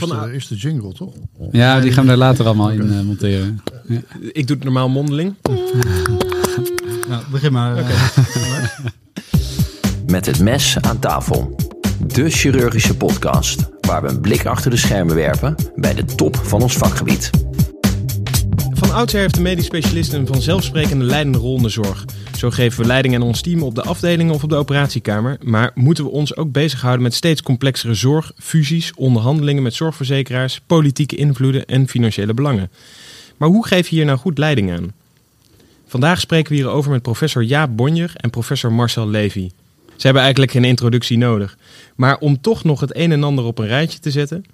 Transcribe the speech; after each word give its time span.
Van- 0.00 0.08
de, 0.08 0.32
eerst 0.32 0.48
de 0.48 0.54
jingle, 0.54 0.92
toch? 0.92 1.14
Ja, 1.50 1.80
die 1.80 1.92
gaan 1.92 2.04
we 2.06 2.10
er 2.10 2.16
later 2.16 2.44
allemaal 2.46 2.70
in 2.70 2.92
eh, 2.92 3.00
monteren. 3.00 3.62
Ik 4.32 4.46
doe 4.46 4.56
het 4.56 4.64
normaal 4.64 4.88
mondeling. 4.88 5.34
Nou, 7.08 7.22
begin 7.30 7.52
maar. 7.52 7.76
eh. 7.76 7.84
Met 10.06 10.26
het 10.26 10.40
mes 10.40 10.76
aan 10.80 10.98
tafel. 10.98 11.56
De 12.06 12.30
chirurgische 12.30 12.96
podcast 12.96 13.68
waar 13.80 14.02
we 14.02 14.08
een 14.08 14.20
blik 14.20 14.46
achter 14.46 14.70
de 14.70 14.76
schermen 14.76 15.14
werpen 15.14 15.54
bij 15.76 15.94
de 15.94 16.04
top 16.04 16.36
van 16.36 16.62
ons 16.62 16.76
vakgebied. 16.76 17.30
Oudsher 18.92 19.20
heeft 19.20 19.34
de 19.34 19.40
medisch 19.40 19.64
specialist 19.64 20.12
een 20.12 20.26
vanzelfsprekende 20.26 21.04
leidende 21.04 21.38
rol 21.38 21.56
in 21.56 21.62
de 21.62 21.68
zorg. 21.68 22.04
Zo 22.36 22.50
geven 22.50 22.80
we 22.80 22.86
leiding 22.86 23.14
aan 23.14 23.22
ons 23.22 23.40
team 23.40 23.62
op 23.62 23.74
de 23.74 23.82
afdelingen 23.82 24.34
of 24.34 24.42
op 24.42 24.50
de 24.50 24.56
operatiekamer. 24.56 25.38
Maar 25.42 25.70
moeten 25.74 26.04
we 26.04 26.10
ons 26.10 26.36
ook 26.36 26.52
bezighouden 26.52 27.02
met 27.02 27.14
steeds 27.14 27.42
complexere 27.42 27.94
zorg, 27.94 28.32
fusies, 28.38 28.92
onderhandelingen 28.94 29.62
met 29.62 29.74
zorgverzekeraars, 29.74 30.60
politieke 30.66 31.16
invloeden 31.16 31.66
en 31.66 31.88
financiële 31.88 32.34
belangen. 32.34 32.70
Maar 33.36 33.48
hoe 33.48 33.66
geef 33.66 33.88
je 33.88 33.96
hier 33.96 34.04
nou 34.04 34.18
goed 34.18 34.38
leiding 34.38 34.72
aan? 34.72 34.92
Vandaag 35.86 36.20
spreken 36.20 36.50
we 36.52 36.58
hierover 36.58 36.90
met 36.90 37.02
professor 37.02 37.42
Jaap 37.42 37.76
Bonjer 37.76 38.12
en 38.16 38.30
professor 38.30 38.72
Marcel 38.72 39.08
Levy. 39.08 39.50
Ze 39.96 40.02
hebben 40.02 40.22
eigenlijk 40.22 40.52
geen 40.52 40.64
introductie 40.64 41.18
nodig. 41.18 41.56
Maar 41.94 42.18
om 42.18 42.40
toch 42.40 42.64
nog 42.64 42.80
het 42.80 42.96
een 42.96 43.12
en 43.12 43.24
ander 43.24 43.44
op 43.44 43.58
een 43.58 43.66
rijtje 43.66 43.98
te 43.98 44.10
zetten. 44.10 44.44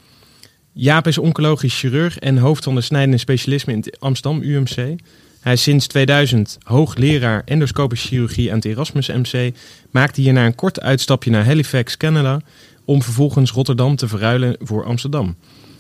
Jaap 0.73 1.07
is 1.07 1.19
oncologisch 1.19 1.79
chirurg 1.79 2.19
en 2.19 2.39
hoofd 2.39 2.65
van 2.65 2.75
de 2.75 2.81
snijdende 2.81 3.19
specialisme 3.19 3.73
in 3.73 3.85
Amsterdam 3.99 4.43
UMC. 4.43 5.01
Hij 5.41 5.53
is 5.53 5.63
sinds 5.63 5.87
2000 5.87 6.59
hoogleraar 6.63 7.43
endoscopische 7.45 8.09
chirurgie 8.09 8.51
aan 8.51 8.57
het 8.57 8.65
Erasmus 8.65 9.09
MC. 9.09 9.55
Maakte 9.91 10.21
hierna 10.21 10.47
een 10.47 10.55
kort 10.55 10.81
uitstapje 10.81 11.31
naar 11.31 11.45
Halifax, 11.45 11.97
Canada. 11.97 12.41
Om 12.85 13.03
vervolgens 13.03 13.51
Rotterdam 13.51 13.97
te 13.97 14.09
verruilen 14.09 14.57
voor 14.61 14.85
Amsterdam. 14.85 15.37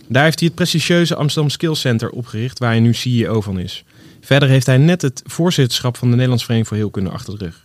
Daar 0.08 0.24
heeft 0.24 0.38
hij 0.38 0.48
het 0.48 0.56
prestigieuze 0.56 1.14
Amsterdam 1.14 1.50
Skills 1.50 1.80
Center 1.80 2.10
opgericht, 2.10 2.58
waar 2.58 2.70
hij 2.70 2.80
nu 2.80 2.94
CEO 2.94 3.40
van 3.40 3.58
is. 3.58 3.84
Verder 4.20 4.48
heeft 4.48 4.66
hij 4.66 4.78
net 4.78 5.02
het 5.02 5.22
voorzitterschap 5.24 5.96
van 5.96 6.08
de 6.08 6.14
Nederlandse 6.14 6.46
Vereniging 6.46 6.76
voor 6.76 6.84
Heelkunde 6.84 7.10
achter 7.10 7.38
de 7.38 7.44
rug. 7.44 7.60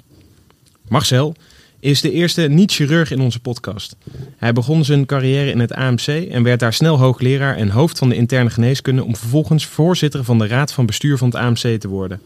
Marcel 0.87 1.35
is 1.83 2.01
de 2.01 2.11
eerste 2.11 2.41
niet-chirurg 2.41 3.11
in 3.11 3.19
onze 3.21 3.39
podcast. 3.39 3.95
Hij 4.37 4.53
begon 4.53 4.85
zijn 4.85 5.05
carrière 5.05 5.51
in 5.51 5.59
het 5.59 5.73
AMC 5.73 6.07
en 6.07 6.43
werd 6.43 6.59
daar 6.59 6.73
snel 6.73 6.97
hoogleraar 6.97 7.55
en 7.55 7.69
hoofd 7.69 7.97
van 7.97 8.09
de 8.09 8.15
interne 8.15 8.49
geneeskunde 8.49 9.03
om 9.03 9.15
vervolgens 9.15 9.65
voorzitter 9.65 10.23
van 10.23 10.37
de 10.37 10.47
raad 10.47 10.73
van 10.73 10.85
bestuur 10.85 11.17
van 11.17 11.27
het 11.27 11.37
AMC 11.37 11.79
te 11.79 11.87
worden. 11.87 12.21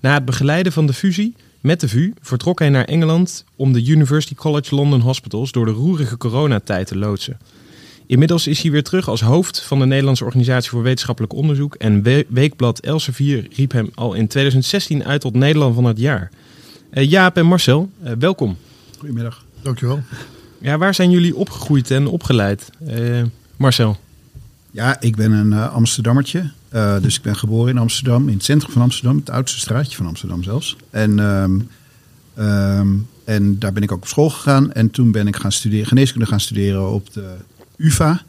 Na 0.00 0.14
het 0.14 0.24
begeleiden 0.24 0.72
van 0.72 0.86
de 0.86 0.92
fusie 0.92 1.34
met 1.60 1.80
de 1.80 1.88
VU 1.88 2.12
vertrok 2.20 2.58
hij 2.58 2.68
naar 2.68 2.84
Engeland 2.84 3.44
om 3.56 3.72
de 3.72 3.84
University 3.84 4.34
College 4.34 4.74
London 4.74 5.00
Hospitals 5.00 5.52
door 5.52 5.64
de 5.64 5.70
roerige 5.72 6.16
coronatijd 6.16 6.86
te 6.86 6.98
loodsen. 6.98 7.38
Inmiddels 8.06 8.46
is 8.46 8.62
hij 8.62 8.70
weer 8.70 8.82
terug 8.84 9.08
als 9.08 9.20
hoofd 9.20 9.60
van 9.62 9.78
de 9.78 9.86
Nederlandse 9.86 10.24
Organisatie 10.24 10.70
voor 10.70 10.82
Wetenschappelijk 10.82 11.32
Onderzoek 11.34 11.74
en 11.74 12.02
we- 12.02 12.26
weekblad 12.28 12.78
Elsevier 12.80 13.46
riep 13.56 13.72
hem 13.72 13.90
al 13.94 14.14
in 14.14 14.26
2016 14.28 15.04
uit 15.04 15.20
tot 15.20 15.34
Nederland 15.34 15.74
van 15.74 15.84
het 15.84 15.98
jaar. 15.98 16.30
Eh, 16.90 17.10
Jaap 17.10 17.36
en 17.36 17.46
Marcel, 17.46 17.90
eh, 18.02 18.12
welkom. 18.18 18.56
Goedemiddag. 19.00 19.44
Dankjewel. 19.62 20.02
Ja, 20.58 20.78
waar 20.78 20.94
zijn 20.94 21.10
jullie 21.10 21.36
opgegroeid 21.36 21.90
en 21.90 22.06
opgeleid? 22.06 22.70
Eh, 22.86 23.22
Marcel. 23.56 24.00
Ja, 24.70 25.00
ik 25.00 25.16
ben 25.16 25.32
een 25.32 25.52
eh, 25.52 25.74
Amsterdammertje. 25.74 26.50
Eh, 26.68 27.00
dus 27.00 27.16
ik 27.16 27.22
ben 27.22 27.36
geboren 27.36 27.70
in 27.70 27.78
Amsterdam, 27.78 28.28
in 28.28 28.34
het 28.34 28.44
centrum 28.44 28.72
van 28.72 28.82
Amsterdam, 28.82 29.16
het 29.16 29.30
oudste 29.30 29.58
straatje 29.58 29.96
van 29.96 30.06
Amsterdam 30.06 30.42
zelfs. 30.42 30.76
En, 30.90 31.18
ehm, 31.18 31.60
ehm, 32.34 32.88
en 33.24 33.58
daar 33.58 33.72
ben 33.72 33.82
ik 33.82 33.92
ook 33.92 34.02
op 34.02 34.08
school 34.08 34.30
gegaan. 34.30 34.72
En 34.72 34.90
toen 34.90 35.12
ben 35.12 35.26
ik 35.26 35.36
gaan 35.36 35.52
studeren, 35.52 35.86
geneeskunde 35.86 36.26
gaan 36.26 36.40
studeren 36.40 36.90
op 36.90 37.12
de 37.12 37.34
UvA. 37.76 38.22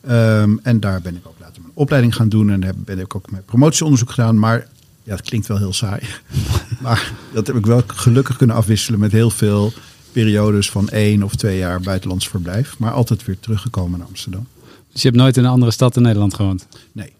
Ehm, 0.00 0.56
en 0.62 0.80
daar 0.80 1.00
ben 1.00 1.16
ik 1.16 1.26
ook 1.26 1.38
later 1.40 1.62
mijn 1.62 1.74
opleiding 1.74 2.14
gaan 2.14 2.28
doen. 2.28 2.50
En 2.50 2.60
daar 2.60 2.74
ben 2.76 2.98
ik 2.98 3.14
ook 3.14 3.30
mijn 3.30 3.44
promotieonderzoek 3.44 4.10
gedaan. 4.10 4.38
Maar 4.38 4.68
ja, 5.02 5.12
het 5.16 5.28
klinkt 5.28 5.46
wel 5.46 5.58
heel 5.58 5.72
saai. 5.72 6.00
maar 6.82 7.12
dat 7.32 7.46
heb 7.46 7.56
ik 7.56 7.66
wel 7.66 7.82
gelukkig 7.86 8.36
kunnen 8.36 8.56
afwisselen 8.56 9.00
met 9.00 9.12
heel 9.12 9.30
veel 9.30 9.72
periodes 10.12 10.70
van 10.70 10.88
één 10.88 11.22
of 11.22 11.34
twee 11.34 11.58
jaar 11.58 11.80
buitenlands 11.80 12.28
verblijf. 12.28 12.78
Maar 12.78 12.92
altijd 12.92 13.24
weer 13.24 13.38
teruggekomen 13.40 13.98
naar 13.98 14.08
Amsterdam. 14.08 14.46
Dus 14.92 15.02
je 15.02 15.08
hebt 15.08 15.20
nooit 15.20 15.36
in 15.36 15.44
een 15.44 15.50
andere 15.50 15.70
stad 15.70 15.96
in 15.96 16.02
Nederland 16.02 16.34
gewoond? 16.34 16.66
Nee. 16.92 17.12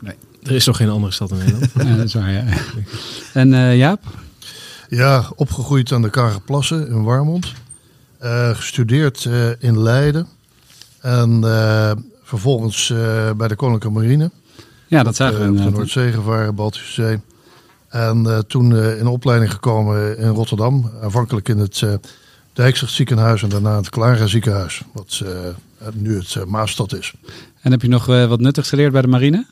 nee. 0.00 0.14
Er 0.42 0.52
is 0.52 0.64
toch 0.64 0.76
geen 0.76 0.88
andere 0.88 1.12
stad 1.12 1.30
in 1.30 1.36
Nederland? 1.36 1.70
Ja, 1.84 1.96
dat 1.96 2.04
is 2.04 2.14
waar, 2.14 2.32
ja. 2.32 2.44
En 3.32 3.54
eh, 3.54 3.76
Jaap? 3.76 4.00
Ja, 4.88 5.30
opgegroeid 5.36 5.92
aan 5.92 6.02
de 6.02 6.10
Kagerplassen 6.10 6.88
in 6.88 7.02
Warmond. 7.02 7.52
Eh, 8.18 8.50
gestudeerd 8.50 9.24
eh, 9.24 9.62
in 9.62 9.78
Leiden. 9.82 10.26
En 11.00 11.44
eh, 11.44 11.92
vervolgens 12.22 12.90
eh, 12.90 13.30
bij 13.32 13.48
de 13.48 13.56
Koninklijke 13.56 13.98
Marine. 13.98 14.30
Ja, 14.86 15.02
dat 15.02 15.16
zagen 15.16 15.40
we 15.40 15.60
op 15.60 15.64
de. 15.64 15.70
Noordzee 15.70 16.12
gevaren, 16.12 16.54
Baltische 16.54 16.92
Zee. 16.92 17.20
En 17.88 18.26
eh, 18.26 18.38
toen 18.38 18.76
eh, 18.76 18.98
in 18.98 19.06
opleiding 19.06 19.52
gekomen 19.52 20.18
in 20.18 20.28
Rotterdam. 20.28 20.90
Aanvankelijk 21.02 21.48
in 21.48 21.58
het 21.58 21.84
Dijkzicht 22.58 22.92
ziekenhuis 22.92 23.42
en 23.42 23.48
daarna 23.48 23.76
het 23.76 23.88
Clara 23.88 24.26
ziekenhuis. 24.26 24.82
Wat 24.92 25.22
eh, 25.24 25.86
nu 25.92 26.16
het 26.16 26.34
uh, 26.34 26.44
Maastad 26.44 26.92
is. 26.92 27.14
En 27.60 27.70
heb 27.70 27.82
je 27.82 27.88
nog 27.88 28.08
eh, 28.08 28.28
wat 28.28 28.40
nuttigs 28.40 28.68
geleerd 28.68 28.92
bij 28.92 29.02
de 29.02 29.08
marine? 29.08 29.46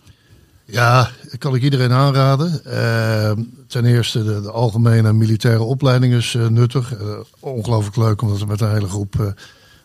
Ja, 0.65 1.11
kan 1.39 1.55
ik 1.55 1.63
iedereen 1.63 1.93
aanraden. 1.93 2.61
Uh, 2.67 3.31
ten 3.67 3.85
eerste 3.85 4.25
de, 4.25 4.41
de, 4.41 4.51
algemene 4.51 5.13
militaire 5.13 5.63
opleiding 5.63 6.15
is 6.15 6.35
uh, 6.35 6.47
nuttig. 6.47 7.01
Uh, 7.01 7.09
ongelooflijk 7.41 7.97
leuk 7.97 8.23
om 8.23 8.29
dat 8.29 8.47
met 8.47 8.61
een 8.61 8.73
hele 8.73 8.89
groep 8.89 9.35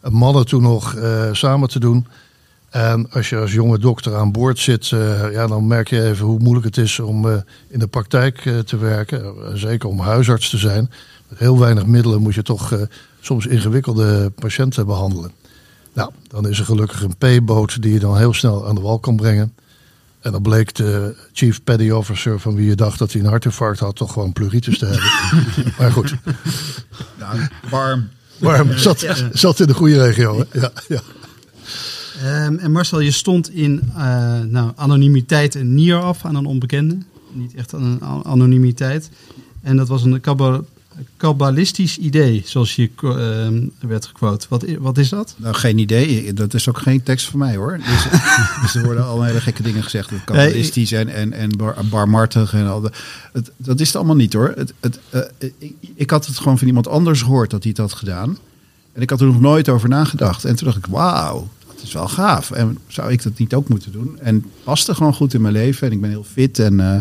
mannen 0.10 0.46
toen 0.46 0.62
nog 0.62 0.96
samen 1.32 1.70
te 1.70 1.80
doen. 1.80 2.08
En 2.70 3.08
als 3.12 3.30
je 3.30 3.38
als 3.38 3.54
jonge 3.54 3.80
dokter 3.80 4.16
aan 4.16 4.32
boord 4.32 4.60
zit, 4.60 4.88
ja, 5.32 5.48
dan 5.48 5.68
merk 5.68 5.90
je 5.90 6.04
even 6.04 6.26
hoe 6.26 6.40
moeilijk 6.40 6.66
het 6.66 6.78
is 6.78 7.00
om 7.00 7.44
in 7.68 7.80
de 7.80 7.88
praktijk 7.88 8.38
te 8.66 8.78
werken. 8.78 9.34
zeker 9.60 9.90
om 9.90 10.00
huisarts 10.00 10.50
te 10.50 10.58
zijn. 10.58 10.92
Met 11.28 11.40
heel 11.40 11.60
weinig 11.60 11.86
middelen 11.86 12.22
moet 12.22 12.36
je 12.36 12.44
toch 12.44 12.88
soms 13.22 13.46
ingewikkelde 13.46 14.30
patiënten 14.30 14.86
behandelen. 14.86 15.32
Nou, 15.94 16.12
dan 16.28 16.48
is 16.48 16.60
er 16.60 16.66
gelukkig 16.66 17.04
een 17.04 17.42
P-boot 17.42 17.82
die 17.82 17.94
je 17.94 18.00
dan 18.00 18.18
heel 18.18 18.34
snel 18.34 18.68
aan 18.68 18.76
de 18.76 18.82
wal 18.82 19.00
kan 19.00 19.16
brengen. 19.16 19.54
En 20.20 20.32
dan 20.32 20.42
bleek 20.42 20.74
de 20.76 21.16
chief 21.34 21.64
petty 21.64 21.90
officer 21.90 22.40
van 22.40 22.56
wie 22.56 22.66
je 22.66 22.76
dacht 22.76 23.00
dat 23.00 23.12
hij 23.12 23.22
een 23.22 23.28
hartinfarct 23.28 23.80
had, 23.80 23.96
toch 23.96 24.14
gewoon 24.14 24.34
pleuritis 24.34 24.78
te 24.78 24.86
hebben. 24.86 25.44
maar 25.78 25.92
goed. 25.92 26.16
Nou, 27.20 27.48
warm. 27.70 28.10
Warm. 28.38 28.78
Zat, 28.78 29.06
zat 29.32 29.60
in 29.60 29.68
de 29.68 29.74
goede 29.74 30.04
regio. 30.04 30.38
Hè? 30.38 30.60
Ja, 30.60 30.72
ja. 30.88 31.02
Um, 32.46 32.58
en 32.58 32.72
Marcel, 32.72 33.00
je 33.00 33.12
stond 33.12 33.50
in 33.50 33.82
uh, 33.98 34.40
nou, 34.40 34.72
anonimiteit 34.76 35.56
een 35.56 35.74
nier 35.74 36.02
af 36.02 36.26
aan 36.26 36.36
een 36.36 36.46
onbekende. 36.46 36.98
Niet 37.32 37.56
echt 37.56 37.74
aan 37.74 37.84
een 37.84 38.26
anonimiteit. 38.26 39.10
En 39.62 39.78
dat 39.78 39.88
was 39.88 40.04
een 40.04 40.22
kabbalistisch 41.18 41.98
idee, 41.98 42.42
zoals 42.46 42.76
je 42.76 42.90
uh, 43.02 43.88
werd 43.90 44.06
gequote. 44.06 44.46
Wat, 44.50 44.66
wat 44.80 44.98
is 44.98 45.10
dat? 45.10 45.36
Nou, 45.38 45.56
geen 45.56 45.78
idee. 45.78 46.34
Dat 46.34 46.54
is 46.54 46.70
ook 46.70 46.78
geen 46.78 47.04
tekst 47.04 47.28
van 47.28 47.40
mij 47.40 47.56
hoor. 47.56 47.78
Dus, 47.78 48.04
dus 48.62 48.76
er 48.76 48.84
worden 48.84 49.06
al 49.06 49.24
hele 49.24 49.42
gekke 49.42 49.64
dingen 49.64 49.84
gezegd. 49.84 50.10
Kabbalistisch 50.26 50.92
en, 50.92 51.10
en, 51.10 51.34
en 51.34 51.58
bar, 51.58 51.76
barmartig 51.90 52.54
en 52.54 52.68
al. 52.68 52.82
De, 52.82 52.92
het, 53.34 53.52
dat 53.58 53.80
is 53.80 53.88
het 53.88 53.96
allemaal 53.96 54.16
niet 54.16 54.34
hoor. 54.34 54.54
Het, 54.56 54.74
het, 54.80 55.00
uh, 55.12 55.22
ik, 55.58 55.74
ik 55.96 56.10
had 56.10 56.26
het 56.26 56.38
gewoon 56.38 56.58
van 56.58 56.68
iemand 56.68 56.88
anders 56.88 57.22
gehoord 57.22 57.50
dat 57.50 57.64
hij 57.64 57.72
het 57.72 57.82
had 57.82 57.94
gedaan. 57.94 58.38
En 58.94 59.02
ik 59.02 59.10
had 59.10 59.22
er 59.22 59.28
nog 59.28 59.42
nooit 59.42 59.70
over 59.70 59.90
nagedacht. 59.90 60.46
En 60.46 60.56
toen 60.56 60.68
dacht 60.68 60.78
ik, 60.78 60.86
wauw, 60.86 61.50
dat 61.68 61.82
is 61.84 61.94
wel 61.94 62.08
gaaf. 62.08 62.52
En 62.52 62.78
zou 62.88 63.12
ik 63.12 63.24
dat 63.24 63.38
niet 63.38 63.54
ook 63.54 63.68
moeten 63.68 63.92
doen? 63.92 64.20
En 64.20 64.36
het 64.36 64.64
paste 64.64 64.96
gewoon 64.96 65.14
goed 65.14 65.34
in 65.34 65.42
mijn 65.42 65.54
leven. 65.54 65.88
En 65.88 65.94
ik 65.94 66.02
ben 66.02 66.10
heel 66.10 66.26
fit 66.32 66.60
en... 66.60 66.74
Uh, 66.74 66.98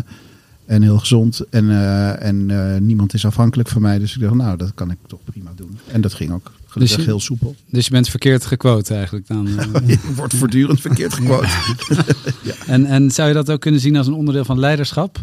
en 0.65 0.81
heel 0.81 0.97
gezond. 0.97 1.41
En, 1.49 1.65
uh, 1.65 2.23
en 2.23 2.49
uh, 2.49 2.77
niemand 2.77 3.13
is 3.13 3.25
afhankelijk 3.25 3.69
van 3.69 3.81
mij. 3.81 3.99
Dus 3.99 4.15
ik 4.15 4.21
dacht, 4.21 4.35
nou, 4.35 4.57
dat 4.57 4.71
kan 4.73 4.91
ik 4.91 4.97
toch 5.07 5.19
prima 5.23 5.51
doen. 5.55 5.79
En 5.87 6.01
dat 6.01 6.13
ging 6.13 6.31
ook 6.31 6.51
gelukkig 6.65 6.95
dus 6.95 7.05
je, 7.05 7.11
heel 7.11 7.19
soepel. 7.19 7.55
Dus 7.69 7.85
je 7.85 7.91
bent 7.91 8.09
verkeerd 8.09 8.45
gequote 8.45 8.93
eigenlijk 8.93 9.27
dan? 9.27 9.47
Uh... 9.57 9.87
je 9.87 10.13
wordt 10.15 10.33
voortdurend 10.33 10.81
verkeerd 10.81 11.13
gequote. 11.13 11.47
ja. 12.43 12.53
en, 12.67 12.85
en 12.85 13.11
zou 13.11 13.27
je 13.27 13.33
dat 13.33 13.51
ook 13.51 13.61
kunnen 13.61 13.81
zien 13.81 13.95
als 13.95 14.07
een 14.07 14.13
onderdeel 14.13 14.45
van 14.45 14.59
leiderschap? 14.59 15.19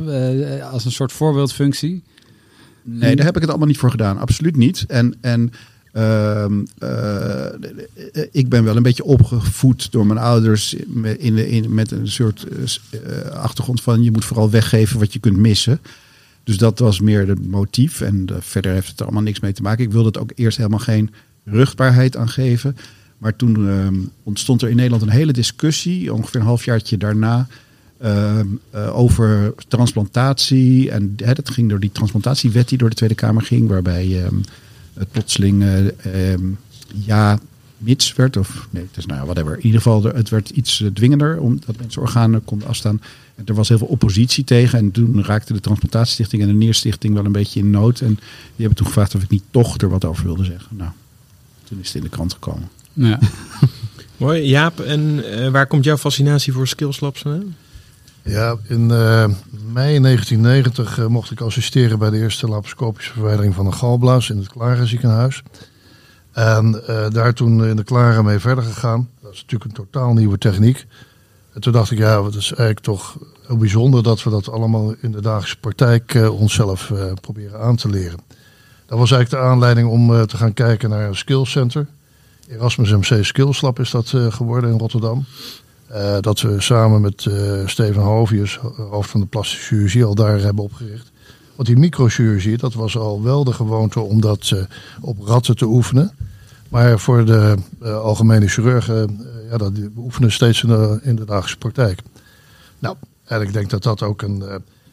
als 0.73 0.85
een 0.85 0.93
soort 0.93 1.13
voorbeeldfunctie? 1.13 2.03
Nee, 2.83 3.17
daar 3.17 3.27
heb 3.27 3.35
ik 3.35 3.41
het 3.41 3.51
allemaal 3.51 3.69
niet 3.69 3.79
voor 3.79 3.91
gedaan. 3.91 4.19
Absoluut 4.19 4.57
niet. 4.57 4.85
En... 4.89 5.17
en 5.21 5.53
uh, 5.99 6.45
uh, 6.83 7.47
ik 8.31 8.49
ben 8.49 8.65
wel 8.65 8.77
een 8.77 8.83
beetje 8.83 9.05
opgevoed 9.05 9.93
door 9.93 10.07
mijn 10.07 10.19
ouders 10.19 10.75
in 11.19 11.49
in, 11.49 11.75
met 11.75 11.91
een 11.91 12.09
soort 12.09 12.47
uh, 12.51 13.31
achtergrond 13.31 13.81
van 13.83 14.03
je 14.03 14.11
moet 14.11 14.25
vooral 14.25 14.51
weggeven 14.51 14.99
wat 14.99 15.13
je 15.13 15.19
kunt 15.19 15.37
missen. 15.37 15.81
Dus 16.45 16.57
dat 16.57 16.79
was 16.79 17.01
meer 17.01 17.29
het 17.29 17.47
motief. 17.47 18.01
En 18.01 18.27
verder 18.39 18.73
heeft 18.73 18.89
het 18.89 18.99
er 18.99 19.05
allemaal 19.05 19.23
niks 19.23 19.41
mee 19.41 19.53
te 19.53 19.63
maken. 19.63 19.85
Ik 19.85 19.93
wilde 19.93 20.07
het 20.07 20.19
ook 20.19 20.33
eerst 20.35 20.57
helemaal 20.57 20.79
geen 20.79 21.11
rugbaarheid 21.45 22.17
aan 22.17 22.29
geven. 22.29 22.77
Maar 23.19 23.37
toen 23.37 23.69
ehm, 23.69 23.97
ontstond 24.23 24.63
er 24.63 24.69
in 24.69 24.77
Nederland 24.77 25.03
een 25.03 25.09
hele 25.09 25.33
discussie, 25.33 26.15
ongeveer 26.15 26.41
een 26.41 26.47
halfjaartje 26.47 26.97
daarna, 26.97 27.47
ehm, 27.99 28.47
over 28.93 29.55
transplantatie. 29.69 30.91
En 30.91 31.17
dat 31.17 31.51
ging 31.51 31.69
door 31.69 31.81
die 31.81 31.93
transplantatiewet 31.93 32.69
die 32.69 32.79
door 32.79 32.89
de 32.89 32.97
Tweede 32.97 33.15
Kamer 33.15 33.43
ging, 33.43 33.69
waarbij 33.69 34.25
ehm, 34.25 34.37
het 34.99 35.11
plotseling 35.11 35.63
uh, 35.63 36.33
um, 36.33 36.59
ja 36.95 37.39
mits 37.79 38.15
werd. 38.15 38.37
Of 38.37 38.69
nee, 38.71 38.83
het 38.83 38.97
is 38.97 39.07
nou 39.07 39.19
ja, 39.19 39.25
whatever. 39.25 39.57
In 39.57 39.65
ieder 39.65 39.81
geval, 39.81 40.03
het 40.03 40.29
werd 40.29 40.51
iets 40.51 40.85
dwingender 40.93 41.41
omdat 41.41 41.77
mensen 41.79 42.03
organen 42.03 42.45
konden 42.45 42.69
afstaan. 42.69 43.01
Er 43.45 43.55
was 43.55 43.69
heel 43.69 43.79
veel 43.79 43.87
oppositie 43.87 44.45
tegen. 44.45 44.79
En 44.79 44.91
toen 44.91 45.25
raakte 45.25 45.53
de 45.53 45.61
Transplantatiestichting 45.61 46.43
en 46.43 46.49
de 46.49 46.55
Neerstichting 46.55 47.15
wel 47.15 47.25
een 47.25 47.33
beetje 47.33 47.61
in 47.61 47.71
nood. 47.71 48.01
En 48.01 48.15
die 48.15 48.21
hebben 48.57 48.77
toen 48.77 48.87
gevraagd 48.87 49.15
of 49.15 49.23
ik 49.23 49.31
niet 49.31 49.45
toch 49.51 49.79
er 49.79 49.89
wat 49.89 50.05
over 50.05 50.25
wilde 50.25 50.45
zeggen. 50.45 50.77
Nou, 50.77 50.91
toen 51.65 51.79
is 51.81 51.87
het 51.87 51.97
in 51.97 52.03
de 52.03 52.09
krant 52.09 52.33
gekomen. 52.33 52.69
Ja. 52.93 53.19
Mooi. 54.17 54.43
Jaap, 54.43 54.81
en 54.81 55.23
waar 55.53 55.67
komt 55.67 55.85
jouw 55.85 55.97
fascinatie 55.97 56.53
voor 56.53 56.69
skillslabs 56.69 57.21
vandaan? 57.21 57.55
Ja, 58.29 58.57
in 58.67 58.87
mei 59.73 60.01
1990 60.01 61.09
mocht 61.09 61.31
ik 61.31 61.41
assisteren 61.41 61.99
bij 61.99 62.11
de 62.11 62.19
eerste 62.19 62.49
laparoscopische 62.49 63.13
verwijdering 63.13 63.55
van 63.55 63.67
een 63.67 63.75
galblaas 63.75 64.31
in 64.31 64.37
het 64.37 64.49
Klare 64.49 64.87
ziekenhuis. 64.87 65.43
En 66.33 66.83
daar 67.13 67.35
toen 67.35 67.65
in 67.65 67.77
de 67.77 67.85
Klare 67.85 68.23
mee 68.23 68.39
verder 68.39 68.65
gegaan. 68.65 69.09
Dat 69.23 69.33
is 69.33 69.41
natuurlijk 69.41 69.71
een 69.71 69.85
totaal 69.85 70.13
nieuwe 70.13 70.39
techniek. 70.39 70.87
En 71.53 71.61
toen 71.61 71.73
dacht 71.73 71.91
ik, 71.91 71.99
ja, 71.99 72.25
het 72.25 72.35
is 72.35 72.47
eigenlijk 72.47 72.81
toch 72.81 73.19
heel 73.47 73.57
bijzonder 73.57 74.03
dat 74.03 74.23
we 74.23 74.31
dat 74.31 74.51
allemaal 74.51 74.95
in 75.01 75.13
de 75.13 75.21
dagelijkse 75.21 75.59
praktijk 75.59 76.19
onszelf 76.31 76.93
proberen 77.21 77.61
aan 77.61 77.77
te 77.77 77.89
leren. 77.89 78.19
Dat 78.87 78.99
was 78.99 79.11
eigenlijk 79.11 79.43
de 79.43 79.51
aanleiding 79.51 79.89
om 79.89 80.27
te 80.27 80.37
gaan 80.37 80.55
kijken 80.55 80.91
naar 80.91 81.09
een 81.09 81.17
skillcenter. 81.17 81.87
Erasmus 82.49 82.91
MC 82.91 83.25
Skills 83.25 83.61
Lab 83.61 83.79
is 83.79 83.91
dat 83.91 84.09
geworden 84.09 84.71
in 84.71 84.79
Rotterdam. 84.79 85.25
Dat 86.21 86.41
we 86.41 86.61
samen 86.61 87.01
met 87.01 87.27
Steven 87.65 88.03
Hovius, 88.03 88.57
hoofd 88.91 89.11
van 89.11 89.21
de 89.21 89.27
plastische 89.27 89.65
chirurgie, 89.65 90.05
al 90.05 90.15
daar 90.15 90.41
hebben 90.41 90.65
opgericht. 90.65 91.11
Want 91.55 91.69
die 91.69 91.79
microchirurgie, 91.79 92.57
dat 92.57 92.75
was 92.75 92.97
al 92.97 93.23
wel 93.23 93.45
de 93.45 93.53
gewoonte 93.53 94.01
om 94.01 94.21
dat 94.21 94.53
op 95.01 95.19
ratten 95.21 95.57
te 95.57 95.65
oefenen. 95.65 96.13
Maar 96.69 96.99
voor 96.99 97.25
de 97.25 97.57
algemene 97.83 98.49
chirurgen 98.49 99.27
ja, 99.51 99.57
dat 99.57 99.73
oefenen 99.97 100.33
steeds 100.33 100.63
in 100.63 100.69
de, 100.69 101.01
in 101.03 101.17
de 101.17 101.25
dagelijkse 101.25 101.59
praktijk. 101.59 102.01
Nou, 102.79 102.97
en 103.25 103.41
ik 103.41 103.53
denk 103.53 103.71
dat 103.71 103.83
dat 103.83 104.03
ook 104.03 104.23
een 104.23 104.45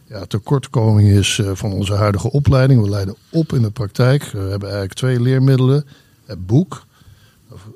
ja, 0.07 0.25
tekortkoming 0.25 1.09
is 1.09 1.41
van 1.53 1.73
onze 1.73 1.93
huidige 1.93 2.31
opleiding. 2.31 2.81
We 2.81 2.89
leiden 2.89 3.15
op 3.29 3.53
in 3.53 3.61
de 3.61 3.71
praktijk. 3.71 4.23
We 4.23 4.37
hebben 4.37 4.69
eigenlijk 4.69 4.93
twee 4.93 5.19
leermiddelen. 5.19 5.85
Het 6.25 6.45
boek, 6.45 6.84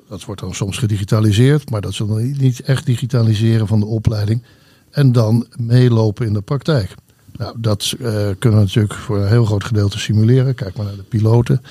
dat 0.10 0.26
wordt 0.26 0.42
dan 0.42 0.54
soms 0.54 0.78
gedigitaliseerd, 0.78 1.70
maar 1.70 1.82
dat 1.82 1.92
is 1.92 1.98
dan 1.98 2.32
niet 2.38 2.62
echt 2.62 2.86
digitaliseren 2.86 3.68
van 3.68 3.80
de 3.80 3.86
opleiding. 3.86 4.42
En 4.90 5.12
dan 5.12 5.48
meelopen 5.58 6.26
in 6.26 6.34
de 6.34 6.42
praktijk. 6.42 6.96
Nou, 7.38 7.56
dat 7.58 7.94
uh, 8.00 8.08
kunnen 8.40 8.60
we 8.60 8.66
natuurlijk 8.66 8.94
voor 8.94 9.18
een 9.18 9.28
heel 9.28 9.46
groot 9.46 9.64
gedeelte 9.64 10.00
simuleren. 10.00 10.56
Kijk 10.56 10.76
maar 10.76 10.86
naar 10.86 10.96
de 10.96 11.04
piloten. 11.04 11.62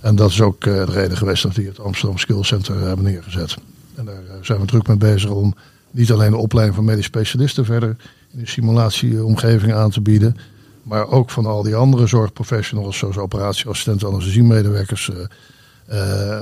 En 0.00 0.16
dat 0.16 0.30
is 0.30 0.40
ook 0.40 0.60
de 0.60 0.84
reden 0.84 1.16
geweest 1.16 1.42
dat 1.42 1.54
we 1.54 1.62
het 1.62 1.80
Amsterdam 1.80 2.18
Skills 2.18 2.48
Center 2.48 2.80
hebben 2.80 3.04
neergezet. 3.04 3.56
En 3.94 4.04
daar 4.04 4.14
eh, 4.14 4.34
zijn 4.42 4.60
we 4.60 4.66
druk 4.66 4.86
mee 4.86 4.96
bezig 4.96 5.30
om 5.30 5.54
niet 5.90 6.12
alleen 6.12 6.30
de 6.30 6.36
opleiding 6.36 6.76
van 6.76 6.84
medisch 6.84 7.04
specialisten 7.04 7.64
verder 7.64 7.96
in 8.32 8.38
de 8.38 8.48
simulatieomgeving 8.48 9.72
aan 9.72 9.90
te 9.90 10.00
bieden. 10.00 10.36
Maar 10.82 11.08
ook 11.08 11.30
van 11.30 11.46
al 11.46 11.62
die 11.62 11.74
andere 11.74 12.06
zorgprofessionals, 12.06 12.98
zoals 12.98 13.16
operatieassistenten, 13.16 14.08
anesthesiemedewerkers, 14.08 15.10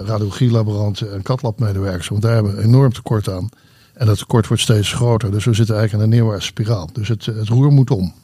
radiologielaboranten 0.04 1.12
en 1.12 1.22
katlabmedewerkers. 1.22 2.08
Want 2.08 2.22
daar 2.22 2.34
hebben 2.34 2.56
we 2.56 2.62
enorm 2.62 2.92
tekort 2.92 3.28
aan. 3.28 3.48
En 3.92 4.06
dat 4.06 4.18
tekort 4.18 4.46
wordt 4.46 4.62
steeds 4.62 4.92
groter. 4.92 5.30
Dus 5.30 5.44
we 5.44 5.54
zitten 5.54 5.76
eigenlijk 5.76 6.04
in 6.04 6.12
een 6.12 6.18
neerwaartse 6.18 6.48
spiraal. 6.48 6.90
Dus 6.92 7.08
het, 7.08 7.26
het 7.26 7.48
roer 7.48 7.72
moet 7.72 7.90
om. 7.90 8.14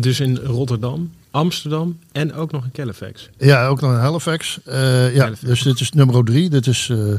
Dus 0.00 0.20
in 0.20 0.36
Rotterdam, 0.36 1.10
Amsterdam 1.30 1.98
en 2.12 2.34
ook 2.34 2.52
nog 2.52 2.64
in 2.64 2.70
Halifax. 2.76 3.28
Ja, 3.38 3.66
ook 3.66 3.80
nog 3.80 3.90
in 3.90 3.98
Halifax. 3.98 4.60
Uh, 4.68 5.14
ja, 5.14 5.30
dus 5.40 5.62
dit 5.62 5.80
is 5.80 5.92
nummer 5.92 6.24
drie. 6.24 6.50
Dit 6.50 6.66
is 6.66 6.88
uh, 6.88 7.14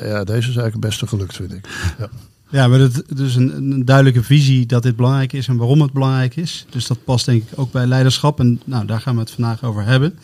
ja, 0.00 0.24
deze 0.24 0.48
is 0.48 0.56
eigenlijk 0.56 0.72
het 0.72 0.80
beste 0.80 1.06
gelukt, 1.06 1.36
vind 1.36 1.52
ik. 1.52 1.68
Ja. 1.98 2.08
Ja, 2.50 2.68
maar 2.68 2.78
het 2.78 2.94
is 2.96 3.16
dus 3.16 3.34
een, 3.34 3.56
een, 3.56 3.84
duidelijke 3.84 4.22
visie 4.22 4.66
dat 4.66 4.82
dit 4.82 4.96
belangrijk 4.96 5.32
is 5.32 5.48
en 5.48 5.56
waarom 5.56 5.80
het 5.80 5.92
belangrijk 5.92 6.36
is. 6.36 6.66
Dus 6.70 6.86
dat 6.86 7.04
past 7.04 7.26
denk 7.26 7.42
ik 7.42 7.58
ook 7.58 7.72
bij 7.72 7.86
leiderschap. 7.86 8.40
En 8.40 8.60
nou, 8.64 8.86
daar 8.86 9.00
gaan 9.00 9.14
we 9.14 9.20
het 9.20 9.30
vandaag 9.30 9.64
over 9.64 9.84
hebben. 9.84 10.18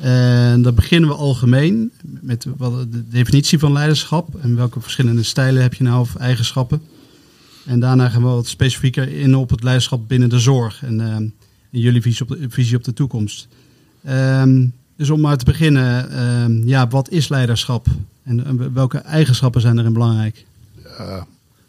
En 0.00 0.62
dan 0.62 0.74
beginnen 0.74 1.08
we 1.08 1.16
algemeen 1.16 1.92
met 2.02 2.46
wat 2.56 2.92
de 2.92 3.08
definitie 3.08 3.58
van 3.58 3.72
leiderschap. 3.72 4.28
En 4.40 4.56
welke 4.56 4.80
verschillende 4.80 5.22
stijlen 5.22 5.62
heb 5.62 5.74
je 5.74 5.84
nou 5.84 6.00
of 6.00 6.16
eigenschappen. 6.16 6.82
En 7.66 7.80
daarna 7.80 8.08
gaan 8.08 8.22
we 8.22 8.28
wat 8.28 8.46
specifieker 8.46 9.08
in 9.08 9.36
op 9.36 9.50
het 9.50 9.62
leiderschap 9.62 10.08
binnen 10.08 10.28
de 10.28 10.38
zorg. 10.38 10.82
En, 10.82 11.00
uh, 11.00 11.14
en 11.14 11.34
jullie 11.70 12.02
visie 12.02 12.22
op, 12.22 12.28
de, 12.28 12.50
visie 12.50 12.76
op 12.76 12.84
de 12.84 12.92
toekomst. 12.92 13.48
Um, 14.08 14.72
dus 14.96 15.10
om 15.10 15.20
maar 15.20 15.36
te 15.36 15.44
beginnen, 15.44 16.08
uh, 16.12 16.66
ja, 16.66 16.88
wat 16.88 17.10
is 17.10 17.28
leiderschap? 17.28 17.86
En 18.22 18.72
welke 18.74 18.98
eigenschappen 18.98 19.60
zijn 19.60 19.78
erin 19.78 19.92
belangrijk? 19.92 20.46
Ja, 20.98 21.26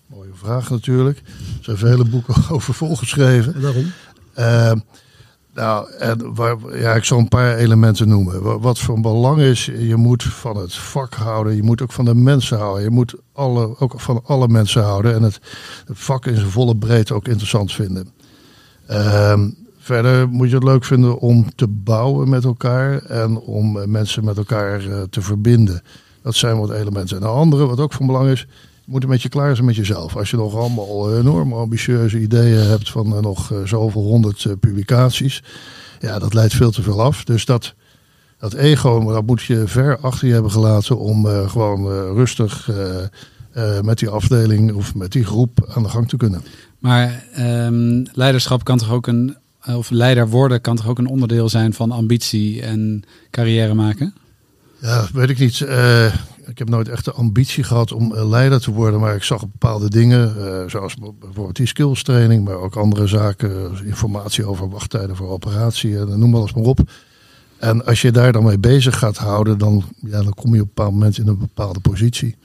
mooie 0.07 0.33
vraag 0.33 0.69
natuurlijk. 0.69 1.17
Er 1.17 1.63
zijn 1.63 1.77
vele 1.77 2.05
boeken 2.05 2.35
over 2.55 2.73
volgeschreven. 2.73 3.53
En 3.53 3.61
daarom? 3.61 3.91
Uh, 4.37 4.71
nou, 5.59 5.91
en 5.91 6.33
waar, 6.33 6.57
ja, 6.77 6.93
ik 6.93 7.03
zal 7.03 7.17
een 7.17 7.27
paar 7.27 7.55
elementen 7.55 8.07
noemen. 8.07 8.59
Wat 8.61 8.79
van 8.79 9.01
belang 9.01 9.39
is, 9.39 9.65
je 9.65 9.95
moet 9.95 10.23
van 10.23 10.57
het 10.57 10.75
vak 10.75 11.13
houden. 11.13 11.55
Je 11.55 11.63
moet 11.63 11.81
ook 11.81 11.91
van 11.91 12.05
de 12.05 12.15
mensen 12.15 12.57
houden. 12.57 12.83
Je 12.83 12.89
moet 12.89 13.15
alle, 13.33 13.79
ook 13.79 13.99
van 13.99 14.21
alle 14.25 14.47
mensen 14.47 14.83
houden. 14.83 15.13
En 15.13 15.23
het, 15.23 15.39
vak 15.87 16.25
in 16.25 16.35
zijn 16.35 16.49
volle 16.49 16.77
breedte 16.77 17.13
ook 17.13 17.27
interessant 17.27 17.71
vinden. 17.71 18.09
Uh, 18.89 19.39
verder 19.77 20.29
moet 20.29 20.49
je 20.49 20.55
het 20.55 20.63
leuk 20.63 20.83
vinden 20.83 21.19
om 21.19 21.55
te 21.55 21.67
bouwen 21.67 22.29
met 22.29 22.43
elkaar. 22.43 23.03
En 23.03 23.37
om 23.37 23.91
mensen 23.91 24.23
met 24.23 24.37
elkaar 24.37 24.85
uh, 24.85 25.01
te 25.01 25.21
verbinden. 25.21 25.81
Dat 26.21 26.35
zijn 26.35 26.59
wat 26.59 26.71
elementen. 26.71 27.15
En 27.15 27.21
de 27.21 27.29
andere, 27.29 27.65
wat 27.65 27.79
ook 27.79 27.93
van 27.93 28.05
belang 28.05 28.29
is, 28.29 28.47
moet 28.89 29.03
een 29.03 29.09
beetje 29.09 29.29
klaar 29.29 29.55
zijn 29.55 29.67
met 29.67 29.75
jezelf. 29.75 30.15
Als 30.15 30.29
je 30.29 30.37
nog 30.37 30.55
allemaal 30.55 31.17
enorm 31.17 31.53
ambitieuze 31.53 32.19
ideeën 32.19 32.67
hebt 32.67 32.91
van 32.91 33.13
uh, 33.13 33.19
nog 33.19 33.51
uh, 33.51 33.57
zoveel 33.65 34.01
honderd 34.01 34.59
publicaties. 34.59 35.43
Ja, 35.99 36.19
dat 36.19 36.33
leidt 36.33 36.53
veel 36.53 36.71
te 36.71 36.81
veel 36.81 37.01
af. 37.01 37.23
Dus 37.23 37.45
dat, 37.45 37.73
dat 38.37 38.53
ego, 38.53 39.11
dat 39.11 39.25
moet 39.25 39.41
je 39.41 39.67
ver 39.67 39.97
achter 39.97 40.27
je 40.27 40.33
hebben 40.33 40.51
gelaten 40.51 40.97
om 40.97 41.25
gewoon 41.25 41.87
rustig 42.13 42.69
met 43.81 43.99
die 43.99 44.09
afdeling 44.09 44.73
of 44.73 44.95
met 44.95 45.11
die 45.11 45.25
groep 45.25 45.69
aan 45.73 45.83
de 45.83 45.89
gang 45.89 46.09
te 46.09 46.17
kunnen. 46.17 46.43
Maar 46.79 47.23
um, 47.39 48.05
leiderschap 48.13 48.63
kan 48.63 48.77
toch 48.77 48.91
ook 48.91 49.07
een, 49.07 49.35
of 49.65 49.89
leider 49.89 50.29
worden 50.29 50.61
kan 50.61 50.75
toch 50.75 50.87
ook 50.87 50.97
een 50.97 51.07
onderdeel 51.07 51.49
zijn 51.49 51.73
van 51.73 51.91
ambitie 51.91 52.61
en 52.61 53.03
carrière 53.31 53.73
maken? 53.73 54.13
Ja, 54.81 55.07
weet 55.13 55.29
ik 55.29 55.39
niet. 55.39 55.65
Ik 56.49 56.57
heb 56.57 56.69
nooit 56.69 56.89
echt 56.89 57.05
de 57.05 57.11
ambitie 57.11 57.63
gehad 57.63 57.91
om 57.91 58.13
leider 58.13 58.61
te 58.61 58.71
worden, 58.71 58.99
maar 58.99 59.15
ik 59.15 59.23
zag 59.23 59.41
bepaalde 59.41 59.89
dingen, 59.89 60.35
uh, 60.37 60.69
zoals 60.69 60.95
bijvoorbeeld 61.19 61.55
die 61.55 61.67
skills 61.67 62.03
training, 62.03 62.45
maar 62.45 62.55
ook 62.55 62.75
andere 62.75 63.07
zaken, 63.07 63.71
informatie 63.85 64.45
over 64.45 64.69
wachttijden 64.69 65.15
voor 65.15 65.29
operatie, 65.29 65.97
en 65.97 66.19
noem 66.19 66.35
alles 66.35 66.53
maar 66.53 66.63
op. 66.63 66.79
En 67.57 67.85
als 67.85 68.01
je 68.01 68.11
daar 68.11 68.31
dan 68.31 68.43
mee 68.43 68.59
bezig 68.59 68.97
gaat 68.97 69.17
houden, 69.17 69.57
dan, 69.57 69.83
ja, 69.99 70.23
dan 70.23 70.33
kom 70.33 70.55
je 70.55 70.61
op 70.61 70.67
een 70.67 70.73
bepaald 70.73 70.91
moment 70.91 71.17
in 71.17 71.27
een 71.27 71.37
bepaalde 71.37 71.79
positie. 71.79 72.35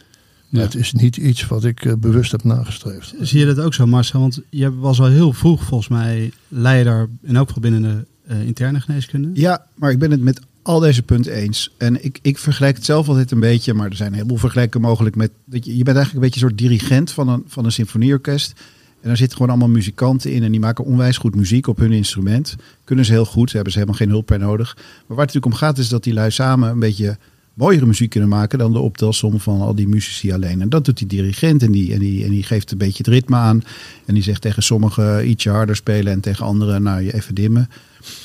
Ja. 0.48 0.60
Het 0.60 0.74
is 0.74 0.92
niet 0.92 1.16
iets 1.16 1.46
wat 1.46 1.64
ik 1.64 1.84
uh, 1.84 1.92
bewust 1.98 2.32
heb 2.32 2.44
nagestreefd. 2.44 3.14
Zie 3.20 3.38
je 3.38 3.46
dat 3.46 3.60
ook 3.60 3.74
zo, 3.74 3.86
Marcel? 3.86 4.20
Want 4.20 4.40
je 4.50 4.74
was 4.74 5.00
al 5.00 5.06
heel 5.06 5.32
vroeg 5.32 5.62
volgens 5.62 5.88
mij 5.88 6.32
leider, 6.48 7.08
in 7.22 7.36
elk 7.36 7.46
geval 7.46 7.62
binnen 7.62 7.82
de 7.82 8.34
uh, 8.34 8.46
interne 8.46 8.80
geneeskunde. 8.80 9.30
Ja, 9.34 9.66
maar 9.74 9.90
ik 9.90 9.98
ben 9.98 10.10
het 10.10 10.20
met 10.20 10.40
al 10.64 10.80
deze 10.80 11.02
punten 11.02 11.32
eens. 11.32 11.74
En 11.76 12.04
ik, 12.04 12.18
ik 12.22 12.38
vergelijk 12.38 12.76
het 12.76 12.84
zelf 12.84 13.08
altijd 13.08 13.30
een 13.30 13.40
beetje, 13.40 13.74
maar 13.74 13.90
er 13.90 13.96
zijn 13.96 14.08
een 14.08 14.14
heleboel 14.14 14.36
vergelijken 14.36 14.80
mogelijk 14.80 15.16
met. 15.16 15.30
Dat 15.44 15.64
je, 15.64 15.76
je 15.76 15.84
bent 15.84 15.96
eigenlijk 15.96 16.14
een 16.14 16.30
beetje 16.30 16.42
een 16.42 16.48
soort 16.48 16.68
dirigent 16.68 17.10
van 17.10 17.28
een, 17.28 17.44
van 17.46 17.64
een 17.64 17.72
symfonieorkest. 17.72 18.52
En 19.00 19.10
daar 19.10 19.16
zitten 19.16 19.36
gewoon 19.36 19.52
allemaal 19.52 19.74
muzikanten 19.74 20.32
in 20.32 20.42
en 20.42 20.50
die 20.50 20.60
maken 20.60 20.84
onwijs 20.84 21.16
goed 21.16 21.34
muziek 21.34 21.66
op 21.66 21.78
hun 21.78 21.92
instrument. 21.92 22.56
Kunnen 22.84 23.04
ze 23.04 23.12
heel 23.12 23.24
goed, 23.24 23.52
hebben 23.52 23.72
ze 23.72 23.78
helemaal 23.78 24.00
geen 24.00 24.08
hulp 24.08 24.26
bij 24.26 24.38
nodig. 24.38 24.74
Maar 24.74 24.84
waar 25.16 25.26
het 25.26 25.34
natuurlijk 25.34 25.46
om 25.46 25.54
gaat 25.54 25.78
is 25.78 25.88
dat 25.88 26.04
die 26.04 26.14
lui 26.14 26.30
samen 26.30 26.70
een 26.70 26.78
beetje 26.78 27.18
mooiere 27.54 27.86
muziek 27.86 28.10
kunnen 28.10 28.28
maken 28.28 28.58
dan 28.58 28.72
de 28.72 28.78
optelsom 28.78 29.40
van 29.40 29.60
al 29.60 29.74
die 29.74 29.88
muzici 29.88 30.32
alleen. 30.32 30.60
En 30.60 30.68
dat 30.68 30.84
doet 30.84 30.98
die 30.98 31.06
dirigent 31.06 31.62
en 31.62 31.72
die, 31.72 31.92
en 31.92 31.98
die, 31.98 32.24
en 32.24 32.30
die 32.30 32.42
geeft 32.42 32.70
een 32.70 32.78
beetje 32.78 32.98
het 33.04 33.06
ritme 33.06 33.36
aan. 33.36 33.62
En 34.04 34.14
die 34.14 34.22
zegt 34.22 34.40
tegen 34.40 34.62
sommigen 34.62 35.28
ietsje 35.28 35.50
harder 35.50 35.76
spelen 35.76 36.12
en 36.12 36.20
tegen 36.20 36.46
anderen 36.46 36.82
nou 36.82 37.02
je 37.02 37.14
even 37.14 37.34
dimmen. 37.34 37.68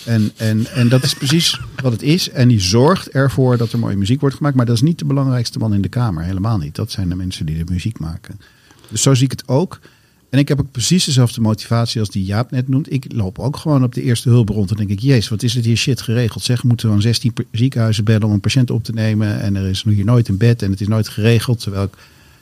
En, 0.05 0.31
en, 0.35 0.65
en 0.65 0.89
dat 0.89 1.03
is 1.03 1.13
precies 1.13 1.59
wat 1.81 1.91
het 1.91 2.01
is. 2.01 2.29
En 2.29 2.47
die 2.47 2.59
zorgt 2.59 3.09
ervoor 3.09 3.57
dat 3.57 3.71
er 3.71 3.79
mooie 3.79 3.97
muziek 3.97 4.19
wordt 4.19 4.35
gemaakt. 4.35 4.55
Maar 4.55 4.65
dat 4.65 4.75
is 4.75 4.81
niet 4.81 4.99
de 4.99 5.05
belangrijkste 5.05 5.59
man 5.59 5.73
in 5.73 5.81
de 5.81 5.89
kamer. 5.89 6.23
Helemaal 6.23 6.57
niet. 6.57 6.75
Dat 6.75 6.91
zijn 6.91 7.09
de 7.09 7.15
mensen 7.15 7.45
die 7.45 7.63
de 7.63 7.71
muziek 7.71 7.99
maken. 7.99 8.39
Dus 8.89 9.01
zo 9.01 9.13
zie 9.13 9.25
ik 9.25 9.31
het 9.31 9.47
ook. 9.47 9.79
En 10.29 10.39
ik 10.39 10.47
heb 10.47 10.59
ook 10.59 10.71
precies 10.71 11.05
dezelfde 11.05 11.41
motivatie 11.41 11.99
als 11.99 12.09
die 12.09 12.23
Jaap 12.23 12.51
net 12.51 12.67
noemt. 12.67 12.91
Ik 12.91 13.05
loop 13.13 13.39
ook 13.39 13.57
gewoon 13.57 13.83
op 13.83 13.93
de 13.93 14.01
eerste 14.01 14.29
hulp 14.29 14.49
rond. 14.49 14.69
En 14.71 14.77
denk 14.77 14.89
ik, 14.89 14.99
jezus, 14.99 15.29
wat 15.29 15.43
is 15.43 15.53
het 15.53 15.65
hier 15.65 15.77
shit 15.77 16.01
geregeld? 16.01 16.43
Zeg, 16.43 16.63
moeten 16.63 16.87
we 16.87 16.93
aan 16.93 17.01
16 17.01 17.33
ziekenhuizen 17.51 18.03
bellen 18.03 18.23
om 18.23 18.31
een 18.31 18.39
patiënt 18.39 18.71
op 18.71 18.83
te 18.83 18.93
nemen. 18.93 19.41
En 19.41 19.55
er 19.55 19.65
is 19.65 19.83
nu 19.83 19.93
hier 19.93 20.05
nooit 20.05 20.27
een 20.27 20.37
bed 20.37 20.61
en 20.61 20.71
het 20.71 20.81
is 20.81 20.87
nooit 20.87 21.07
geregeld. 21.07 21.59
Terwijl 21.59 21.83
ik 21.83 21.93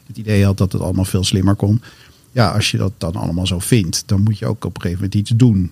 het 0.08 0.18
idee 0.18 0.46
had 0.46 0.58
dat 0.58 0.72
het 0.72 0.82
allemaal 0.82 1.06
veel 1.06 1.24
slimmer 1.24 1.56
kon. 1.56 1.82
Ja, 2.32 2.52
als 2.52 2.72
je 2.72 2.78
dat 2.78 2.92
dan 2.98 3.16
allemaal 3.16 3.48
zo 3.48 3.60
vindt, 3.60 4.04
dan 4.06 4.24
moet 4.24 4.38
je 4.38 4.46
ook 4.46 4.66
op 4.66 4.76
een 4.76 4.82
gegeven 4.82 5.04
moment 5.04 5.20
iets 5.20 5.32
doen. 5.36 5.72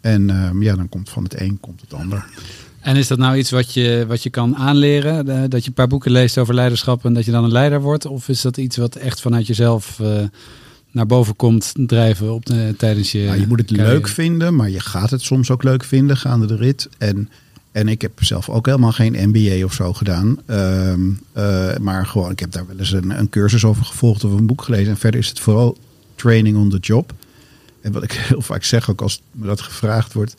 En 0.00 0.28
uh, 0.28 0.50
ja, 0.60 0.76
dan 0.76 0.88
komt 0.88 1.10
van 1.10 1.22
het 1.22 1.40
een 1.40 1.60
komt 1.60 1.80
het 1.80 1.94
ander. 1.94 2.26
En 2.84 2.96
is 2.96 3.06
dat 3.06 3.18
nou 3.18 3.36
iets 3.36 3.50
wat 3.50 3.74
je, 3.74 4.04
wat 4.08 4.22
je 4.22 4.30
kan 4.30 4.56
aanleren? 4.56 5.28
Eh, 5.28 5.42
dat 5.48 5.62
je 5.62 5.68
een 5.68 5.74
paar 5.74 5.88
boeken 5.88 6.10
leest 6.10 6.38
over 6.38 6.54
leiderschap 6.54 7.04
en 7.04 7.14
dat 7.14 7.24
je 7.24 7.30
dan 7.30 7.44
een 7.44 7.52
leider 7.52 7.80
wordt? 7.80 8.06
Of 8.06 8.28
is 8.28 8.40
dat 8.40 8.56
iets 8.56 8.76
wat 8.76 8.96
echt 8.96 9.20
vanuit 9.20 9.46
jezelf 9.46 10.00
eh, 10.00 10.22
naar 10.94 11.06
boven 11.06 11.36
komt 11.36 11.72
drijven 11.76 12.32
op 12.32 12.46
de, 12.46 12.74
tijdens 12.78 13.12
je. 13.12 13.24
Nou, 13.24 13.40
je 13.40 13.46
moet 13.46 13.58
het 13.58 13.68
carrière? 13.68 13.92
leuk 13.92 14.08
vinden, 14.08 14.54
maar 14.54 14.70
je 14.70 14.80
gaat 14.80 15.10
het 15.10 15.22
soms 15.22 15.50
ook 15.50 15.62
leuk 15.62 15.84
vinden 15.84 16.16
gaande 16.16 16.46
de 16.46 16.56
rit. 16.56 16.88
En, 16.98 17.28
en 17.72 17.88
ik 17.88 18.02
heb 18.02 18.12
zelf 18.24 18.48
ook 18.48 18.66
helemaal 18.66 18.92
geen 18.92 19.28
MBA 19.28 19.64
of 19.64 19.72
zo 19.72 19.92
gedaan. 19.92 20.38
Ehm, 20.46 21.00
eh, 21.32 21.76
maar 21.76 22.06
gewoon, 22.06 22.30
ik 22.30 22.40
heb 22.40 22.52
daar 22.52 22.66
wel 22.66 22.78
eens 22.78 22.92
een, 22.92 23.18
een 23.18 23.28
cursus 23.28 23.64
over 23.64 23.84
gevolgd 23.84 24.24
of 24.24 24.32
een 24.32 24.46
boek 24.46 24.62
gelezen. 24.62 24.90
En 24.90 24.96
verder 24.96 25.20
is 25.20 25.28
het 25.28 25.40
vooral 25.40 25.78
training 26.14 26.56
on 26.56 26.70
the 26.70 26.78
job. 26.78 27.12
En 27.80 27.92
wat 27.92 28.02
ik 28.02 28.12
heel 28.28 28.42
vaak 28.42 28.64
zeg, 28.64 28.90
ook 28.90 29.00
als 29.00 29.22
me 29.30 29.46
dat 29.46 29.60
gevraagd 29.60 30.12
wordt. 30.12 30.34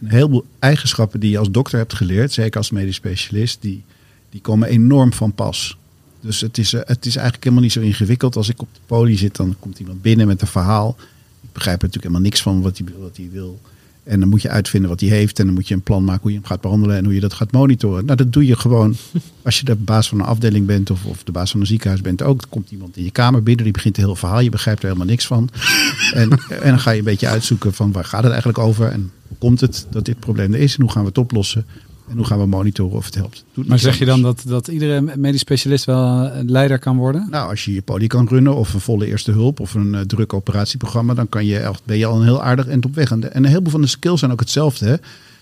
Een 0.00 0.10
heleboel 0.10 0.44
eigenschappen 0.58 1.20
die 1.20 1.30
je 1.30 1.38
als 1.38 1.50
dokter 1.50 1.78
hebt 1.78 1.94
geleerd, 1.94 2.32
zeker 2.32 2.58
als 2.58 2.70
medisch 2.70 2.94
specialist, 2.94 3.62
die, 3.62 3.84
die 4.30 4.40
komen 4.40 4.68
enorm 4.68 5.12
van 5.12 5.32
pas. 5.32 5.76
Dus 6.24 6.40
het 6.40 6.58
is, 6.58 6.72
eh, 6.72 6.80
het 6.84 7.06
is 7.06 7.14
eigenlijk 7.16 7.44
helemaal 7.44 7.64
niet 7.64 7.72
zo 7.72 7.80
ingewikkeld. 7.80 8.36
Als 8.36 8.48
ik 8.48 8.60
op 8.60 8.68
de 8.72 8.80
poli 8.86 9.16
zit, 9.16 9.36
dan 9.36 9.56
komt 9.58 9.78
iemand 9.78 10.02
binnen 10.02 10.26
met 10.26 10.40
een 10.40 10.46
verhaal. 10.46 10.96
Ik 11.40 11.52
begrijp 11.52 11.82
er 11.82 11.86
natuurlijk 11.86 12.14
helemaal 12.14 12.30
niks 12.30 12.42
van 12.42 12.62
wat 12.62 12.78
hij, 12.78 12.86
wat 12.98 13.16
hij 13.16 13.28
wil. 13.32 13.60
En 14.04 14.20
dan 14.20 14.28
moet 14.28 14.42
je 14.42 14.48
uitvinden 14.48 14.90
wat 14.90 15.00
hij 15.00 15.08
heeft. 15.08 15.38
En 15.38 15.44
dan 15.44 15.54
moet 15.54 15.68
je 15.68 15.74
een 15.74 15.82
plan 15.82 16.04
maken 16.04 16.22
hoe 16.22 16.30
je 16.30 16.36
hem 16.36 16.46
gaat 16.46 16.60
behandelen 16.60 16.96
en 16.96 17.04
hoe 17.04 17.14
je 17.14 17.20
dat 17.20 17.32
gaat 17.32 17.52
monitoren. 17.52 18.04
Nou, 18.04 18.16
dat 18.16 18.32
doe 18.32 18.46
je 18.46 18.56
gewoon 18.56 18.96
als 19.42 19.58
je 19.58 19.64
de 19.64 19.74
baas 19.74 20.08
van 20.08 20.18
een 20.18 20.26
afdeling 20.26 20.66
bent 20.66 20.90
of, 20.90 21.04
of 21.04 21.24
de 21.24 21.32
baas 21.32 21.50
van 21.50 21.60
een 21.60 21.66
ziekenhuis 21.66 22.00
bent 22.00 22.22
ook. 22.22 22.42
Er 22.42 22.48
komt 22.48 22.70
iemand 22.70 22.96
in 22.96 23.04
je 23.04 23.10
kamer 23.10 23.42
binnen, 23.42 23.64
die 23.64 23.72
begint 23.72 23.96
een 23.96 24.04
heel 24.04 24.16
verhaal. 24.16 24.40
Je 24.40 24.50
begrijpt 24.50 24.82
er 24.82 24.86
helemaal 24.86 25.08
niks 25.08 25.26
van. 25.26 25.48
En, 26.14 26.30
en 26.30 26.68
dan 26.68 26.78
ga 26.78 26.90
je 26.90 26.98
een 26.98 27.04
beetje 27.04 27.28
uitzoeken 27.28 27.74
van 27.74 27.92
waar 27.92 28.04
gaat 28.04 28.22
het 28.22 28.30
eigenlijk 28.30 28.58
over? 28.58 28.88
En 28.88 29.10
hoe 29.28 29.36
komt 29.38 29.60
het 29.60 29.86
dat 29.90 30.04
dit 30.04 30.18
probleem 30.18 30.54
er 30.54 30.60
is? 30.60 30.76
En 30.76 30.82
hoe 30.82 30.90
gaan 30.90 31.02
we 31.02 31.08
het 31.08 31.18
oplossen? 31.18 31.66
En 32.08 32.16
hoe 32.16 32.24
gaan 32.26 32.38
we 32.38 32.46
monitoren 32.46 32.96
of 32.96 33.04
het 33.04 33.14
helpt? 33.14 33.44
Doet 33.54 33.68
Maar 33.68 33.78
zeg 33.78 33.98
je 33.98 34.04
dan 34.04 34.22
dat, 34.22 34.42
dat 34.46 34.68
iedere 34.68 35.00
medisch 35.16 35.40
specialist 35.40 35.84
wel 35.84 36.30
een 36.32 36.50
leider 36.50 36.78
kan 36.78 36.96
worden? 36.96 37.26
Nou, 37.30 37.50
als 37.50 37.64
je 37.64 37.72
je 37.74 37.82
poli 37.82 38.06
kan 38.06 38.28
runnen 38.28 38.54
of 38.54 38.74
een 38.74 38.80
volle 38.80 39.06
eerste 39.06 39.32
hulp 39.32 39.60
of 39.60 39.74
een 39.74 39.94
eh, 39.94 40.00
druk 40.00 40.32
operatieprogramma, 40.32 41.14
dan 41.14 41.28
kan 41.28 41.46
je, 41.46 41.58
echt- 41.58 41.82
ben 41.84 41.98
je 41.98 42.06
al 42.06 42.16
een 42.18 42.24
heel 42.24 42.42
aardig 42.42 42.66
op 42.80 42.94
weg. 42.94 43.10
En, 43.10 43.20
de- 43.20 43.26
en 43.28 43.42
een 43.44 43.48
heleboel 43.48 43.70
van 43.70 43.80
de 43.80 43.86
skills 43.86 44.18
zijn 44.20 44.32
ook 44.32 44.40
hetzelfde. 44.40 44.86
Hè? 44.86 44.94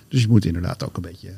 Dus 0.08 0.20
je 0.20 0.28
moet 0.28 0.44
inderdaad 0.44 0.84
ook 0.84 0.96
een 0.96 1.02
beetje 1.02 1.28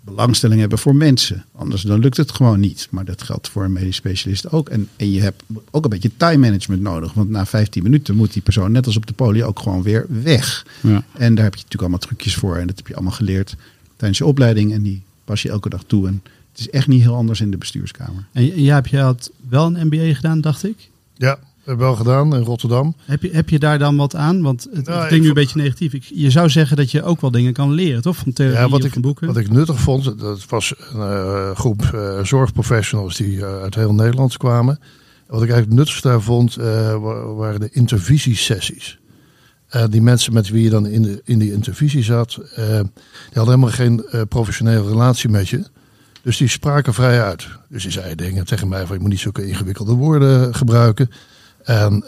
belangstelling 0.00 0.60
hebben 0.60 0.78
voor 0.78 0.96
mensen. 0.96 1.44
Anders 1.56 1.82
dan 1.82 1.98
lukt 2.00 2.16
het 2.16 2.32
gewoon 2.32 2.60
niet. 2.60 2.88
Maar 2.90 3.04
dat 3.04 3.22
geldt 3.22 3.48
voor 3.48 3.64
een 3.64 3.72
medisch 3.72 3.96
specialist 3.96 4.50
ook. 4.52 4.68
En, 4.68 4.88
en 4.96 5.10
je 5.10 5.20
hebt 5.20 5.42
ook 5.70 5.84
een 5.84 5.90
beetje 5.90 6.10
time 6.16 6.36
management 6.46 6.82
nodig. 6.82 7.12
Want 7.12 7.30
na 7.30 7.46
15 7.46 7.82
minuten 7.82 8.16
moet 8.16 8.32
die 8.32 8.42
persoon, 8.42 8.72
net 8.72 8.86
als 8.86 8.96
op 8.96 9.06
de 9.06 9.12
poli, 9.12 9.44
ook 9.44 9.58
gewoon 9.58 9.82
weer 9.82 10.06
weg. 10.08 10.66
Ja. 10.80 11.04
En 11.12 11.34
daar 11.34 11.44
heb 11.44 11.52
je 11.54 11.60
natuurlijk 11.62 11.80
allemaal 11.80 11.98
trucjes 11.98 12.34
voor. 12.34 12.56
En 12.56 12.66
dat 12.66 12.76
heb 12.76 12.86
je 12.86 12.94
allemaal 12.94 13.12
geleerd 13.12 13.56
tijdens 13.96 14.18
je 14.18 14.26
opleiding. 14.26 14.72
En 14.72 14.82
die 14.82 15.02
pas 15.24 15.42
je 15.42 15.50
elke 15.50 15.68
dag 15.68 15.82
toe. 15.86 16.06
En 16.06 16.22
het 16.50 16.60
is 16.60 16.70
echt 16.70 16.86
niet 16.86 17.02
heel 17.02 17.14
anders 17.14 17.40
in 17.40 17.50
de 17.50 17.56
bestuurskamer. 17.56 18.24
En 18.32 18.62
jij 18.62 18.74
hebt 18.74 18.90
je 18.90 18.98
had 18.98 19.30
wel 19.48 19.66
een 19.66 19.86
MBA 19.86 20.14
gedaan, 20.14 20.40
dacht 20.40 20.64
ik. 20.64 20.90
Ja, 21.14 21.38
heb 21.64 21.78
wel 21.78 21.94
gedaan 21.94 22.34
in 22.34 22.42
Rotterdam. 22.42 22.94
Heb 23.04 23.22
je, 23.22 23.30
heb 23.32 23.48
je 23.48 23.58
daar 23.58 23.78
dan 23.78 23.96
wat 23.96 24.14
aan? 24.14 24.42
Want 24.42 24.68
het, 24.72 24.86
Nou, 24.86 25.06
klinkt 25.06 25.22
nu 25.22 25.28
een 25.28 25.34
beetje 25.34 25.58
negatief. 25.60 25.92
Ik, 25.92 26.02
je 26.14 26.30
zou 26.30 26.48
zeggen 26.50 26.76
dat 26.76 26.90
je 26.90 27.02
ook 27.02 27.20
wel 27.20 27.30
dingen 27.30 27.52
kan 27.52 27.72
leren, 27.72 28.02
toch? 28.02 28.16
Van 28.16 28.32
theorie 28.32 28.56
Ja, 28.56 28.68
wat 28.68 28.80
of 28.80 28.86
ik, 28.86 28.92
van 28.92 29.02
boeken. 29.02 29.26
wat 29.26 29.36
ik 29.36 29.50
nuttig 29.50 29.80
vond, 29.80 30.18
dat 30.18 30.44
was 30.48 30.74
een 30.92 31.00
eh, 31.00 31.50
groep 31.56 31.82
eh, 31.94 32.24
zorgprofessionals 32.24 33.16
die 33.16 33.36
eh, 33.44 33.60
uit 33.62 33.74
heel 33.74 33.94
Nederland 33.94 34.36
kwamen. 34.36 34.78
En 35.26 35.32
wat 35.34 35.42
ik 35.42 35.50
eigenlijk 35.50 35.68
het 35.68 35.74
nuttigste 35.78 36.08
daar 36.08 36.22
vond, 36.22 36.56
eh, 36.56 36.66
wa- 37.02 37.24
waren 37.24 37.60
de 37.60 37.68
intervisiesessies. 37.72 38.98
Eh, 39.68 39.84
die 39.90 40.02
mensen 40.02 40.32
met 40.32 40.48
wie 40.48 40.62
je 40.62 40.70
dan 40.70 40.86
in, 40.86 41.02
de, 41.02 41.20
in 41.24 41.38
die 41.38 41.52
intervisie 41.52 42.02
zat, 42.02 42.38
eh, 42.54 42.66
die 42.66 43.34
hadden 43.34 43.54
helemaal 43.54 43.70
geen 43.70 44.06
eh, 44.06 44.20
professionele 44.28 44.88
relatie 44.88 45.28
met 45.28 45.48
je. 45.48 45.64
Dus 46.22 46.36
die 46.36 46.48
spraken 46.48 46.94
vrij 46.94 47.22
uit. 47.22 47.48
Dus 47.68 47.82
die 47.82 47.92
zeiden 47.92 48.16
dingen 48.16 48.44
tegen 48.44 48.68
mij 48.68 48.86
van 48.86 48.96
je 48.96 49.02
moet 49.02 49.10
niet 49.10 49.20
zulke 49.20 49.46
ingewikkelde 49.46 49.94
woorden 49.94 50.54
gebruiken. 50.54 51.10
En 51.64 52.04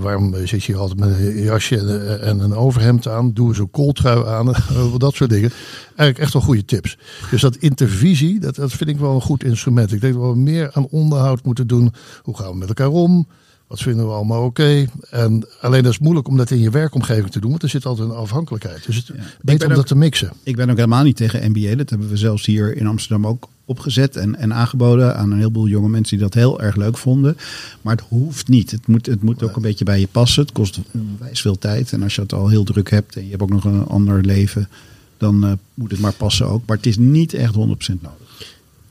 waarom 0.00 0.34
zit 0.34 0.64
je 0.64 0.72
hier 0.72 0.80
altijd 0.80 1.00
met 1.00 1.18
een 1.18 1.42
jasje 1.42 1.78
en, 1.78 2.20
en 2.20 2.40
een 2.40 2.54
overhemd 2.54 3.08
aan? 3.08 3.32
Doe 3.32 3.48
eens 3.48 3.58
een 3.58 3.70
kooltrui 3.70 4.26
aan. 4.26 4.54
dat 4.98 5.14
soort 5.14 5.30
dingen. 5.30 5.50
Eigenlijk 5.86 6.18
echt 6.18 6.32
wel 6.32 6.42
goede 6.42 6.64
tips. 6.64 6.98
Dus 7.30 7.40
dat 7.40 7.56
intervisie, 7.56 8.40
dat, 8.40 8.54
dat 8.54 8.72
vind 8.72 8.90
ik 8.90 8.98
wel 8.98 9.14
een 9.14 9.20
goed 9.20 9.44
instrument. 9.44 9.92
Ik 9.92 10.00
denk 10.00 10.14
dat 10.14 10.22
we 10.22 10.38
meer 10.38 10.70
aan 10.72 10.86
onderhoud 10.86 11.44
moeten 11.44 11.66
doen. 11.66 11.92
Hoe 12.22 12.36
gaan 12.36 12.50
we 12.50 12.56
met 12.56 12.68
elkaar 12.68 12.88
om? 12.88 13.26
Wat 13.74 13.82
vinden 13.82 14.06
we 14.06 14.12
allemaal 14.12 14.44
oké? 14.44 14.86
En 15.10 15.46
alleen 15.60 15.82
dat 15.82 15.92
is 15.92 15.98
moeilijk 15.98 16.28
om 16.28 16.36
dat 16.36 16.50
in 16.50 16.58
je 16.60 16.70
werkomgeving 16.70 17.30
te 17.30 17.40
doen. 17.40 17.50
Want 17.50 17.62
er 17.62 17.68
zit 17.68 17.86
altijd 17.86 18.08
een 18.08 18.14
afhankelijkheid. 18.14 18.86
Dus 18.86 18.96
het 18.96 19.06
ben 19.06 19.24
beter 19.42 19.64
om 19.66 19.70
ook- 19.70 19.76
dat 19.78 19.86
te 19.86 19.96
mixen. 19.96 20.32
Ik 20.42 20.56
ben 20.56 20.70
ook 20.70 20.76
helemaal 20.76 21.02
niet 21.02 21.16
tegen 21.16 21.50
MBA. 21.50 21.74
Dat 21.74 21.90
hebben 21.90 22.08
we 22.08 22.16
zelfs 22.16 22.46
hier 22.46 22.76
in 22.76 22.86
Amsterdam 22.86 23.26
ook 23.26 23.48
opgezet 23.64 24.16
en, 24.16 24.36
en 24.36 24.54
aangeboden 24.54 25.16
aan 25.16 25.30
een 25.30 25.36
heleboel 25.38 25.66
jonge 25.68 25.88
mensen 25.88 26.16
die 26.16 26.26
dat 26.26 26.34
heel 26.34 26.60
erg 26.60 26.76
leuk 26.76 26.96
vonden. 26.98 27.36
Maar 27.82 27.96
het 27.96 28.04
hoeft 28.08 28.48
niet. 28.48 28.70
Het 28.70 28.86
moet, 28.86 29.06
het 29.06 29.22
moet 29.22 29.42
ook 29.42 29.56
een 29.56 29.62
beetje 29.62 29.84
bij 29.84 30.00
je 30.00 30.08
passen. 30.10 30.42
Het 30.42 30.52
kost 30.52 30.80
onwijs 30.90 31.40
veel 31.40 31.58
tijd. 31.58 31.92
En 31.92 32.02
als 32.02 32.14
je 32.14 32.20
het 32.20 32.32
al 32.32 32.48
heel 32.48 32.64
druk 32.64 32.90
hebt 32.90 33.16
en 33.16 33.24
je 33.24 33.30
hebt 33.30 33.42
ook 33.42 33.50
nog 33.50 33.64
een 33.64 33.86
ander 33.86 34.24
leven, 34.24 34.68
dan 35.16 35.44
eh, 35.44 35.52
moet 35.74 35.90
het 35.90 36.00
maar 36.00 36.12
passen 36.12 36.48
ook. 36.48 36.62
Maar 36.66 36.76
het 36.76 36.86
is 36.86 36.96
niet 36.98 37.34
echt 37.34 37.54
100% 37.54 37.56
nodig. 37.58 38.23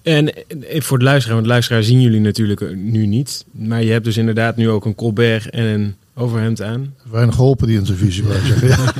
En 0.03 0.33
voor 0.81 1.00
de 1.00 1.05
luisteraar, 1.05 1.36
want 1.36 1.48
de 1.48 1.53
luisteraar 1.53 1.83
zien 1.83 2.01
jullie 2.01 2.19
natuurlijk 2.19 2.62
eh, 2.62 2.75
nu 2.75 3.05
niet. 3.05 3.45
Maar 3.51 3.83
je 3.83 3.91
hebt 3.91 4.05
dus 4.05 4.17
inderdaad 4.17 4.55
nu 4.55 4.69
ook 4.69 4.86
een 4.86 4.95
Colbert 4.95 5.50
en 5.50 5.63
een 5.65 5.95
overhemd 6.15 6.62
aan. 6.62 6.95
Weinig 7.12 7.36
geholpen 7.36 7.67
die 7.67 7.77
intervisie. 7.77 8.24
wou 8.24 8.36
ik 8.36 8.45
zeggen. 8.45 8.67
Ja. 8.67 8.93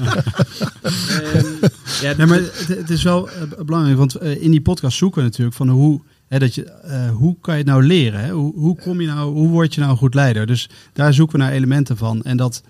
ja, 2.10 2.18
Nee, 2.18 2.26
maar 2.26 2.38
het, 2.38 2.68
het 2.68 2.90
is 2.90 3.04
wel 3.04 3.30
eh, 3.30 3.36
belangrijk, 3.66 3.98
want 3.98 4.16
eh, 4.16 4.42
in 4.42 4.52
die 4.52 4.62
podcast 4.62 4.98
zoeken 4.98 5.22
we 5.22 5.28
natuurlijk 5.28 5.56
van 5.56 5.70
hoe, 5.70 6.02
hè, 6.28 6.40
dat 6.40 6.56
je, 6.56 6.64
eh, 6.64 7.10
hoe 7.10 7.38
kan 7.42 7.54
je 7.54 7.60
het 7.60 7.70
nou 7.70 7.84
leren? 7.84 8.20
Hè? 8.20 8.32
Hoe, 8.32 8.54
hoe, 8.56 8.76
kom 8.82 9.02
je 9.02 9.08
nou, 9.08 9.34
hoe 9.34 9.50
word 9.50 9.74
je 9.74 9.80
nou 9.80 9.92
een 9.92 9.98
goed 9.98 10.14
leider? 10.14 10.46
Dus 10.46 10.70
daar 10.94 11.14
zoeken 11.14 11.38
we 11.38 11.44
naar 11.44 11.54
elementen 11.54 11.98
van. 11.98 12.24
En 12.24 12.38
dat, 12.38 12.64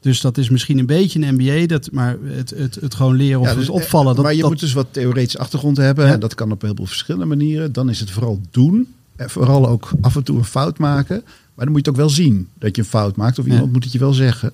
dus 0.00 0.20
dat 0.20 0.38
is 0.38 0.48
misschien 0.48 0.78
een 0.78 0.86
beetje 0.86 1.26
een 1.26 1.34
MBA, 1.34 1.66
dat, 1.66 1.88
maar 1.92 2.16
het, 2.22 2.50
het, 2.50 2.74
het 2.74 2.94
gewoon 2.94 3.16
leren 3.16 3.40
of 3.40 3.46
Ja, 3.46 3.54
dus, 3.54 3.66
het 3.66 3.72
opvallen. 3.74 4.14
Dat, 4.14 4.24
maar 4.24 4.34
je 4.34 4.40
dat, 4.40 4.50
moet 4.50 4.60
dus 4.60 4.72
wat 4.72 4.86
theoretische 4.90 5.38
achtergrond 5.38 5.76
hebben. 5.76 6.06
Ja. 6.06 6.12
En 6.12 6.20
dat 6.20 6.34
kan 6.34 6.52
op 6.52 6.62
heel 6.62 6.74
veel 6.74 6.86
verschillende 6.86 7.26
manieren. 7.26 7.72
Dan 7.72 7.90
is 7.90 8.00
het 8.00 8.10
vooral 8.10 8.40
doen. 8.50 8.94
En 9.16 9.30
vooral 9.30 9.68
ook 9.68 9.90
af 10.00 10.16
en 10.16 10.22
toe 10.22 10.38
een 10.38 10.44
fout 10.44 10.78
maken. 10.78 11.22
Maar 11.54 11.64
dan 11.64 11.74
moet 11.74 11.84
je 11.84 11.90
het 11.90 12.00
ook 12.00 12.06
wel 12.06 12.14
zien 12.14 12.48
dat 12.58 12.76
je 12.76 12.82
een 12.82 12.88
fout 12.88 13.16
maakt. 13.16 13.38
Of 13.38 13.46
Ja. 13.46 13.52
iemand 13.52 13.72
moet 13.72 13.84
het 13.84 13.92
je 13.92 13.98
wel 13.98 14.12
zeggen. 14.12 14.52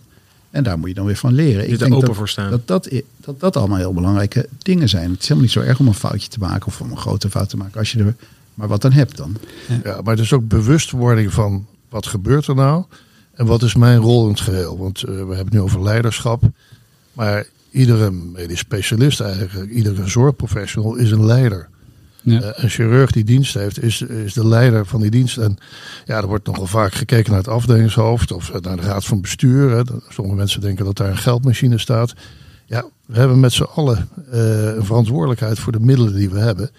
En 0.51 0.63
daar 0.63 0.79
moet 0.79 0.89
je 0.89 0.95
dan 0.95 1.07
weer 1.07 1.17
van 1.17 1.33
leren. 1.35 1.67
Je 1.67 1.73
er 1.73 1.79
denk 1.79 1.95
open 1.95 2.07
dat, 2.07 2.17
voor 2.17 2.29
staan. 2.29 2.51
Dat 2.51 2.67
dat, 2.67 2.91
dat 3.21 3.41
dat 3.41 3.57
allemaal 3.57 3.79
heel 3.79 3.95
belangrijke 3.95 4.49
dingen 4.59 4.89
zijn. 4.89 5.11
Het 5.11 5.23
is 5.23 5.29
helemaal 5.29 5.43
niet 5.43 5.53
zo 5.53 5.61
erg 5.61 5.79
om 5.79 5.87
een 5.87 5.95
foutje 5.95 6.29
te 6.29 6.39
maken. 6.39 6.67
Of 6.67 6.81
om 6.81 6.91
een 6.91 6.97
grote 6.97 7.31
fout 7.31 7.49
te 7.49 7.57
maken. 7.57 7.79
Als 7.79 7.93
je 7.93 7.99
er 7.99 8.15
maar 8.55 8.69
wat 8.69 8.85
aan 8.85 8.93
hebt 8.93 9.17
dan. 9.17 9.37
Ja, 9.85 10.01
maar 10.03 10.15
het 10.15 10.25
is 10.25 10.33
ook 10.33 10.49
bewustwording 10.49 11.33
van 11.33 11.67
wat 11.89 12.07
gebeurt 12.07 12.47
er 12.47 12.55
nou 12.55 12.85
en 13.37 13.47
wat 13.47 13.63
is 13.63 13.75
mijn 13.75 13.99
rol 13.99 14.23
in 14.23 14.31
het 14.31 14.41
geheel. 14.41 14.79
Want 14.79 15.03
eh, 15.03 15.09
we 15.09 15.17
hebben 15.17 15.39
het 15.39 15.53
nu 15.53 15.61
over 15.61 15.83
leiderschap, 15.83 16.43
maar 17.13 17.47
iedere 17.71 18.11
medisch 18.11 18.59
specialist 18.59 19.21
eigenlijk, 19.21 19.71
iedere 19.71 20.09
zorgprofessional 20.09 20.95
is 20.95 21.11
een 21.11 21.27
leider. 21.27 21.69
Ja. 22.23 22.41
Eh, 22.41 22.63
een 22.63 22.71
chirurg 22.71 23.11
die 23.11 23.25
dienst 23.25 23.55
heeft, 23.55 23.83
is, 23.83 24.03
is 24.03 24.33
de 24.33 24.47
leider 24.47 24.87
van 24.87 25.01
die 25.01 25.11
dienst. 25.11 25.39
En 25.39 25.59
ja, 26.05 26.17
er 26.17 26.27
wordt 26.27 26.47
nogal 26.47 26.67
vaak 26.67 26.95
gekeken 26.95 27.31
naar 27.31 27.41
het 27.41 27.49
afdelingshoofd 27.49 28.33
of 28.33 28.51
eh, 28.51 28.61
naar 28.61 28.77
de 28.77 28.83
raad 28.83 29.05
van 29.05 29.21
bestuur. 29.21 29.71
Hè. 29.71 29.83
Sommige 30.09 30.37
mensen 30.37 30.61
denken 30.61 30.85
dat 30.85 30.97
daar 30.97 31.11
een 31.11 31.17
geldmachine 31.17 31.79
staat. 31.79 32.15
Ja, 32.67 32.85
we 33.07 33.19
hebben 33.19 33.41
met 33.41 33.53
z'n 33.53 33.63
allen 33.63 34.09
een 34.31 34.85
verantwoordelijkheid 34.85 35.59
voor 35.59 35.73
de 35.73 35.81
middelen 35.81 36.15
die 36.15 36.31
we 36.31 36.39
hebben. 36.39 36.71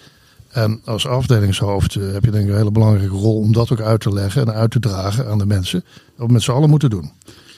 En 0.52 0.82
als 0.86 1.08
afdelingshoofd 1.08 1.96
eh, 1.96 2.12
heb 2.12 2.26
je 2.26 2.32
denk 2.32 2.44
ik 2.44 2.50
een 2.52 2.58
hele 2.58 2.72
belangrijke 2.72 3.16
rol 3.16 3.40
om 3.40 3.54
dat 3.54 3.72
ook 3.72 3.82
uit 3.82 4.00
te 4.00 4.14
leggen 4.14 4.42
en 4.42 4.54
uit 4.54 4.72
te 4.72 4.80
dragen 4.80 5.28
aan 5.28 5.38
de 5.38 5.46
mensen. 5.46 5.84
Dat 6.18 6.28
we 6.28 6.34
met 6.34 6.42
z'n 6.42 6.52
allen 6.52 6.70
moeten 6.70 6.90
doen. 6.90 7.12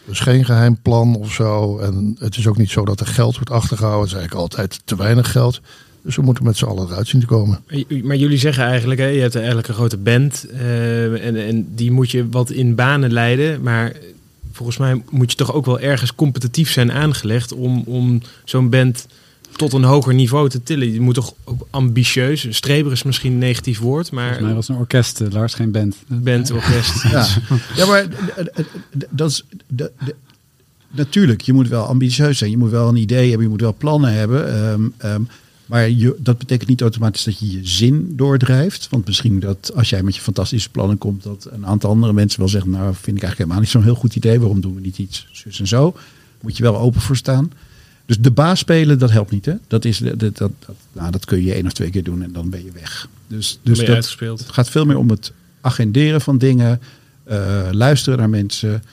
Dus 0.05 0.19
geen 0.19 0.45
geheim 0.45 0.81
plan 0.81 1.15
of 1.15 1.31
zo. 1.31 1.77
En 1.77 2.15
het 2.19 2.37
is 2.37 2.47
ook 2.47 2.57
niet 2.57 2.69
zo 2.69 2.85
dat 2.85 2.99
er 2.99 3.07
geld 3.07 3.35
wordt 3.35 3.51
achtergehouden. 3.51 4.01
Het 4.01 4.11
is 4.11 4.17
eigenlijk 4.17 4.51
altijd 4.51 4.81
te 4.85 4.95
weinig 4.95 5.31
geld. 5.31 5.61
Dus 6.01 6.15
we 6.15 6.21
moeten 6.21 6.43
met 6.43 6.57
z'n 6.57 6.65
allen 6.65 6.87
eruit 6.87 7.07
zien 7.07 7.21
te 7.21 7.27
komen. 7.27 7.59
Maar 8.03 8.15
jullie 8.15 8.37
zeggen 8.37 8.63
eigenlijk, 8.63 8.99
hè, 8.99 9.07
je 9.07 9.21
hebt 9.21 9.35
eigenlijk 9.35 9.67
een 9.67 9.73
grote 9.73 9.97
band 9.97 10.45
eh, 10.49 11.25
en, 11.25 11.35
en 11.47 11.75
die 11.75 11.91
moet 11.91 12.11
je 12.11 12.29
wat 12.29 12.49
in 12.49 12.75
banen 12.75 13.11
leiden. 13.11 13.61
Maar 13.61 13.93
volgens 14.51 14.77
mij 14.77 15.01
moet 15.09 15.31
je 15.31 15.37
toch 15.37 15.53
ook 15.53 15.65
wel 15.65 15.79
ergens 15.79 16.15
competitief 16.15 16.71
zijn 16.71 16.91
aangelegd 16.91 17.53
om, 17.53 17.83
om 17.85 18.21
zo'n 18.43 18.69
band 18.69 19.07
tot 19.59 19.73
een 19.73 19.83
hoger 19.83 20.13
niveau 20.13 20.49
te 20.49 20.63
tillen. 20.63 20.93
Je 20.93 21.01
moet 21.01 21.13
toch 21.15 21.33
ook 21.43 21.67
ambitieus, 21.69 22.47
streber 22.49 22.91
is 22.91 23.03
misschien 23.03 23.31
een 23.31 23.37
negatief 23.37 23.79
woord, 23.79 24.11
maar 24.11 24.23
Volgens 24.25 24.45
mij 24.47 24.55
was 24.55 24.67
een 24.69 24.75
orkest, 24.75 25.21
eh, 25.21 25.31
Lars, 25.31 25.53
geen 25.53 25.71
band. 25.71 25.95
band, 26.07 26.51
orkest. 26.51 27.03
Ja, 27.11 27.27
ja 27.75 27.85
maar 27.85 28.07
d- 28.07 28.63
d- 28.97 29.05
dat 29.09 29.29
is. 29.29 29.43
Natuurlijk, 30.91 31.41
je 31.41 31.53
moet 31.53 31.67
wel 31.67 31.85
ambitieus 31.85 32.37
zijn. 32.37 32.49
Je 32.51 32.57
moet 32.57 32.69
wel 32.71 32.87
een 32.87 32.95
idee 32.95 33.27
hebben. 33.27 33.41
Je 33.43 33.49
moet 33.51 33.61
wel 33.61 33.75
plannen 33.77 34.13
hebben. 34.13 34.53
ehm, 34.53 34.81
ehm, 34.97 35.21
maar 35.65 35.89
je, 35.89 36.15
dat 36.19 36.37
betekent 36.37 36.69
niet 36.69 36.81
automatisch 36.81 37.23
dat 37.23 37.39
je 37.39 37.51
je 37.51 37.59
zin 37.67 38.13
doordrijft. 38.15 38.87
Want 38.89 39.05
misschien 39.05 39.39
dat 39.39 39.71
als 39.75 39.89
jij 39.89 40.03
met 40.03 40.15
je 40.15 40.21
fantastische 40.21 40.69
plannen 40.69 40.97
komt, 40.97 41.23
dat 41.23 41.47
een 41.51 41.65
aantal 41.65 41.89
andere 41.89 42.13
mensen 42.13 42.39
wel 42.39 42.49
zeggen: 42.49 42.69
Nou, 42.69 42.83
vind 42.83 43.17
ik 43.17 43.23
eigenlijk 43.23 43.37
helemaal 43.37 43.59
niet 43.59 43.69
zo'n 43.69 43.83
heel 43.83 43.95
goed 43.95 44.15
idee. 44.15 44.39
Waarom 44.39 44.61
doen 44.61 44.75
we 44.75 44.81
niet 44.81 44.97
iets 44.97 45.27
zus 45.31 45.59
en 45.59 45.67
zo? 45.67 45.93
Moet 46.41 46.57
je 46.57 46.63
wel 46.63 46.77
open 46.77 47.01
voor 47.01 47.15
staan. 47.17 47.51
Dus 48.09 48.19
de 48.19 48.31
baas 48.31 48.59
spelen, 48.59 48.99
dat 48.99 49.11
helpt 49.11 49.31
niet. 49.31 49.45
Hè? 49.45 49.53
Dat, 49.67 49.85
is, 49.85 49.97
dat, 49.97 50.19
dat, 50.19 50.37
dat, 50.37 50.51
nou, 50.91 51.11
dat 51.11 51.25
kun 51.25 51.43
je 51.43 51.53
één 51.53 51.65
of 51.65 51.73
twee 51.73 51.89
keer 51.89 52.03
doen 52.03 52.23
en 52.23 52.31
dan 52.31 52.49
ben 52.49 52.63
je 52.63 52.71
weg. 52.71 53.07
Dus, 53.27 53.59
dus 53.61 53.77
dat, 53.77 53.89
uitgespeeld. 53.89 54.45
gaat 54.51 54.69
veel 54.69 54.85
meer 54.85 54.97
om 54.97 55.09
het 55.09 55.31
agenderen 55.61 56.21
van 56.21 56.37
dingen, 56.37 56.81
eh, 57.23 57.67
luisteren 57.71 58.19
naar 58.19 58.29
mensen. 58.29 58.83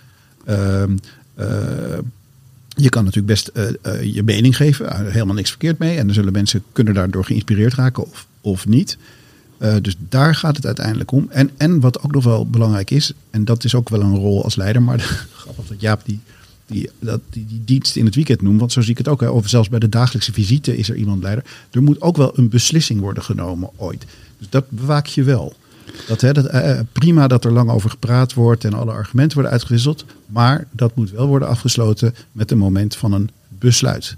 Ehm, 0.45 0.97
eh, 1.35 1.99
je 2.69 2.89
kan 2.89 3.05
natuurlijk 3.05 3.27
best 3.27 3.49
eh, 3.49 4.15
je 4.15 4.23
mening 4.23 4.57
geven, 4.57 5.11
helemaal 5.13 5.35
niks 5.35 5.51
verkeerd 5.51 5.79
mee. 5.79 5.99
En 5.99 6.07
dan 6.07 6.15
zullen 6.15 6.33
mensen 6.33 6.63
kunnen 6.73 6.95
daardoor 6.95 7.25
geïnspireerd 7.25 7.75
raken 7.75 8.03
of, 8.11 8.27
of 8.41 8.67
niet. 8.67 8.99
Dus 9.81 9.97
daar 10.09 10.35
gaat 10.35 10.57
het 10.57 10.67
uiteindelijk 10.67 11.13
om. 11.13 11.27
En, 11.31 11.51
en 11.57 11.81
wat 11.81 12.03
ook 12.03 12.13
nog 12.13 12.25
wel 12.25 12.47
belangrijk 12.47 12.91
is, 12.91 13.13
en 13.31 13.45
dat 13.45 13.65
is 13.65 13.75
ook 13.75 13.89
wel 13.89 14.01
een 14.01 14.17
rol 14.17 14.45
als 14.45 14.57
leider, 14.57 14.83
maar 14.83 14.99
grappig 15.43 15.67
dat 15.67 15.81
Jaap 15.81 16.01
die, 16.05 16.21
die, 16.67 16.91
dat, 16.99 17.21
die, 17.31 17.47
die 17.47 17.63
dienst 17.65 17.97
in 17.97 18.05
het 18.05 18.15
weekend 18.15 18.43
noemt, 18.43 18.59
want 18.59 18.73
zo 18.73 18.81
zie 18.81 18.91
ik 18.91 18.99
het 18.99 19.09
ook. 19.09 19.21
Hè. 19.21 19.29
Of 19.29 19.49
zelfs 19.49 19.69
bij 19.69 19.79
de 19.79 19.89
dagelijkse 19.89 20.33
visite 20.33 20.77
is 20.77 20.89
er 20.89 20.97
iemand 20.97 21.23
leider. 21.23 21.45
Er 21.71 21.83
moet 21.83 22.01
ook 22.01 22.17
wel 22.17 22.39
een 22.39 22.49
beslissing 22.49 23.01
worden 23.01 23.23
genomen 23.23 23.71
ooit. 23.77 24.05
Dus 24.39 24.49
dat 24.51 24.71
bewaak 24.71 25.07
je 25.07 25.23
wel. 25.23 25.57
Dat, 26.07 26.21
hè, 26.21 26.33
dat, 26.33 26.55
uh, 26.55 26.81
prima 26.93 27.27
dat 27.27 27.45
er 27.45 27.53
lang 27.53 27.71
over 27.71 27.91
gepraat 27.91 28.35
wordt 28.35 28.65
en 28.65 28.75
alle 28.75 28.93
argumenten 28.93 29.35
worden 29.35 29.53
uitgewisseld. 29.53 30.05
Maar 30.27 30.67
dat 30.71 30.97
moet 30.97 31.11
wel 31.11 31.27
worden 31.27 31.49
afgesloten 31.49 32.15
met 32.33 32.51
een 32.51 32.59
moment 32.59 32.97
van 32.97 33.13
een 33.13 33.31
besluit. 33.49 34.17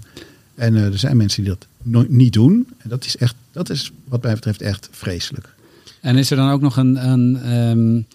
En 0.55 0.73
uh, 0.73 0.85
er 0.85 0.97
zijn 0.97 1.17
mensen 1.17 1.43
die 1.43 1.51
dat 1.51 1.67
no 1.81 2.05
niet 2.07 2.33
doen. 2.33 2.67
En 2.77 2.89
dat 2.89 3.05
is, 3.05 3.17
echt, 3.17 3.35
dat 3.51 3.69
is 3.69 3.91
wat 4.07 4.23
mij 4.23 4.33
betreft 4.33 4.61
echt 4.61 4.89
vreselijk. 4.91 5.49
En 6.01 6.15
is 6.15 6.31
er 6.31 6.37
dan 6.37 6.51
ook 6.51 6.61
nog 6.61 6.77
een... 6.77 7.09
een 7.09 7.53
um, 7.53 8.05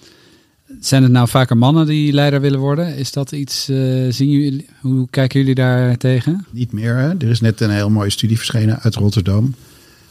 zijn 0.80 1.02
het 1.02 1.12
nou 1.12 1.28
vaker 1.28 1.56
mannen 1.56 1.87
die 1.87 2.12
leider 2.12 2.40
willen 2.40 2.59
worden? 2.59 2.97
Is 2.97 3.12
dat 3.12 3.33
iets, 3.33 3.68
uh, 3.71 4.12
zien 4.12 4.30
jullie, 4.30 4.66
hoe 4.80 5.06
kijken 5.11 5.40
jullie 5.40 5.54
daar 5.54 5.97
tegen? 5.97 6.47
Niet 6.50 6.73
meer. 6.73 6.94
Hè? 6.94 7.09
Er 7.09 7.28
is 7.28 7.40
net 7.40 7.61
een 7.61 7.71
heel 7.71 7.90
mooie 7.90 8.11
studie 8.11 8.37
verschenen 8.37 8.80
uit 8.80 8.94
Rotterdam 8.94 9.54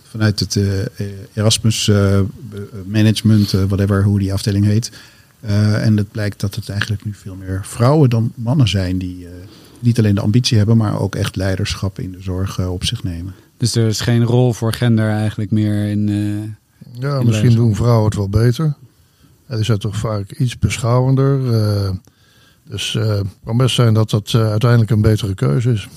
vanuit 0.09 0.39
het 0.39 0.55
uh, 0.55 0.65
Erasmus 1.33 1.87
uh, 1.87 2.19
Management, 2.85 3.51
whatever 3.51 4.03
hoe 4.03 4.19
die 4.19 4.33
afdeling 4.33 4.65
heet. 4.65 4.91
en 5.81 5.97
het 5.97 6.11
blijkt 6.11 6.39
dat 6.39 6.55
het 6.55 6.69
eigenlijk 6.69 7.05
nu 7.05 7.13
veel 7.13 7.35
meer 7.35 7.61
vrouwen 7.63 8.09
dan 8.09 8.31
mannen 8.35 8.67
zijn 8.67 8.97
die 8.97 9.27
niet 9.79 9.97
alleen 9.97 10.15
de 10.15 10.21
ambitie 10.21 10.57
hebben, 10.57 10.77
maar 10.77 10.99
ook 10.99 11.15
echt 11.15 11.35
leiderschap 11.35 11.99
in 11.99 12.11
de 12.11 12.21
zorg 12.21 12.67
op 12.67 12.83
zich 12.85 13.03
nemen. 13.03 13.33
Dus 13.57 13.75
er 13.75 13.87
is 13.87 13.99
geen 13.99 14.23
rol 14.23 14.53
voor 14.53 14.73
gender 14.73 15.09
eigenlijk 15.09 15.51
meer 15.51 15.89
in. 15.89 16.07
ja, 16.99 17.19
in 17.19 17.25
misschien 17.25 17.55
doen 17.55 17.75
vrouwen 17.75 18.05
het 18.05 18.15
wel 18.15 18.29
beter. 18.29 18.75
Ja, 19.47 19.55
die 19.55 19.65
zijn 19.65 19.77
toch 19.77 19.97
vaak 19.97 20.31
iets 20.31 20.59
beschouwender. 20.59 21.39
dus 22.63 22.93
het 22.93 23.27
kan 23.45 23.57
best 23.57 23.75
zijn 23.75 23.93
dat 23.93 24.09
dat 24.09 24.33
uiteindelijk 24.33 24.91
een 24.91 25.01
betere 25.01 25.33
keuze 25.33 25.71
is. 25.71 25.87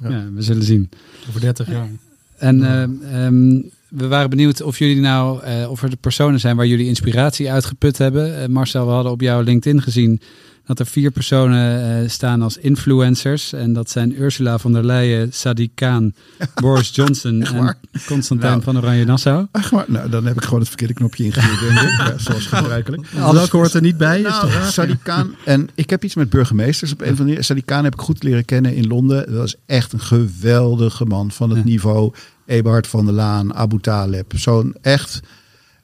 Ja. 0.00 0.08
ja, 0.08 0.24
we 0.34 0.42
zullen 0.42 0.62
zien. 0.62 0.90
Over 1.28 1.40
30 1.40 1.68
jaar. 1.68 1.88
En 2.36 2.60
uh, 2.60 3.24
um, 3.24 3.70
we 3.88 4.06
waren 4.06 4.30
benieuwd 4.30 4.62
of 4.62 4.78
jullie 4.78 5.00
nou, 5.00 5.46
uh, 5.46 5.70
of 5.70 5.82
er 5.82 5.90
de 5.90 5.96
personen 5.96 6.40
zijn 6.40 6.56
waar 6.56 6.66
jullie 6.66 6.86
inspiratie 6.86 7.50
uitgeput 7.50 7.98
hebben. 7.98 8.40
Uh, 8.40 8.46
Marcel, 8.46 8.86
we 8.86 8.92
hadden 8.92 9.12
op 9.12 9.20
jouw 9.20 9.40
LinkedIn 9.40 9.82
gezien 9.82 10.20
dat 10.66 10.78
er 10.78 10.86
vier 10.86 11.10
personen 11.10 12.02
uh, 12.02 12.08
staan 12.08 12.42
als 12.42 12.56
influencers. 12.56 13.52
En 13.52 13.72
dat 13.72 13.90
zijn 13.90 14.22
Ursula 14.22 14.58
von 14.58 14.72
der 14.72 14.84
Leyen, 14.84 15.30
Sadiq 15.32 15.74
Khan, 15.74 16.14
Boris 16.62 16.90
Johnson 16.94 17.42
en 17.42 17.76
Constantijn 18.06 18.52
nou, 18.52 18.62
van 18.62 18.76
Oranje 18.76 19.04
Nassau. 19.04 19.46
Ach 19.50 19.72
maar, 19.72 19.84
nou, 19.86 20.10
dan 20.10 20.26
heb 20.26 20.36
ik 20.36 20.44
gewoon 20.44 20.58
het 20.58 20.68
verkeerde 20.68 20.94
knopje 20.94 21.24
ingedrukt, 21.24 21.60
denk 21.60 21.78
ik. 21.78 21.96
Ja, 21.98 22.18
zoals 22.18 22.46
gebruikelijk. 22.46 23.06
Welke 23.32 23.56
hoort 23.56 23.74
er 23.74 23.80
niet 23.80 23.96
bij? 23.96 24.20
Nou, 24.20 24.50
Sadiq 24.50 25.02
Khan, 25.02 25.34
en 25.44 25.68
ik 25.74 25.90
heb 25.90 26.04
iets 26.04 26.14
met 26.14 26.30
burgemeesters 26.30 26.92
op 26.92 27.00
een 27.00 27.16
van 27.16 27.26
die. 27.26 27.36
Sadiq 27.36 27.64
Khan 27.64 27.84
heb 27.84 27.94
ik 27.94 28.00
goed 28.00 28.22
leren 28.22 28.44
kennen 28.44 28.74
in 28.74 28.86
Londen. 28.86 29.32
Dat 29.32 29.44
is 29.44 29.54
echt 29.66 29.92
een 29.92 30.00
geweldige 30.00 31.04
man 31.04 31.30
van 31.30 31.48
het 31.48 31.58
ja. 31.58 31.64
niveau. 31.64 32.12
Eberhard 32.48 32.86
van 32.86 33.04
der 33.04 33.14
Laan, 33.14 33.54
Abu 33.54 33.78
Taleb. 33.80 34.32
Zo'n 34.36 34.74
echt 34.80 35.20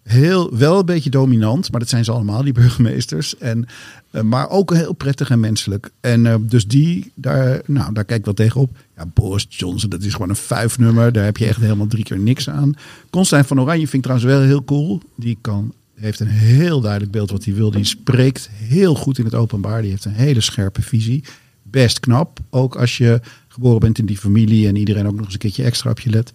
heel, 0.03 0.57
wel 0.57 0.79
een 0.79 0.87
beetje 0.87 1.11
dominant, 1.11 1.71
maar 1.71 1.81
dat 1.81 1.89
zijn 1.89 2.05
ze 2.05 2.13
allemaal, 2.13 2.43
die 2.43 2.53
burgemeesters. 2.63 3.39
En, 3.39 3.67
uh, 4.11 4.23
maar 4.23 4.51
ook 4.51 4.75
heel 4.75 4.93
prettig 4.93 5.31
en 5.31 5.41
menselijk. 5.41 5.91
En 6.01 6.25
uh, 6.25 6.35
dus 6.41 6.67
die, 6.67 7.13
daar, 7.15 7.61
nou, 7.67 7.93
daar 7.93 8.05
kijk 8.05 8.19
ik 8.19 8.25
wel 8.25 8.35
tegenop. 8.35 8.77
Ja, 8.97 9.07
Boris 9.07 9.47
Johnson, 9.49 9.91
dat 9.91 10.03
is 10.03 10.13
gewoon 10.13 10.29
een 10.29 10.37
vijfnummer. 10.37 11.13
Daar 11.13 11.25
heb 11.25 11.37
je 11.37 11.47
echt 11.47 11.61
helemaal 11.61 11.87
drie 11.87 12.05
keer 12.05 12.19
niks 12.19 12.51
aan. 12.51 12.75
Constijn 13.11 13.45
van 13.45 13.61
Oranje 13.61 13.89
vind 13.89 13.95
ik 13.95 14.03
trouwens 14.03 14.31
wel 14.31 14.41
heel 14.41 14.65
cool. 14.65 15.01
Die 15.17 15.39
kan, 15.41 15.73
heeft 15.95 16.21
een 16.21 16.27
heel 16.27 16.81
duidelijk 16.81 17.13
beeld 17.13 17.31
wat 17.31 17.45
hij 17.45 17.55
wil. 17.55 17.71
Die 17.71 17.85
spreekt 17.85 18.49
heel 18.53 18.95
goed 18.95 19.19
in 19.19 19.25
het 19.25 19.35
openbaar. 19.35 19.83
Die 19.83 19.91
heeft 19.91 20.05
een 20.05 20.13
hele 20.13 20.41
scherpe 20.41 20.83
visie. 20.83 21.25
Best 21.63 22.01
knap. 22.01 22.39
Ook 22.51 22.77
als 22.77 22.99
je 22.99 23.21
geboren 23.49 23.81
bent 23.81 23.99
in 23.99 24.07
die 24.07 24.19
familie 24.19 24.69
en 24.69 24.77
iedereen 24.77 25.07
ook 25.07 25.15
nog 25.15 25.25
eens 25.25 25.33
een 25.33 25.39
keertje 25.39 25.65
extra 25.65 25.91
op 25.91 26.01
je 26.01 26.11
let. 26.11 26.33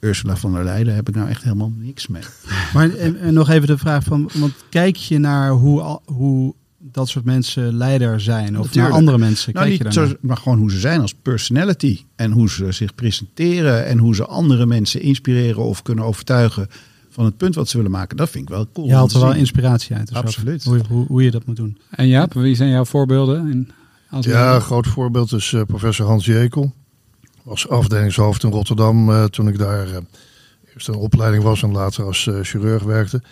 Ursula 0.00 0.36
van 0.36 0.52
der 0.52 0.64
Leyen 0.64 0.94
heb 0.94 1.08
ik 1.08 1.14
nou 1.14 1.28
echt 1.28 1.42
helemaal 1.42 1.72
niks 1.76 2.06
mee. 2.06 2.22
Maar 2.74 2.90
en, 2.94 3.20
en 3.20 3.34
nog 3.34 3.48
even 3.48 3.66
de 3.66 3.78
vraag 3.78 4.04
van, 4.04 4.30
want 4.34 4.52
kijk 4.68 4.96
je 4.96 5.18
naar 5.18 5.50
hoe, 5.50 6.00
hoe 6.04 6.54
dat 6.78 7.08
soort 7.08 7.24
mensen 7.24 7.76
leider 7.76 8.20
zijn? 8.20 8.58
Of 8.58 8.64
Natuurlijk. 8.64 8.88
naar 8.88 8.98
andere 8.98 9.18
mensen? 9.18 9.52
Nou, 9.52 9.66
kijk 9.66 9.84
niet 9.84 9.94
je 9.94 10.06
zo, 10.08 10.14
maar 10.20 10.36
gewoon 10.36 10.58
hoe 10.58 10.70
ze 10.70 10.78
zijn 10.78 11.00
als 11.00 11.14
personality. 11.14 12.04
En 12.16 12.30
hoe 12.30 12.50
ze 12.50 12.72
zich 12.72 12.94
presenteren. 12.94 13.86
En 13.86 13.98
hoe 13.98 14.14
ze 14.14 14.26
andere 14.26 14.66
mensen 14.66 15.00
inspireren 15.00 15.64
of 15.64 15.82
kunnen 15.82 16.04
overtuigen 16.04 16.68
van 17.10 17.24
het 17.24 17.36
punt 17.36 17.54
wat 17.54 17.68
ze 17.68 17.76
willen 17.76 17.92
maken. 17.92 18.16
Dat 18.16 18.30
vind 18.30 18.44
ik 18.44 18.54
wel 18.54 18.66
cool. 18.72 18.86
Je 18.86 18.94
haalt 18.94 19.12
er 19.12 19.20
wel 19.20 19.34
inspiratie 19.34 19.96
uit. 19.96 20.08
Dus 20.08 20.16
Absoluut. 20.16 20.64
Hoe, 20.64 20.80
hoe, 20.88 21.06
hoe, 21.06 21.22
je 21.22 21.30
dat 21.30 21.46
moet 21.46 21.56
doen. 21.56 21.78
En 21.90 22.08
Jaap, 22.08 22.32
wie 22.32 22.54
zijn 22.54 22.70
jouw 22.70 22.84
voorbeelden? 22.84 23.50
In, 23.50 23.70
als 24.10 24.26
ja, 24.26 24.54
een 24.54 24.60
groot 24.60 24.86
voorbeeld 24.86 25.32
is 25.32 25.52
uh, 25.52 25.62
professor 25.62 26.06
Hans 26.06 26.24
Jekel 26.24 26.74
was 27.50 27.68
afdelingshoofd 27.68 28.42
in 28.42 28.50
Rotterdam 28.50 29.10
uh, 29.10 29.24
toen 29.24 29.48
ik 29.48 29.58
daar 29.58 29.88
uh, 29.88 29.96
eerst 30.74 30.88
een 30.88 30.94
opleiding 30.94 31.42
was 31.42 31.62
en 31.62 31.72
later 31.72 32.04
als 32.04 32.26
uh, 32.26 32.38
chirurg 32.42 32.82
werkte. 32.82 33.22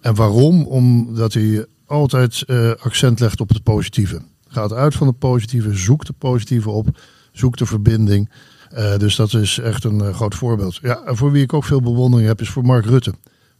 En 0.00 0.14
waarom? 0.14 0.66
Omdat 0.66 1.32
hij 1.32 1.66
altijd 1.86 2.44
accent 2.80 3.20
legt 3.20 3.40
op 3.40 3.48
het 3.48 3.62
positieve. 3.62 4.20
Gaat 4.48 4.72
uit 4.72 4.94
van 4.94 5.06
het 5.06 5.18
positieve, 5.18 5.74
zoekt 5.74 6.06
de 6.06 6.12
positieve 6.12 6.70
op, 6.70 7.00
zoekt 7.32 7.58
de 7.58 7.66
verbinding. 7.66 8.30
dus 8.98 9.16
dat 9.16 9.34
is 9.34 9.58
echt 9.58 9.84
een 9.84 10.14
groot 10.14 10.34
voorbeeld. 10.34 10.78
Ja, 10.82 11.02
en 11.06 11.16
voor 11.16 11.32
wie 11.32 11.42
ik 11.42 11.52
ook 11.52 11.64
veel 11.64 11.80
bewondering 11.80 12.28
heb 12.28 12.40
is 12.40 12.48
voor 12.48 12.64
Mark 12.64 12.84
Rutte. 12.84 13.14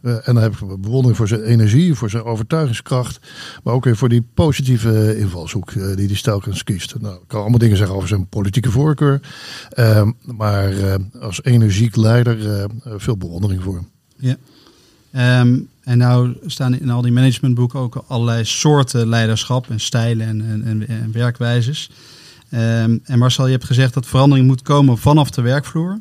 Uh, 0.06 0.12
en 0.12 0.34
dan 0.34 0.42
heb 0.42 0.52
ik 0.52 0.80
bewondering 0.80 1.16
voor 1.16 1.28
zijn 1.28 1.42
energie, 1.42 1.94
voor 1.94 2.10
zijn 2.10 2.22
overtuigingskracht. 2.22 3.18
Maar 3.62 3.74
ook 3.74 3.84
weer 3.84 3.96
voor 3.96 4.08
die 4.08 4.26
positieve 4.34 5.18
invalshoek 5.18 5.70
uh, 5.70 5.96
die 5.96 6.06
hij 6.06 6.16
telkens 6.22 6.64
kiest. 6.64 6.94
Nou, 7.00 7.14
ik 7.14 7.20
kan 7.26 7.40
allemaal 7.40 7.58
dingen 7.58 7.76
zeggen 7.76 7.96
over 7.96 8.08
zijn 8.08 8.28
politieke 8.28 8.70
voorkeur. 8.70 9.20
Uh, 9.74 10.08
maar 10.20 10.74
als 11.20 11.42
energiek 11.42 11.96
leider 11.96 12.68
veel 12.96 13.16
bewondering 13.16 13.62
voor 13.62 13.74
hem. 13.74 13.88
Ja. 14.16 14.36
Um, 15.40 15.68
en 15.82 15.98
nou 15.98 16.36
staan 16.46 16.80
in 16.80 16.90
al 16.90 17.02
die 17.02 17.12
managementboeken 17.12 17.80
ook 17.80 18.04
allerlei 18.06 18.44
soorten 18.44 19.08
leiderschap 19.08 19.70
en 19.70 19.80
stijlen 19.80 20.26
en, 20.26 20.64
en, 20.64 20.88
en, 20.88 21.12
werkwijzes. 21.12 21.90
Um, 22.50 23.00
en 23.04 23.18
Marcel, 23.18 23.46
je 23.46 23.52
hebt 23.52 23.64
gezegd 23.64 23.94
dat 23.94 24.06
verandering 24.06 24.46
moet 24.46 24.62
komen 24.62 24.98
vanaf 24.98 25.30
de 25.30 25.42
werkvloer. 25.42 25.98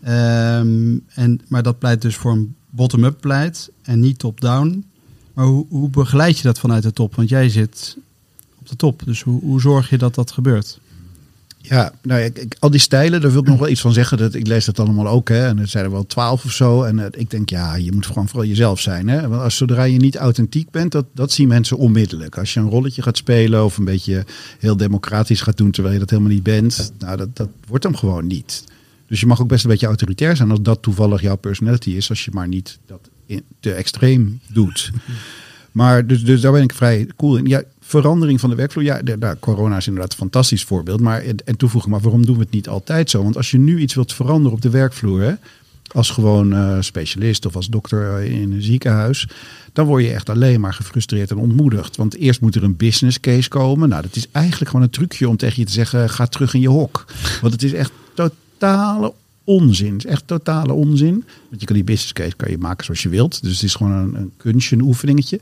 En, 0.00 1.40
maar 1.48 1.62
dat 1.62 1.78
pleit 1.78 2.02
dus 2.02 2.16
voor 2.16 2.32
een 2.32 2.54
bottom-up 2.70 3.20
pleit 3.20 3.70
en 3.82 4.00
niet 4.00 4.18
top-down. 4.18 4.84
Maar 5.32 5.46
hoe, 5.46 5.66
hoe 5.68 5.88
begeleid 5.88 6.36
je 6.36 6.42
dat 6.42 6.58
vanuit 6.58 6.82
de 6.82 6.92
top? 6.92 7.14
Want 7.14 7.28
jij 7.28 7.48
zit 7.48 7.96
op 8.58 8.68
de 8.68 8.76
top. 8.76 9.02
Dus 9.04 9.22
hoe, 9.22 9.40
hoe 9.40 9.60
zorg 9.60 9.90
je 9.90 9.98
dat 9.98 10.14
dat 10.14 10.30
gebeurt? 10.30 10.80
Ja, 11.62 11.92
nou, 12.02 12.20
ik, 12.20 12.38
ik, 12.38 12.56
al 12.58 12.70
die 12.70 12.80
stijlen, 12.80 13.20
daar 13.20 13.30
wil 13.30 13.40
ik 13.40 13.46
nog 13.46 13.58
wel 13.58 13.68
iets 13.68 13.80
van 13.80 13.92
zeggen. 13.92 14.18
Dat, 14.18 14.34
ik 14.34 14.46
lees 14.46 14.64
dat 14.64 14.78
allemaal 14.78 15.08
ook, 15.08 15.28
hè. 15.28 15.46
En 15.46 15.58
er 15.58 15.68
zijn 15.68 15.84
er 15.84 15.90
wel 15.90 16.06
twaalf 16.06 16.44
of 16.44 16.52
zo. 16.52 16.82
En 16.82 16.98
uh, 16.98 17.04
ik 17.10 17.30
denk, 17.30 17.50
ja, 17.50 17.74
je 17.74 17.92
moet 17.92 18.06
gewoon 18.06 18.28
vooral 18.28 18.48
jezelf 18.48 18.80
zijn, 18.80 19.08
hè. 19.08 19.28
Want 19.28 19.42
als 19.42 19.56
zodra 19.56 19.82
je 19.82 19.98
niet 19.98 20.16
authentiek 20.16 20.70
bent, 20.70 20.92
dat, 20.92 21.06
dat 21.14 21.32
zien 21.32 21.48
mensen 21.48 21.76
onmiddellijk. 21.76 22.38
Als 22.38 22.54
je 22.54 22.60
een 22.60 22.68
rolletje 22.68 23.02
gaat 23.02 23.16
spelen 23.16 23.64
of 23.64 23.76
een 23.76 23.84
beetje 23.84 24.24
heel 24.58 24.76
democratisch 24.76 25.40
gaat 25.40 25.56
doen, 25.56 25.70
terwijl 25.70 25.94
je 25.94 26.00
dat 26.00 26.10
helemaal 26.10 26.32
niet 26.32 26.42
bent. 26.42 26.92
Nou, 26.98 27.16
dat, 27.16 27.36
dat 27.36 27.48
wordt 27.66 27.84
hem 27.84 27.96
gewoon 27.96 28.26
niet. 28.26 28.64
Dus 29.10 29.20
je 29.20 29.26
mag 29.26 29.40
ook 29.40 29.48
best 29.48 29.64
een 29.64 29.70
beetje 29.70 29.86
autoritair 29.86 30.36
zijn 30.36 30.50
als 30.50 30.62
dat 30.62 30.82
toevallig 30.82 31.20
jouw 31.20 31.36
personality 31.36 31.90
is. 31.90 32.08
Als 32.08 32.24
je 32.24 32.30
maar 32.34 32.48
niet 32.48 32.78
dat 32.86 33.10
te 33.60 33.72
extreem 33.72 34.40
doet. 34.52 34.90
Maar 35.72 36.06
dus, 36.06 36.24
dus 36.24 36.40
daar 36.40 36.52
ben 36.52 36.62
ik 36.62 36.74
vrij 36.74 37.08
cool 37.16 37.36
in. 37.36 37.46
Ja, 37.46 37.62
verandering 37.80 38.40
van 38.40 38.50
de 38.50 38.56
werkvloer. 38.56 38.84
Ja, 38.84 39.02
de, 39.02 39.18
de, 39.18 39.36
corona 39.40 39.76
is 39.76 39.86
inderdaad 39.86 40.12
een 40.12 40.18
fantastisch 40.18 40.64
voorbeeld. 40.64 41.00
Maar 41.00 41.22
en 41.44 41.56
toevoegen, 41.56 41.90
maar 41.90 42.00
waarom 42.00 42.26
doen 42.26 42.36
we 42.36 42.42
het 42.42 42.50
niet 42.50 42.68
altijd 42.68 43.10
zo? 43.10 43.22
Want 43.22 43.36
als 43.36 43.50
je 43.50 43.58
nu 43.58 43.78
iets 43.78 43.94
wilt 43.94 44.12
veranderen 44.12 44.52
op 44.52 44.62
de 44.62 44.70
werkvloer, 44.70 45.20
hè, 45.20 45.32
als 45.92 46.10
gewoon 46.10 46.52
uh, 46.52 46.76
specialist 46.80 47.46
of 47.46 47.56
als 47.56 47.68
dokter 47.68 48.22
in 48.22 48.52
een 48.52 48.62
ziekenhuis, 48.62 49.28
dan 49.72 49.86
word 49.86 50.04
je 50.04 50.12
echt 50.12 50.28
alleen 50.28 50.60
maar 50.60 50.74
gefrustreerd 50.74 51.30
en 51.30 51.36
ontmoedigd. 51.36 51.96
Want 51.96 52.16
eerst 52.16 52.40
moet 52.40 52.54
er 52.54 52.62
een 52.62 52.76
business 52.76 53.20
case 53.20 53.48
komen. 53.48 53.88
Nou, 53.88 54.02
dat 54.02 54.16
is 54.16 54.26
eigenlijk 54.32 54.70
gewoon 54.70 54.84
een 54.86 54.92
trucje 54.92 55.28
om 55.28 55.36
tegen 55.36 55.60
je 55.60 55.66
te 55.66 55.72
zeggen: 55.72 56.10
ga 56.10 56.26
terug 56.26 56.54
in 56.54 56.60
je 56.60 56.68
hok. 56.68 57.04
Want 57.40 57.52
het 57.52 57.62
is 57.62 57.72
echt 57.72 57.92
totale 58.60 59.12
onzin. 59.44 59.92
Het 59.92 60.04
is 60.04 60.10
echt 60.10 60.26
totale 60.26 60.72
onzin. 60.72 61.24
Want 61.48 61.60
je 61.60 61.66
kan 61.66 61.76
die 61.76 61.84
business 61.84 62.12
case 62.12 62.36
kan 62.36 62.50
je 62.50 62.58
maken 62.58 62.84
zoals 62.84 63.02
je 63.02 63.08
wilt. 63.08 63.42
Dus 63.42 63.52
het 63.52 63.62
is 63.62 63.74
gewoon 63.74 63.92
een, 63.92 64.14
een 64.14 64.32
kunstje, 64.36 64.76
een 64.76 64.82
oefeningetje. 64.82 65.40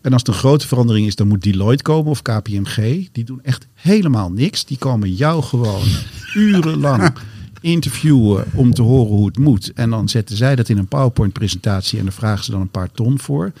En 0.00 0.12
als 0.12 0.22
het 0.22 0.30
een 0.30 0.40
grote 0.40 0.66
verandering 0.66 1.06
is, 1.06 1.14
dan 1.14 1.28
moet 1.28 1.42
Deloitte 1.42 1.82
komen 1.82 2.10
of 2.10 2.22
KPMG. 2.22 3.08
Die 3.12 3.24
doen 3.24 3.42
echt 3.42 3.66
helemaal 3.74 4.30
niks. 4.30 4.64
Die 4.64 4.78
komen 4.78 5.14
jou 5.14 5.42
gewoon 5.42 5.84
urenlang 6.34 7.12
interviewen 7.60 8.44
om 8.54 8.74
te 8.74 8.82
horen 8.82 9.16
hoe 9.16 9.26
het 9.26 9.38
moet. 9.38 9.72
En 9.72 9.90
dan 9.90 10.08
zetten 10.08 10.36
zij 10.36 10.56
dat 10.56 10.68
in 10.68 10.78
een 10.78 10.88
PowerPoint-presentatie 10.88 11.98
en 11.98 12.04
dan 12.04 12.14
vragen 12.14 12.44
ze 12.44 12.50
dan 12.50 12.60
een 12.60 12.68
paar 12.70 12.90
ton 12.90 13.18
voor. 13.18 13.52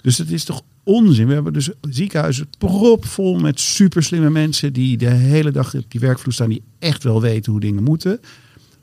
Dus 0.00 0.18
het 0.18 0.30
is 0.30 0.44
toch 0.44 0.62
onzin. 0.82 1.26
We 1.26 1.34
hebben 1.34 1.52
dus 1.52 1.70
ziekenhuizen 1.80 2.48
propvol 2.58 3.38
met 3.38 3.60
superslimme 3.60 4.30
mensen 4.30 4.72
die 4.72 4.96
de 4.96 5.10
hele 5.10 5.50
dag 5.50 5.74
op 5.74 5.84
die 5.88 6.00
werkvloer 6.00 6.32
staan, 6.32 6.48
die 6.48 6.62
echt 6.78 7.02
wel 7.02 7.20
weten 7.20 7.52
hoe 7.52 7.60
dingen 7.60 7.82
moeten. 7.82 8.20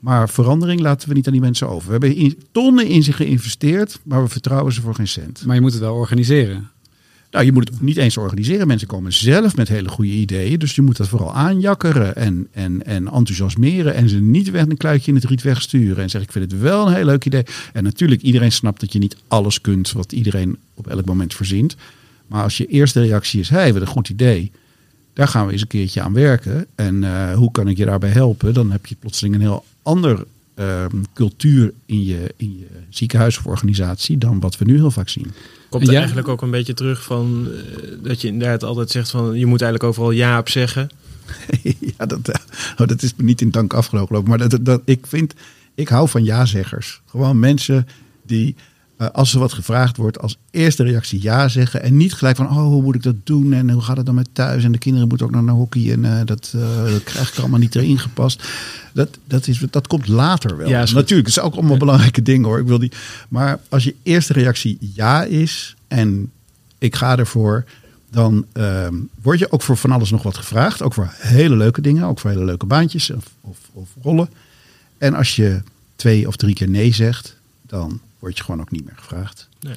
Maar 0.02 0.28
verandering 0.28 0.80
laten 0.80 1.08
we 1.08 1.14
niet 1.14 1.26
aan 1.26 1.32
die 1.32 1.40
mensen 1.40 1.68
over. 1.68 1.86
We 1.86 1.92
hebben 1.92 2.16
in, 2.16 2.38
tonnen 2.52 2.86
in 2.86 3.02
zich 3.02 3.16
geïnvesteerd, 3.16 4.00
maar 4.02 4.22
we 4.22 4.28
vertrouwen 4.28 4.72
ze 4.72 4.80
voor 4.80 4.94
geen 4.94 5.08
cent. 5.08 5.44
Maar 5.46 5.54
je 5.54 5.60
moet 5.60 5.72
het 5.72 5.80
wel 5.80 5.94
organiseren. 5.94 6.70
Nou, 7.30 7.44
je 7.44 7.52
moet 7.52 7.68
het 7.68 7.80
niet 7.80 7.96
eens 7.96 8.16
organiseren. 8.16 8.66
Mensen 8.66 8.88
komen 8.88 9.12
zelf 9.12 9.56
met 9.56 9.68
hele 9.68 9.88
goede 9.88 10.10
ideeën. 10.10 10.58
Dus 10.58 10.74
je 10.74 10.82
moet 10.82 10.96
dat 10.96 11.08
vooral 11.08 11.34
aanjakkeren 11.34 12.16
en, 12.16 12.48
en, 12.52 12.86
en 12.86 13.08
enthousiasmeren. 13.08 13.94
En 13.94 14.08
ze 14.08 14.20
niet 14.20 14.50
weg 14.50 14.62
een 14.62 14.76
kluitje 14.76 15.10
in 15.10 15.16
het 15.16 15.24
riet 15.24 15.42
wegsturen. 15.42 16.02
En 16.02 16.10
zeggen, 16.10 16.22
ik 16.22 16.32
vind 16.32 16.50
het 16.50 16.60
wel 16.60 16.86
een 16.86 16.94
heel 16.94 17.04
leuk 17.04 17.24
idee. 17.24 17.42
En 17.72 17.84
natuurlijk, 17.84 18.22
iedereen 18.22 18.52
snapt 18.52 18.80
dat 18.80 18.92
je 18.92 18.98
niet 18.98 19.16
alles 19.28 19.60
kunt 19.60 19.92
wat 19.92 20.12
iedereen 20.12 20.56
op 20.74 20.86
elk 20.86 21.04
moment 21.04 21.34
verzint. 21.34 21.76
Maar 22.26 22.42
als 22.42 22.56
je 22.56 22.66
eerste 22.66 23.00
reactie 23.00 23.40
is, 23.40 23.48
hé, 23.48 23.56
hey, 23.56 23.72
wat 23.72 23.82
een 23.82 23.88
goed 23.88 24.08
idee. 24.08 24.50
Daar 25.12 25.28
gaan 25.28 25.46
we 25.46 25.52
eens 25.52 25.60
een 25.62 25.66
keertje 25.66 26.00
aan 26.00 26.12
werken. 26.12 26.66
En 26.74 27.02
uh, 27.02 27.32
hoe 27.32 27.50
kan 27.50 27.68
ik 27.68 27.76
je 27.76 27.84
daarbij 27.84 28.10
helpen? 28.10 28.54
Dan 28.54 28.70
heb 28.70 28.86
je 28.86 28.96
plotseling 28.98 29.34
een 29.34 29.40
heel 29.40 29.64
ander 29.82 30.24
uh, 30.54 30.84
cultuur 31.14 31.72
in 31.86 32.04
je, 32.04 32.34
in 32.36 32.58
je 32.58 32.66
ziekenhuis 32.88 33.38
of 33.38 33.46
organisatie 33.46 34.18
dan 34.18 34.40
wat 34.40 34.58
we 34.58 34.64
nu 34.64 34.76
heel 34.76 34.90
vaak 34.90 35.08
zien. 35.08 35.32
Komt 35.68 35.88
er 35.88 35.94
eigenlijk 35.94 36.28
ook 36.28 36.42
een 36.42 36.50
beetje 36.50 36.74
terug 36.74 37.02
van 37.02 37.48
uh, 37.48 37.58
dat 38.02 38.20
je 38.20 38.28
inderdaad 38.28 38.62
altijd 38.62 38.90
zegt 38.90 39.10
van 39.10 39.38
je 39.38 39.46
moet 39.46 39.62
eigenlijk 39.62 39.90
overal 39.90 40.10
ja 40.10 40.38
op 40.38 40.48
zeggen. 40.48 40.88
ja, 41.98 42.06
dat, 42.06 42.28
oh, 42.78 42.86
dat 42.86 43.02
is 43.02 43.12
niet 43.16 43.40
in 43.40 43.50
dank 43.50 43.74
afgelopen. 43.74 44.28
Maar 44.28 44.48
dat, 44.48 44.58
dat, 44.60 44.82
ik 44.84 45.06
vind, 45.06 45.34
ik 45.74 45.88
hou 45.88 46.08
van 46.08 46.24
ja-zeggers. 46.24 47.00
Gewoon 47.06 47.38
mensen 47.38 47.86
die 48.26 48.54
uh, 49.02 49.08
als 49.12 49.32
er 49.32 49.38
wat 49.38 49.52
gevraagd 49.52 49.96
wordt, 49.96 50.18
als 50.18 50.36
eerste 50.50 50.82
reactie 50.82 51.22
ja 51.22 51.48
zeggen. 51.48 51.82
En 51.82 51.96
niet 51.96 52.12
gelijk 52.12 52.36
van, 52.36 52.48
oh, 52.48 52.56
hoe 52.56 52.82
moet 52.82 52.94
ik 52.94 53.02
dat 53.02 53.14
doen? 53.24 53.52
En 53.52 53.70
hoe 53.70 53.82
gaat 53.82 53.96
het 53.96 54.06
dan 54.06 54.14
met 54.14 54.28
thuis? 54.32 54.64
En 54.64 54.72
de 54.72 54.78
kinderen 54.78 55.08
moeten 55.08 55.26
ook 55.26 55.32
nog 55.32 55.42
naar 55.42 55.54
hockey. 55.54 55.92
En 55.92 56.04
uh, 56.04 56.20
dat, 56.24 56.52
uh, 56.56 56.84
dat 56.84 57.04
krijg 57.04 57.32
ik 57.32 57.38
allemaal 57.38 57.58
niet 57.58 57.74
erin 57.74 57.98
gepast. 57.98 58.48
Dat, 58.92 59.18
dat, 59.24 59.46
is, 59.46 59.58
dat 59.70 59.86
komt 59.86 60.08
later 60.08 60.56
wel. 60.56 60.68
Ja, 60.68 60.78
Natuurlijk, 60.78 61.28
het 61.28 61.36
is 61.36 61.40
ook 61.40 61.54
allemaal 61.54 61.76
belangrijke 61.76 62.22
dingen 62.22 62.48
hoor. 62.48 62.58
Ik 62.58 62.66
wil 62.66 62.78
die, 62.78 62.92
maar 63.28 63.58
als 63.68 63.84
je 63.84 63.94
eerste 64.02 64.32
reactie 64.32 64.78
ja 64.94 65.24
is 65.24 65.76
en 65.88 66.30
ik 66.78 66.96
ga 66.96 67.18
ervoor, 67.18 67.64
dan 68.10 68.46
ehm, 68.52 68.94
word 69.22 69.38
je 69.38 69.52
ook 69.52 69.62
voor 69.62 69.76
van 69.76 69.90
alles 69.90 70.10
nog 70.10 70.22
wat 70.22 70.36
gevraagd. 70.36 70.82
Ook 70.82 70.94
voor 70.94 71.12
hele 71.16 71.56
leuke 71.56 71.80
dingen, 71.80 72.04
ook 72.04 72.18
voor 72.18 72.30
hele 72.30 72.44
leuke 72.44 72.66
baantjes 72.66 73.10
of, 73.10 73.24
of, 73.40 73.58
of 73.72 73.88
rollen. 74.02 74.28
En 74.98 75.14
als 75.14 75.36
je 75.36 75.62
twee 75.96 76.26
of 76.26 76.36
drie 76.36 76.54
keer 76.54 76.68
nee 76.68 76.94
zegt, 76.94 77.36
dan 77.66 78.00
word 78.22 78.38
je 78.38 78.44
gewoon 78.44 78.60
ook 78.60 78.70
niet 78.70 78.84
meer 78.84 78.94
gevraagd. 78.96 79.48
Nee, 79.60 79.74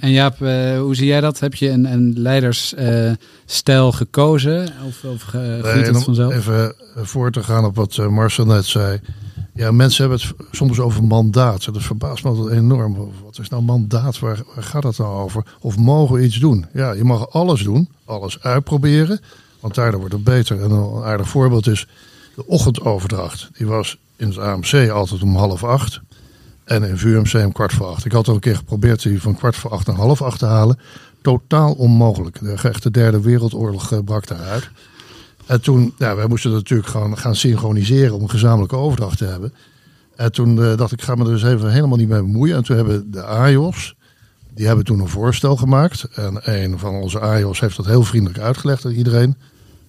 en 0.00 0.10
Jaap, 0.10 0.40
uh, 0.40 0.80
hoe 0.80 0.94
zie 0.94 1.06
jij 1.06 1.20
dat? 1.20 1.40
Heb 1.40 1.54
je 1.54 1.68
een, 1.70 1.84
een 1.84 2.12
leidersstijl 2.16 3.88
uh, 3.88 3.94
gekozen? 3.94 4.68
Of, 4.86 5.04
of 5.04 5.32
uh, 5.34 5.40
nee, 5.42 5.62
het 5.62 6.02
vanzelf? 6.02 6.34
Even 6.34 6.74
voor 6.96 7.30
te 7.30 7.42
gaan 7.42 7.64
op 7.64 7.76
wat 7.76 7.96
Marcel 7.96 8.46
net 8.46 8.64
zei. 8.64 9.00
Ja, 9.54 9.70
mensen 9.70 10.08
hebben 10.08 10.20
het 10.36 10.56
soms 10.56 10.78
over 10.78 11.04
mandaat. 11.04 11.64
Dat 11.64 11.82
verbaast 11.82 12.24
me 12.24 12.30
altijd 12.30 12.58
enorm. 12.58 13.12
Wat 13.24 13.38
is 13.38 13.48
nou 13.48 13.62
mandaat? 13.62 14.18
Waar, 14.18 14.42
waar 14.54 14.64
gaat 14.64 14.82
het 14.82 14.98
nou 14.98 15.22
over? 15.22 15.42
Of 15.60 15.76
mogen 15.76 16.14
we 16.14 16.24
iets 16.24 16.38
doen? 16.38 16.66
Ja, 16.72 16.92
je 16.92 17.04
mag 17.04 17.30
alles 17.30 17.62
doen. 17.62 17.88
Alles 18.04 18.42
uitproberen. 18.42 19.20
Want 19.60 19.74
daardoor 19.74 20.00
wordt 20.00 20.14
het 20.14 20.24
beter. 20.24 20.62
En 20.62 20.70
een 20.70 21.02
aardig 21.02 21.28
voorbeeld 21.28 21.66
is 21.66 21.86
de 22.34 22.46
ochtendoverdracht. 22.46 23.50
Die 23.52 23.66
was 23.66 23.98
in 24.16 24.28
het 24.28 24.38
AMC 24.38 24.90
altijd 24.90 25.22
om 25.22 25.36
half 25.36 25.64
acht. 25.64 26.00
En 26.68 26.82
in 26.82 26.98
VUMC 26.98 27.34
om 27.34 27.52
kwart 27.52 27.72
voor 27.72 27.86
acht. 27.86 28.04
Ik 28.04 28.12
had 28.12 28.28
al 28.28 28.34
een 28.34 28.40
keer 28.40 28.56
geprobeerd 28.56 29.02
die 29.02 29.20
van 29.20 29.36
kwart 29.36 29.56
voor 29.56 29.70
acht 29.70 29.86
naar 29.86 29.96
half 29.96 30.22
acht 30.22 30.38
te 30.38 30.46
halen. 30.46 30.78
Totaal 31.22 31.72
onmogelijk. 31.72 32.38
De 32.40 32.52
echte 32.62 32.90
derde 32.90 33.20
wereldoorlog 33.20 34.04
brak 34.04 34.26
daaruit. 34.26 34.70
En 35.46 35.60
toen, 35.60 35.94
ja, 35.98 36.16
wij 36.16 36.26
moesten 36.26 36.52
natuurlijk 36.52 36.88
gaan, 36.88 37.18
gaan 37.18 37.34
synchroniseren 37.34 38.14
om 38.14 38.22
een 38.22 38.30
gezamenlijke 38.30 38.76
overdracht 38.76 39.18
te 39.18 39.24
hebben. 39.24 39.54
En 40.16 40.32
toen 40.32 40.56
uh, 40.56 40.76
dacht 40.76 40.92
ik, 40.92 41.02
ga 41.02 41.14
me 41.14 41.24
er 41.24 41.30
dus 41.30 41.42
even 41.42 41.72
helemaal 41.72 41.96
niet 41.96 42.08
mee 42.08 42.20
bemoeien. 42.20 42.56
En 42.56 42.62
toen 42.62 42.76
hebben 42.76 43.10
de 43.10 43.22
AIOS, 43.22 43.94
die 44.54 44.66
hebben 44.66 44.84
toen 44.84 45.00
een 45.00 45.08
voorstel 45.08 45.56
gemaakt. 45.56 46.04
En 46.14 46.40
een 46.42 46.78
van 46.78 46.94
onze 46.94 47.20
AIOS 47.20 47.60
heeft 47.60 47.76
dat 47.76 47.86
heel 47.86 48.02
vriendelijk 48.02 48.40
uitgelegd 48.40 48.84
aan 48.84 48.92
iedereen. 48.92 49.36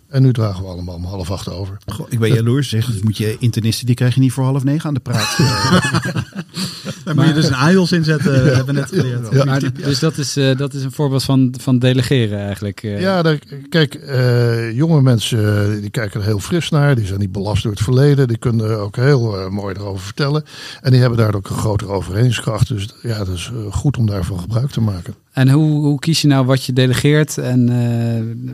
En 0.10 0.22
nu 0.22 0.34
dragen 0.34 0.64
we 0.64 0.70
allemaal 0.70 0.96
om 0.96 1.04
half 1.04 1.32
acht 1.32 1.50
over. 1.50 1.78
Goh, 1.86 2.08
ik 2.10 2.20
ben 2.20 2.34
jaloers. 2.34 2.70
Zeg, 2.70 2.86
dus 2.86 3.02
moet 3.02 3.18
je 3.18 3.38
internisten, 3.40 3.86
die 3.86 3.96
krijg 3.96 4.14
je 4.14 4.20
niet 4.20 4.32
voor 4.32 4.44
half 4.44 4.64
negen 4.64 4.88
aan 4.88 4.94
de 4.94 5.00
praat. 5.00 5.38
Daar 7.16 7.18
moet 7.18 7.36
je 7.36 7.42
dus 7.42 7.50
een 7.50 7.56
AIOS 7.56 7.92
inzetten, 7.92 8.32
we 8.44 8.50
hebben 8.50 8.76
net 8.76 8.90
geleerd. 8.90 9.28
Ja. 9.32 9.44
Maar, 9.44 9.74
dus 9.74 10.00
dat 10.00 10.18
is, 10.18 10.38
uh, 10.38 10.58
dat 10.58 10.74
is 10.74 10.84
een 10.84 10.92
voorbeeld 10.92 11.24
van, 11.24 11.54
van 11.60 11.80
delegeren 11.80 12.40
eigenlijk. 12.40 12.84
Uh. 12.84 13.02
Ja, 13.02 13.22
daar, 13.22 13.40
kijk, 13.70 14.00
uh, 14.08 14.76
jonge 14.76 15.02
mensen 15.02 15.82
die 15.82 15.90
kijken 15.90 16.20
er 16.20 16.26
heel 16.26 16.40
fris 16.40 16.70
naar. 16.70 16.96
Die 16.96 17.06
zijn 17.06 17.20
niet 17.20 17.32
belast 17.32 17.64
door 17.64 17.72
het 17.72 17.82
verleden. 17.82 18.28
Die 18.28 18.38
kunnen 18.38 18.80
ook 18.80 18.96
heel 18.96 19.50
mooi 19.50 19.76
erover 19.76 20.04
vertellen. 20.04 20.44
En 20.82 20.92
die 20.92 21.00
hebben 21.00 21.18
daar 21.20 21.36
ook 21.36 21.50
een 21.50 21.56
grotere 21.56 21.92
overredingskracht. 21.92 22.68
Dus 22.68 22.88
ja, 23.02 23.18
dat 23.18 23.28
is 23.36 23.52
goed 23.70 23.98
om 23.98 24.06
daarvan 24.06 24.40
gebruik 24.40 24.70
te 24.70 24.82
maken. 24.82 25.14
En 25.32 25.50
hoe, 25.50 25.86
hoe 25.86 26.00
kies 26.00 26.22
je 26.22 26.28
nou 26.28 26.46
wat 26.46 26.64
je 26.64 26.74
delegeert? 26.74 27.38
En 27.38 27.70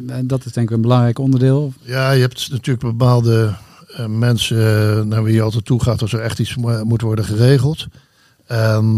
uh, 0.10 0.16
dat 0.24 0.46
is 0.46 0.52
denk 0.52 0.70
ik 0.70 0.76
een 0.76 0.82
belangrijk 0.82 1.20
onderdeel. 1.20 1.74
Ja, 1.82 2.12
je 2.12 2.22
hebt 2.22 2.52
natuurlijk 2.52 2.86
bepaalde 2.86 3.54
uh, 4.00 4.06
mensen 4.06 5.08
naar 5.08 5.24
wie 5.24 5.34
je 5.34 5.42
altijd 5.42 5.66
toe 5.66 5.84
gaat 5.84 6.02
als 6.02 6.14
er 6.14 6.20
echt 6.20 6.40
iets 6.40 6.56
moet 6.84 7.02
worden 7.02 7.26
geregeld. 7.26 7.88
En 8.46 8.96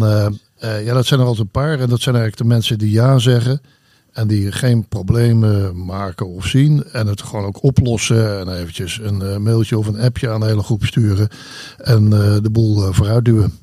ja, 0.59 0.93
dat 0.93 1.05
zijn 1.05 1.19
er 1.19 1.25
altijd 1.25 1.45
een 1.45 1.51
paar. 1.51 1.79
En 1.79 1.89
dat 1.89 2.01
zijn 2.01 2.15
eigenlijk 2.15 2.37
de 2.37 2.55
mensen 2.55 2.77
die 2.77 2.91
ja 2.91 3.19
zeggen. 3.19 3.61
En 4.11 4.27
die 4.27 4.51
geen 4.51 4.87
problemen 4.87 5.85
maken 5.85 6.27
of 6.27 6.45
zien. 6.45 6.83
En 6.83 7.07
het 7.07 7.21
gewoon 7.21 7.45
ook 7.45 7.63
oplossen. 7.63 8.39
En 8.39 8.57
eventjes 8.57 8.99
een 9.03 9.43
mailtje 9.43 9.77
of 9.77 9.87
een 9.87 9.99
appje 9.99 10.29
aan 10.29 10.39
de 10.39 10.45
hele 10.45 10.63
groep 10.63 10.85
sturen. 10.85 11.29
En 11.77 12.09
de 12.09 12.49
boel 12.51 12.93
vooruit 12.93 13.25
duwen. 13.25 13.53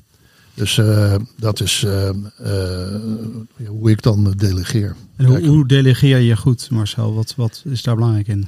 Dus 0.55 0.77
uh, 0.77 1.15
dat 1.37 1.59
is 1.59 1.83
uh, 1.83 2.09
uh, 2.41 3.67
hoe 3.67 3.89
ik 3.89 4.01
dan 4.01 4.33
delegeer. 4.37 4.95
En 5.15 5.25
hoe, 5.25 5.45
hoe, 5.45 5.67
delegeer 5.67 6.19
je 6.19 6.37
goed, 6.37 6.69
Marcel? 6.69 7.13
Wat, 7.13 7.33
wat 7.35 7.63
is 7.65 7.83
daar 7.83 7.95
belangrijk 7.95 8.27
in? 8.27 8.47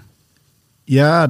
Ja, 0.90 1.30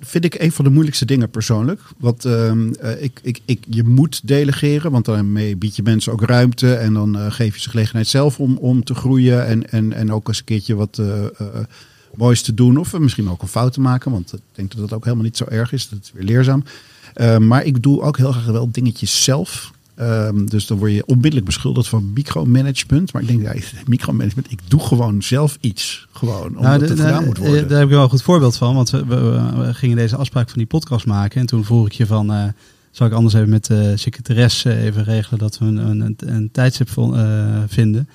vind 0.00 0.24
ik 0.24 0.34
een 0.34 0.52
van 0.52 0.64
de 0.64 0.70
moeilijkste 0.70 1.04
dingen 1.04 1.30
persoonlijk. 1.30 1.80
Want 1.98 2.24
ehm, 2.24 2.68
ik, 2.98 3.20
ik, 3.22 3.40
ik, 3.44 3.64
je 3.68 3.84
moet 3.84 4.20
delegeren, 4.28 4.90
want 4.90 5.04
daarmee 5.04 5.56
bied 5.56 5.76
je 5.76 5.82
mensen 5.82 6.12
ook 6.12 6.22
ruimte. 6.22 6.74
En 6.74 6.92
dan 6.92 7.32
geef 7.32 7.54
je 7.54 7.60
ze 7.60 7.70
gelegenheid 7.70 8.06
zelf 8.06 8.40
om, 8.40 8.56
om 8.56 8.84
te 8.84 8.94
groeien. 8.94 9.46
En, 9.46 9.70
en, 9.70 9.92
en 9.92 10.12
ook 10.12 10.28
eens 10.28 10.38
een 10.38 10.44
keertje 10.44 10.74
wat 10.74 11.02
moois 12.16 12.42
te 12.42 12.54
doen. 12.54 12.76
Of 12.76 12.98
misschien 12.98 13.30
ook 13.30 13.42
een 13.42 13.48
fout 13.48 13.72
te 13.72 13.80
maken. 13.80 14.10
Want 14.10 14.32
ik 14.32 14.40
denk 14.52 14.70
dat 14.70 14.80
dat 14.80 14.92
ook 14.92 15.04
helemaal 15.04 15.24
niet 15.24 15.36
zo 15.36 15.44
erg 15.44 15.72
is. 15.72 15.88
Dat 15.88 15.98
is 16.02 16.12
weer 16.12 16.24
leerzaam. 16.24 16.64
maar 17.38 17.64
ik 17.64 17.82
doe 17.82 18.02
ook 18.02 18.16
heel 18.16 18.32
graag 18.32 18.44
wel 18.44 18.70
dingetjes 18.70 19.24
zelf. 19.24 19.72
Um, 20.00 20.50
dus 20.50 20.66
dan 20.66 20.78
word 20.78 20.92
je 20.92 21.06
onmiddellijk 21.06 21.44
beschuldigd 21.44 21.88
van 21.88 22.12
micromanagement. 22.14 23.12
Maar 23.12 23.22
ik 23.22 23.28
denk, 23.28 23.42
ja, 23.42 23.54
micromanagement, 23.86 24.50
ik 24.50 24.60
doe 24.68 24.80
gewoon 24.80 25.22
zelf 25.22 25.58
iets. 25.60 26.06
Gewoon, 26.10 26.46
omdat 26.46 26.62
nou, 26.62 26.78
de, 26.78 26.86
het 26.86 27.00
gedaan 27.00 27.24
moet 27.24 27.38
worden. 27.38 27.68
Daar 27.68 27.78
heb 27.78 27.88
ik 27.88 27.94
wel 27.94 28.02
een 28.02 28.10
goed 28.10 28.22
voorbeeld 28.22 28.56
van. 28.56 28.74
Want 28.74 28.90
we, 28.90 29.04
we, 29.04 29.16
we, 29.56 29.74
gingen 29.74 29.96
deze 29.96 30.16
afspraak 30.16 30.48
van 30.48 30.58
die 30.58 30.66
podcast 30.66 31.06
maken. 31.06 31.40
En 31.40 31.46
toen 31.46 31.64
vroeg 31.64 31.86
ik 31.86 31.92
je 31.92 32.06
van, 32.06 32.32
uh, 32.32 32.44
zal 32.90 33.06
ik 33.06 33.12
anders 33.12 33.34
even 33.34 33.48
met 33.48 33.66
de 33.66 33.96
secretaresse 33.96 34.76
even 34.76 35.04
regelen... 35.04 35.38
dat 35.38 35.58
we 35.58 35.64
een, 35.64 36.00
een, 36.00 36.16
een 36.18 36.50
tijdstip 36.52 36.88
uh, 36.96 37.62
vinden... 37.66 38.08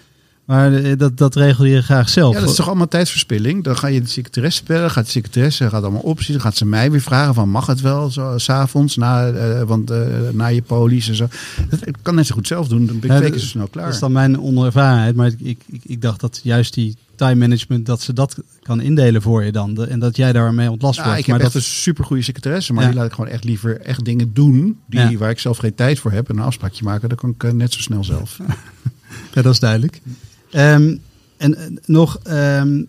Maar 0.46 0.98
dat, 0.98 1.18
dat 1.18 1.36
regel 1.36 1.66
je 1.66 1.82
graag 1.82 2.10
zelf. 2.10 2.34
Ja, 2.34 2.40
dat 2.40 2.50
is 2.50 2.56
toch 2.56 2.68
allemaal 2.68 2.88
tijdsverspilling? 2.88 3.64
Dan 3.64 3.78
ga 3.78 3.88
je 3.88 4.02
de 4.02 4.08
secretaresse 4.08 4.64
bellen, 4.66 4.92
gaat 4.92 5.06
de 5.06 5.12
secretaresse 5.12 5.70
gaat 5.70 5.84
allemaal 5.84 6.02
opties, 6.02 6.32
dan 6.32 6.42
gaat 6.42 6.56
ze 6.56 6.66
mij 6.66 6.92
weer 6.92 7.02
vragen 7.02 7.34
van 7.34 7.50
mag 7.50 7.66
het 7.66 7.82
wel 7.82 8.10
zo 8.10 8.38
s'avonds 8.38 8.96
na, 8.96 9.32
uh, 9.32 9.62
want 9.62 9.92
uh, 9.92 9.98
na 10.32 10.48
je 10.48 10.62
polies 10.62 11.08
en 11.08 11.16
zo. 11.16 11.28
Dat 11.70 11.88
ik 11.88 11.96
kan 12.02 12.16
net 12.16 12.26
zo 12.26 12.36
goed 12.36 12.48
zelf 12.48 12.68
doen, 12.68 12.86
dan 12.86 13.00
ben 13.00 13.10
ik 13.10 13.12
ja, 13.12 13.18
twee 13.18 13.32
keer 13.32 13.40
zo 13.40 13.46
snel 13.46 13.68
klaar. 13.68 13.86
Dat 13.86 13.94
is 13.94 14.00
dan 14.00 14.12
mijn 14.12 14.42
onervarenheid, 14.42 15.16
maar 15.16 15.28
ik, 15.28 15.60
ik, 15.68 15.82
ik 15.84 16.02
dacht 16.02 16.20
dat 16.20 16.40
juist 16.44 16.74
die 16.74 16.96
time 17.16 17.36
management, 17.36 17.86
dat 17.86 18.02
ze 18.02 18.14
dat 18.14 18.38
kan 18.62 18.82
indelen 18.82 19.22
voor 19.22 19.44
je 19.44 19.52
dan. 19.52 19.86
En 19.86 20.00
dat 20.00 20.16
jij 20.16 20.32
daarmee 20.32 20.72
ontlast 20.72 20.98
nou, 20.98 21.08
wordt. 21.08 21.22
Ik 21.22 21.28
heb 21.28 21.36
maar 21.36 21.46
echt 21.46 21.54
dat 21.54 21.64
een 21.64 21.70
supergoeie 21.70 22.24
secretaresse, 22.24 22.74
maar 22.74 22.84
ja. 22.84 22.90
die 22.90 22.98
laat 22.98 23.08
ik 23.08 23.14
gewoon 23.14 23.30
echt 23.30 23.44
liever 23.44 23.82
echt 23.82 24.06
dingen 24.06 24.34
doen 24.34 24.80
die, 24.88 25.00
ja. 25.00 25.18
waar 25.18 25.30
ik 25.30 25.40
zelf 25.40 25.58
geen 25.58 25.76
tijd 25.76 26.00
voor 26.00 26.12
heb. 26.12 26.30
En 26.30 26.38
een 26.38 26.44
afspraakje 26.44 26.84
maken, 26.84 27.10
dat 27.10 27.18
kan 27.18 27.30
ik 27.30 27.54
net 27.54 27.74
zo 27.74 27.80
snel 27.80 28.04
zelf. 28.04 28.40
ja, 29.34 29.42
dat 29.42 29.54
is 29.54 29.60
duidelijk. 29.60 30.02
Um, 30.56 31.02
en 31.38 31.52
uh, 31.52 31.78
nog 31.86 32.20
um, 32.28 32.88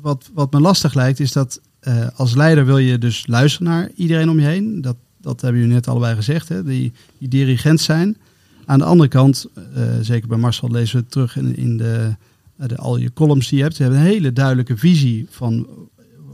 wat, 0.00 0.30
wat 0.34 0.52
me 0.52 0.60
lastig 0.60 0.94
lijkt, 0.94 1.20
is 1.20 1.32
dat 1.32 1.60
uh, 1.82 2.06
als 2.14 2.34
leider 2.34 2.66
wil 2.66 2.78
je 2.78 2.98
dus 2.98 3.26
luisteren 3.26 3.68
naar 3.68 3.90
iedereen 3.94 4.30
om 4.30 4.40
je 4.40 4.46
heen. 4.46 4.80
Dat, 4.80 4.96
dat 5.20 5.40
hebben 5.40 5.60
jullie 5.60 5.74
net 5.74 5.88
allebei 5.88 6.14
gezegd, 6.14 6.48
hè? 6.48 6.64
Die, 6.64 6.92
die 7.18 7.28
dirigent 7.28 7.80
zijn. 7.80 8.16
Aan 8.64 8.78
de 8.78 8.84
andere 8.84 9.08
kant, 9.08 9.46
uh, 9.76 9.82
zeker 10.00 10.28
bij 10.28 10.38
Marcel 10.38 10.70
lezen 10.70 10.96
we 10.96 11.02
het 11.02 11.10
terug 11.10 11.36
in, 11.36 11.56
in 11.56 11.76
de, 11.76 12.16
de, 12.56 12.76
al 12.76 12.96
je 12.96 13.12
columns 13.12 13.48
die 13.48 13.58
je 13.58 13.64
hebt. 13.64 13.76
Je 13.76 13.82
hebt 13.82 13.94
een 13.94 14.02
hele 14.02 14.32
duidelijke 14.32 14.76
visie 14.76 15.26
van 15.30 15.66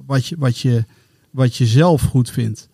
wat 0.07 0.27
je, 0.27 0.37
wat 0.39 0.59
je, 0.59 0.85
wat 1.31 1.57
je 1.57 1.67
zelf 1.67 2.03
goed 2.03 2.31
vindt. 2.31 2.69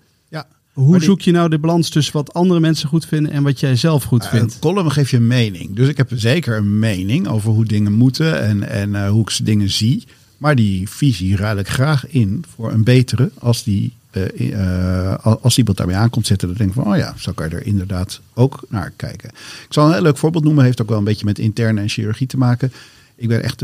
Hoe 0.75 1.03
zoek 1.03 1.21
je 1.21 1.31
nou 1.31 1.49
de 1.49 1.59
balans 1.59 1.89
tussen 1.89 2.13
wat 2.13 2.35
andere 2.35 2.61
mensen 2.61 2.89
goed 2.89 3.07
vinden 3.07 3.33
en 3.33 3.43
wat 3.43 3.61
jij 3.61 3.77
zelf 3.77 4.05
goed 4.05 4.27
vindt? 4.27 4.55
Een 4.55 4.61
column 4.61 4.93
geeft 4.93 5.11
je 5.11 5.17
een 5.17 5.27
mening. 5.27 5.77
Dus 5.77 5.89
ik 5.89 5.97
heb 5.97 6.11
zeker 6.15 6.57
een 6.57 6.79
mening 6.79 7.29
over 7.29 7.51
hoe 7.51 7.65
dingen 7.65 7.93
moeten 7.93 8.43
en, 8.43 8.69
en 8.69 8.91
uh, 8.91 9.09
hoe 9.09 9.23
ik 9.23 9.47
dingen 9.47 9.71
zie. 9.71 10.05
Maar 10.37 10.55
die 10.55 10.89
visie 10.89 11.37
ruil 11.37 11.59
ik 11.59 11.69
graag 11.69 12.07
in 12.07 12.45
voor 12.55 12.73
een 12.73 12.85
betere 12.85 13.31
als 13.39 13.63
die 13.63 13.93
uh, 14.13 14.51
uh, 14.51 15.15
als 15.43 15.59
iemand 15.59 15.77
daarmee 15.77 15.97
aankomt 15.97 16.27
zetten, 16.27 16.49
dan 16.49 16.57
denk 16.57 16.69
ik 16.69 16.83
van, 16.83 16.93
oh 16.93 16.97
ja, 16.97 17.15
zo 17.19 17.33
kan 17.33 17.49
je 17.49 17.55
er 17.55 17.67
inderdaad 17.67 18.21
ook 18.35 18.65
naar 18.69 18.93
kijken. 18.97 19.29
Ik 19.29 19.67
zal 19.69 19.87
een 19.87 19.93
heel 19.93 20.03
leuk 20.03 20.17
voorbeeld 20.17 20.45
noemen, 20.45 20.65
heeft 20.65 20.83
ook 20.83 20.89
wel 20.89 20.99
een 20.99 21.05
beetje 21.05 21.25
met 21.25 21.39
interne 21.39 21.81
en 21.81 21.89
chirurgie 21.89 22.27
te 22.27 22.37
maken. 22.37 22.73
Ik 23.17 23.29
ben 23.29 23.43
echt 23.43 23.63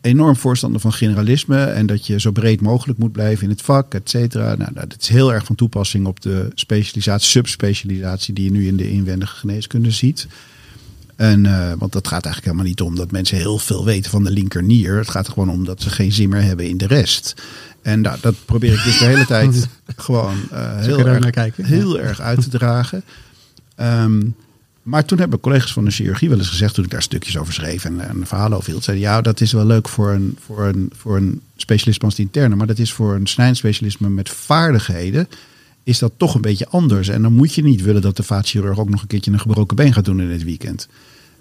enorm 0.00 0.36
voorstander 0.36 0.80
van 0.80 0.92
generalisme 0.92 1.64
en 1.64 1.86
dat 1.86 2.06
je 2.06 2.20
zo 2.20 2.30
breed 2.30 2.60
mogelijk 2.60 2.98
moet 2.98 3.12
blijven 3.12 3.44
in 3.44 3.50
het 3.50 3.62
vak, 3.62 3.94
et 3.94 4.10
cetera. 4.10 4.54
Nou, 4.54 4.72
dat 4.74 4.96
is 5.00 5.08
heel 5.08 5.32
erg 5.32 5.44
van 5.44 5.56
toepassing 5.56 6.06
op 6.06 6.20
de 6.20 6.48
specialisatie, 6.54 7.28
subspecialisatie 7.28 8.34
die 8.34 8.44
je 8.44 8.50
nu 8.50 8.66
in 8.66 8.76
de 8.76 8.90
inwendige 8.90 9.36
geneeskunde 9.36 9.90
ziet. 9.90 10.26
En, 11.16 11.44
uh, 11.44 11.72
want 11.78 11.92
dat 11.92 12.08
gaat 12.08 12.24
eigenlijk 12.24 12.44
helemaal 12.44 12.64
niet 12.64 12.80
om 12.80 12.96
dat 12.96 13.10
mensen 13.10 13.36
heel 13.36 13.58
veel 13.58 13.84
weten 13.84 14.10
van 14.10 14.24
de 14.24 14.30
linkernier. 14.30 14.96
Het 14.96 15.10
gaat 15.10 15.26
er 15.26 15.32
gewoon 15.32 15.50
om 15.50 15.64
dat 15.64 15.82
ze 15.82 15.90
geen 15.90 16.12
zin 16.12 16.28
meer 16.28 16.42
hebben 16.42 16.68
in 16.68 16.76
de 16.76 16.86
rest. 16.86 17.34
En 17.82 18.00
nou, 18.00 18.18
dat 18.20 18.34
probeer 18.44 18.72
ik 18.72 18.84
dus 18.84 18.98
de 18.98 19.04
hele 19.04 19.26
tijd 19.26 19.68
gewoon 19.96 20.36
uh, 20.52 20.78
heel, 20.78 21.06
erg, 21.06 21.56
heel 21.56 22.00
erg 22.00 22.20
uit 22.20 22.42
te 22.42 22.48
dragen. 22.48 23.02
Um, 23.76 24.34
maar 24.82 25.04
toen 25.04 25.18
hebben 25.18 25.40
collega's 25.40 25.72
van 25.72 25.84
de 25.84 25.90
chirurgie 25.90 26.28
wel 26.28 26.38
eens 26.38 26.48
gezegd, 26.48 26.74
toen 26.74 26.84
ik 26.84 26.90
daar 26.90 27.02
stukjes 27.02 27.38
over 27.38 27.52
schreef 27.52 27.84
en, 27.84 28.08
en 28.08 28.26
verhaal 28.26 28.52
over 28.52 28.70
hield, 28.70 28.84
zeiden 28.84 29.06
ja, 29.06 29.20
dat 29.20 29.40
is 29.40 29.52
wel 29.52 29.66
leuk 29.66 29.88
voor 29.88 30.10
een, 30.10 30.36
voor 30.40 30.64
een, 30.64 30.90
voor 30.96 31.16
een 31.16 31.40
specialisme 31.56 32.04
als 32.04 32.14
de 32.14 32.22
interne, 32.22 32.54
maar 32.54 32.66
dat 32.66 32.78
is 32.78 32.92
voor 32.92 33.14
een 33.14 33.26
snijnspecialisme 33.26 34.08
met 34.08 34.28
vaardigheden, 34.28 35.28
is 35.82 35.98
dat 35.98 36.12
toch 36.16 36.34
een 36.34 36.40
beetje 36.40 36.68
anders. 36.68 37.08
En 37.08 37.22
dan 37.22 37.32
moet 37.32 37.54
je 37.54 37.62
niet 37.62 37.82
willen 37.82 38.02
dat 38.02 38.16
de 38.16 38.22
vaatchirurg 38.22 38.78
ook 38.78 38.90
nog 38.90 39.00
een 39.00 39.06
keertje 39.06 39.32
een 39.32 39.40
gebroken 39.40 39.76
been 39.76 39.92
gaat 39.92 40.04
doen 40.04 40.20
in 40.20 40.30
het 40.30 40.44
weekend. 40.44 40.88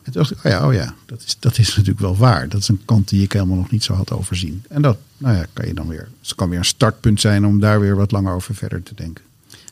En 0.04 0.12
toen 0.12 0.22
dacht 0.22 0.32
ik, 0.32 0.38
oh 0.38 0.52
ja, 0.52 0.68
oh 0.68 0.74
ja 0.74 0.96
dat, 1.06 1.24
is, 1.26 1.38
dat 1.40 1.58
is 1.58 1.70
natuurlijk 1.70 2.00
wel 2.00 2.18
waar. 2.18 2.50
Dat 2.50 2.62
is 2.62 2.68
een 2.68 2.82
kant 2.86 3.10
die 3.10 3.24
ik 3.24 3.34
helemaal 3.34 3.58
nog 3.58 3.72
niet 3.72 3.84
zo 3.84 3.94
had 3.94 4.12
overzien. 4.12 4.64
En 4.70 4.82
dat 4.82 4.98
nou 5.18 5.36
ja, 5.36 5.46
kan 5.54 5.68
je 5.68 5.74
dan 5.74 5.88
weer, 5.88 6.10
het 6.22 6.36
kan 6.36 6.50
weer 6.50 6.58
een 6.58 6.66
startpunt 6.66 7.22
zijn 7.22 7.46
om 7.46 7.60
daar 7.60 7.80
weer 7.80 7.96
wat 7.96 8.12
langer 8.12 8.34
over 8.34 8.56
verder 8.56 8.84
te 8.84 8.96
denken. 8.96 9.24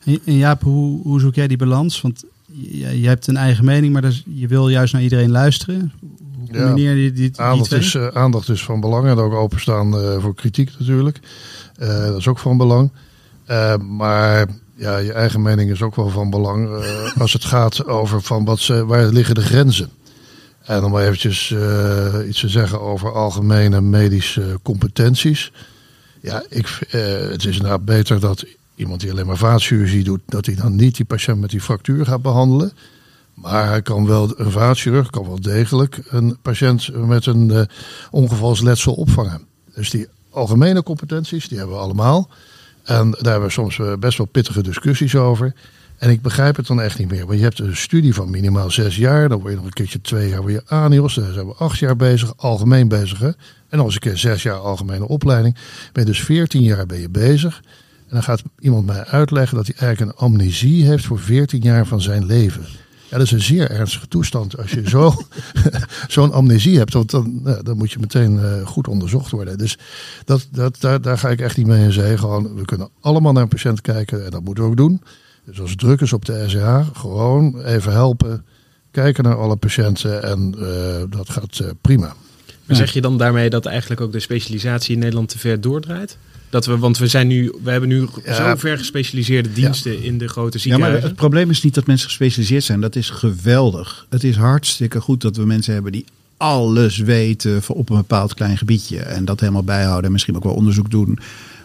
En 0.05 0.38
Jaap, 0.38 0.62
hoe, 0.62 1.01
hoe 1.01 1.19
zoek 1.19 1.36
jij 1.36 1.47
die 1.47 1.58
balans? 1.58 2.01
Want 2.01 2.23
je, 2.51 3.01
je 3.01 3.07
hebt 3.07 3.27
een 3.27 3.38
eigen 3.38 3.65
mening, 3.65 3.93
maar 3.93 4.01
dus, 4.01 4.23
je 4.25 4.47
wil 4.47 4.69
juist 4.69 4.93
naar 4.93 5.01
iedereen 5.01 5.31
luisteren. 5.31 5.93
Hoe 6.38 6.47
combineer 6.47 6.95
je 6.95 7.12
die, 7.12 7.29
die, 7.31 7.41
aandacht, 7.41 7.71
is, 7.71 7.93
uh, 7.93 8.07
aandacht 8.07 8.49
is 8.49 8.63
van 8.63 8.79
belang 8.79 9.07
en 9.07 9.17
ook 9.17 9.33
openstaan 9.33 9.95
uh, 9.95 10.21
voor 10.21 10.35
kritiek 10.35 10.71
natuurlijk. 10.79 11.19
Uh, 11.79 12.05
dat 12.05 12.17
is 12.17 12.27
ook 12.27 12.39
van 12.39 12.57
belang. 12.57 12.91
maar 13.88 14.47
ja, 14.75 14.97
je 14.97 15.13
eigen 15.13 15.41
mening 15.41 15.71
is 15.71 15.81
ook 15.81 15.95
wel 15.95 16.09
van 16.09 16.29
belang 16.29 16.69
als 17.17 17.33
het 17.33 17.45
gaat 17.45 17.85
over 17.85 18.21
van 18.21 18.45
wat 18.45 18.59
ze, 18.59 18.85
waar 18.85 19.05
liggen 19.05 19.35
de 19.35 19.41
grenzen. 19.41 19.89
En 20.63 20.83
om 20.83 20.97
eventjes 20.97 21.49
uh, 21.49 22.27
iets 22.27 22.39
te 22.39 22.49
zeggen 22.49 22.81
over 22.81 23.13
algemene 23.13 23.81
medische 23.81 24.59
competenties. 24.63 25.51
Ja, 26.21 26.43
ik, 26.49 26.79
het 27.29 27.45
is 27.45 27.55
inderdaad 27.55 27.85
beter 27.85 28.19
dat 28.19 28.45
iemand 28.79 29.01
die 29.01 29.11
alleen 29.11 29.25
maar 29.25 29.37
vaatchirurgie 29.37 30.03
doet, 30.03 30.21
dat 30.25 30.45
hij 30.45 30.55
dan 30.55 30.75
niet 30.75 30.95
die 30.95 31.05
patiënt 31.05 31.39
met 31.39 31.49
die 31.49 31.61
fractuur 31.61 32.05
gaat 32.05 32.21
behandelen. 32.21 32.71
Maar 33.33 33.67
hij 33.67 33.81
kan 33.81 34.05
wel, 34.05 34.39
een 34.39 34.51
vaatchirurg 34.51 35.09
kan 35.09 35.25
wel 35.25 35.41
degelijk 35.41 36.01
een 36.09 36.37
patiënt 36.41 37.05
met 37.05 37.25
een 37.25 37.49
uh, 37.49 37.61
ongevalsletsel 38.11 38.93
opvangen. 38.93 39.41
Dus 39.75 39.89
die 39.89 40.07
algemene 40.29 40.83
competenties, 40.83 41.47
die 41.47 41.57
hebben 41.57 41.75
we 41.75 41.81
allemaal. 41.81 42.29
En 42.83 43.11
daar 43.11 43.31
hebben 43.31 43.47
we 43.47 43.53
soms 43.53 43.79
best 43.99 44.17
wel 44.17 44.27
pittige 44.27 44.63
discussies 44.63 45.15
over. 45.15 45.53
En 45.97 46.09
ik 46.09 46.21
begrijp 46.21 46.55
het 46.55 46.67
dan 46.67 46.81
echt 46.81 46.97
niet 46.97 47.09
meer. 47.09 47.25
Want 47.25 47.37
je 47.37 47.43
hebt 47.43 47.59
een 47.59 47.75
studie 47.75 48.13
van 48.13 48.29
minimaal 48.29 48.71
zes 48.71 48.95
jaar. 48.95 49.29
Dan 49.29 49.39
word 49.39 49.49
je 49.49 49.57
nog 49.57 49.65
een 49.65 49.73
keertje 49.73 50.01
twee 50.01 50.29
jaar 50.29 50.43
weer 50.43 50.61
ANIOS. 50.65 51.15
Daar 51.15 51.33
zijn 51.33 51.47
we 51.47 51.53
acht 51.53 51.79
jaar 51.79 51.95
bezig, 51.95 52.33
algemeen 52.37 52.87
bezig. 52.87 53.21
En 53.21 53.35
dan 53.69 53.85
eens 53.85 53.93
een 53.93 53.99
keer 53.99 54.17
zes 54.17 54.43
jaar 54.43 54.57
algemene 54.57 55.07
opleiding. 55.07 55.55
Ben 55.93 56.03
je 56.03 56.09
dus 56.11 56.23
veertien 56.23 56.61
jaar 56.61 56.85
ben 56.85 56.99
je 56.99 57.09
bezig. 57.09 57.61
En 58.09 58.15
dan 58.15 58.23
gaat 58.23 58.41
iemand 58.59 58.85
mij 58.85 59.05
uitleggen 59.05 59.57
dat 59.57 59.67
hij 59.67 59.75
eigenlijk 59.75 60.11
een 60.11 60.25
amnesie 60.25 60.85
heeft 60.85 61.05
voor 61.05 61.19
veertien 61.19 61.61
jaar 61.61 61.85
van 61.85 62.01
zijn 62.01 62.25
leven. 62.25 62.65
Ja, 63.09 63.17
dat 63.17 63.25
is 63.25 63.31
een 63.31 63.41
zeer 63.41 63.71
ernstige 63.71 64.07
toestand. 64.07 64.57
Als 64.57 64.71
je 64.71 64.89
zo, 64.89 65.13
zo'n 66.07 66.31
amnesie 66.31 66.77
hebt, 66.77 66.91
dan, 66.91 67.03
dan, 67.05 67.41
dan, 67.63 67.77
moet 67.77 67.91
je 67.91 67.99
meteen 67.99 68.33
uh, 68.33 68.67
goed 68.67 68.87
onderzocht 68.87 69.31
worden. 69.31 69.57
Dus 69.57 69.77
dat, 70.25 70.47
dat, 70.51 70.77
daar, 70.79 71.01
daar 71.01 71.17
ga 71.17 71.29
ik 71.29 71.41
echt 71.41 71.57
niet 71.57 71.67
mee 71.67 71.83
in 71.83 71.91
zee. 71.91 72.17
Gewoon, 72.17 72.55
we 72.55 72.65
kunnen 72.65 72.89
allemaal 72.99 73.31
naar 73.31 73.43
een 73.43 73.49
patiënt 73.49 73.81
kijken 73.81 74.25
en 74.25 74.31
dat 74.31 74.43
moeten 74.43 74.63
we 74.63 74.69
ook 74.69 74.77
doen. 74.77 75.01
Dus 75.45 75.61
als 75.61 75.75
druk 75.75 76.01
is 76.01 76.13
op 76.13 76.25
de 76.25 76.43
SCH, 76.47 76.99
gewoon 76.99 77.61
even 77.61 77.91
helpen. 77.91 78.45
Kijken 78.91 79.23
naar 79.23 79.37
alle 79.37 79.55
patiënten 79.55 80.23
en 80.23 80.55
uh, 80.57 81.03
dat 81.09 81.29
gaat 81.29 81.59
uh, 81.61 81.69
prima. 81.81 82.15
Maar 82.65 82.75
zeg 82.75 82.91
je 82.91 83.01
dan 83.01 83.17
daarmee 83.17 83.49
dat 83.49 83.65
eigenlijk 83.65 84.01
ook 84.01 84.11
de 84.11 84.19
specialisatie 84.19 84.93
in 84.93 84.99
Nederland 84.99 85.29
te 85.29 85.39
ver 85.39 85.61
doordraait? 85.61 86.17
Dat 86.49 86.65
we, 86.65 86.77
want 86.77 86.97
we, 86.97 87.07
zijn 87.07 87.27
nu, 87.27 87.53
we 87.63 87.71
hebben 87.71 87.89
nu 87.89 88.07
zo 88.25 88.55
ver 88.55 88.77
gespecialiseerde 88.77 89.53
diensten 89.53 90.03
in 90.03 90.17
de 90.17 90.27
grote 90.27 90.57
ziekenhuizen. 90.57 90.95
Ja, 90.95 91.01
maar 91.01 91.09
het 91.09 91.19
probleem 91.19 91.49
is 91.49 91.63
niet 91.63 91.73
dat 91.73 91.88
mensen 91.88 92.07
gespecialiseerd 92.07 92.63
zijn. 92.63 92.81
Dat 92.81 92.95
is 92.95 93.09
geweldig. 93.09 94.05
Het 94.09 94.23
is 94.23 94.35
hartstikke 94.35 95.01
goed 95.01 95.21
dat 95.21 95.38
we 95.38 95.45
mensen 95.45 95.73
hebben 95.73 95.91
die 95.91 96.05
alles 96.38 96.97
weten 96.97 97.62
op 97.67 97.89
een 97.89 97.97
bepaald 97.97 98.33
klein 98.33 98.57
gebiedje. 98.57 98.99
En 98.99 99.25
dat 99.25 99.39
helemaal 99.39 99.63
bijhouden 99.63 100.05
en 100.05 100.12
misschien 100.12 100.35
ook 100.35 100.43
wel 100.43 100.53
onderzoek 100.53 100.89
doen. 100.89 101.19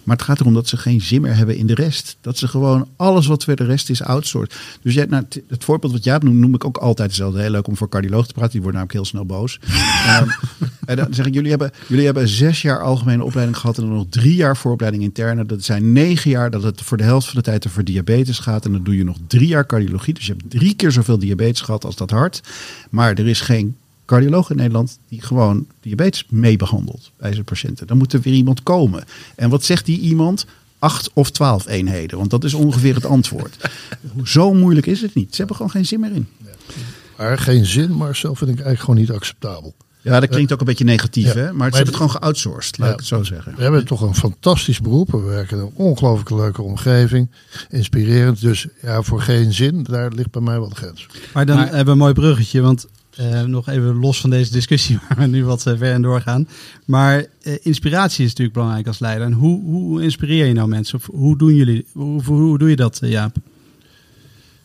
Maar 0.05 0.17
het 0.17 0.25
gaat 0.25 0.41
erom 0.41 0.55
dat 0.55 0.69
ze 0.69 0.77
geen 0.77 1.01
zin 1.01 1.21
meer 1.21 1.37
hebben 1.37 1.57
in 1.57 1.67
de 1.67 1.75
rest. 1.75 2.17
Dat 2.21 2.39
ze 2.39 2.49
gewoon 2.49 2.89
alles 2.97 3.27
wat 3.27 3.45
voor 3.45 3.57
de 3.57 3.65
rest 3.65 3.91
is 3.91 4.03
outsourced. 4.03 4.61
Dus 4.83 4.95
jij, 4.95 5.05
nou, 5.05 5.25
het 5.49 5.65
voorbeeld 5.65 5.93
wat 5.93 6.05
jij 6.05 6.13
hebt 6.13 6.25
noem, 6.25 6.39
noem 6.39 6.55
ik 6.55 6.65
ook 6.65 6.77
altijd 6.77 7.09
hetzelfde. 7.09 7.41
Heel 7.41 7.51
leuk 7.51 7.67
om 7.67 7.77
voor 7.77 7.89
cardioloog 7.89 8.27
te 8.27 8.33
praten. 8.33 8.53
Die 8.53 8.63
wordt 8.63 8.77
namelijk 8.77 8.99
heel 8.99 9.09
snel 9.09 9.27
boos. 9.27 9.61
um, 10.21 10.29
en 10.91 10.97
dan 10.97 11.15
zeg 11.15 11.27
ik, 11.27 11.35
jullie 11.35 11.51
hebben, 11.51 11.71
jullie 11.87 12.05
hebben 12.05 12.29
zes 12.29 12.63
jaar 12.63 12.83
algemene 12.83 13.25
opleiding 13.25 13.59
gehad. 13.59 13.79
En 13.79 13.85
dan 13.85 13.95
nog 13.95 14.07
drie 14.09 14.35
jaar 14.35 14.57
vooropleiding 14.57 15.03
interne. 15.03 15.47
Dat 15.47 15.65
zijn 15.65 15.93
negen 15.93 16.31
jaar 16.31 16.51
dat 16.51 16.63
het 16.63 16.81
voor 16.81 16.97
de 16.97 17.05
helft 17.05 17.27
van 17.27 17.37
de 17.37 17.43
tijd 17.43 17.67
over 17.67 17.85
diabetes 17.85 18.39
gaat. 18.39 18.65
En 18.65 18.73
dan 18.73 18.83
doe 18.83 18.97
je 18.97 19.05
nog 19.05 19.17
drie 19.27 19.49
jaar 19.49 19.67
cardiologie. 19.67 20.15
Dus 20.15 20.27
je 20.27 20.33
hebt 20.33 20.51
drie 20.51 20.75
keer 20.75 20.93
zoveel 20.93 21.19
diabetes 21.19 21.61
gehad 21.61 21.85
als 21.85 21.97
dat 21.97 22.11
hart. 22.11 22.41
Maar 22.91 23.15
er 23.15 23.27
is 23.27 23.41
geen 23.41 23.77
cardioloog 24.07 24.51
in 24.51 24.57
Nederland 24.57 24.99
die 25.09 25.23
gewoon 25.23 25.67
diabetes 25.81 26.25
meebehandelt 26.29 27.11
bij 27.17 27.33
zijn 27.33 27.45
patiënten. 27.45 27.87
Dan 27.87 27.97
moet 27.97 28.13
er 28.13 28.21
weer 28.21 28.35
iemand 28.35 28.63
komen. 28.63 29.05
En 29.35 29.51
wat 29.51 29.65
zegt 29.65 29.87
die 29.87 30.01
iemand? 30.01 30.47
Acht 30.79 31.11
of 31.13 31.31
twaalf 31.31 31.67
eenheden, 31.67 32.19
want 32.19 32.31
dat 32.31 32.45
is 32.45 32.55
ongeveer 32.55 32.95
het 32.95 33.05
antwoord. 33.05 33.71
Zo 34.25 34.55
moeilijk 34.55 34.87
is 34.87 35.01
het 35.01 35.15
niet. 35.15 35.31
Ze 35.31 35.37
hebben 35.37 35.57
gewoon 35.57 35.71
geen 35.71 35.87
zin 35.87 36.01
meer 36.01 36.13
in. 36.13 36.29
Maar 37.17 37.39
geen 37.39 37.67
zin, 37.67 37.97
maar 37.97 38.17
zelf 38.17 38.39
vind 38.39 38.51
ik 38.51 38.57
eigenlijk 38.57 38.85
gewoon 38.85 39.01
niet 39.01 39.11
acceptabel. 39.11 39.75
Ja, 40.05 40.21
dat 40.21 40.29
klinkt 40.29 40.53
ook 40.53 40.61
een 40.61 40.67
beetje 40.67 40.85
negatief, 40.85 41.33
hè? 41.33 41.53
Maar 41.53 41.71
ze 41.71 41.77
hebben 41.77 41.95
het 41.95 42.03
gewoon 42.03 42.11
geoutsourced, 42.11 42.79
laat 42.79 42.87
ja, 42.87 42.93
ik 42.93 42.99
het 42.99 43.09
zo 43.09 43.23
zeggen. 43.23 43.55
We 43.57 43.63
hebben 43.63 43.85
toch 43.85 44.01
een 44.01 44.15
fantastisch 44.15 44.81
beroep. 44.81 45.11
We 45.11 45.19
werken 45.19 45.57
in 45.59 45.63
een 45.63 45.73
ongelooflijk 45.75 46.31
leuke 46.31 46.63
omgeving. 46.63 47.31
Inspirerend. 47.69 48.41
Dus 48.41 48.67
ja, 48.83 49.03
voor 49.03 49.21
geen 49.21 49.53
zin, 49.53 49.83
daar 49.83 50.13
ligt 50.13 50.31
bij 50.31 50.43
mij 50.43 50.59
wel 50.59 50.69
de 50.69 50.75
grens. 50.75 51.07
Maar 51.35 51.47
dan 51.47 51.59
hebben 51.59 51.85
we 51.85 51.91
een 51.91 51.99
mooi 51.99 52.13
bruggetje, 52.13 52.61
want 52.61 52.87
uh, 53.21 53.43
nog 53.43 53.69
even 53.69 53.99
los 53.99 54.21
van 54.21 54.31
deze 54.31 54.53
discussie 54.53 54.99
waar 55.09 55.19
we 55.19 55.27
nu 55.27 55.45
wat 55.45 55.67
uh, 55.67 55.79
ver 55.79 55.95
in 55.95 56.03
doorgaan. 56.03 56.49
Maar 56.85 57.19
uh, 57.43 57.55
inspiratie 57.63 58.25
is 58.25 58.29
natuurlijk 58.29 58.57
belangrijk 58.57 58.87
als 58.87 58.99
leider. 58.99 59.27
En 59.27 59.33
hoe, 59.33 59.63
hoe 59.63 60.03
inspireer 60.03 60.47
je 60.47 60.53
nou 60.53 60.69
mensen? 60.69 61.01
Hoe 61.07 61.39
doen 61.39 61.55
jullie? 61.55 61.87
Hoe, 61.93 62.23
hoe 62.23 62.59
doe 62.59 62.71
je 62.71 62.77
dat, 62.77 62.99
Jaap? 63.03 63.37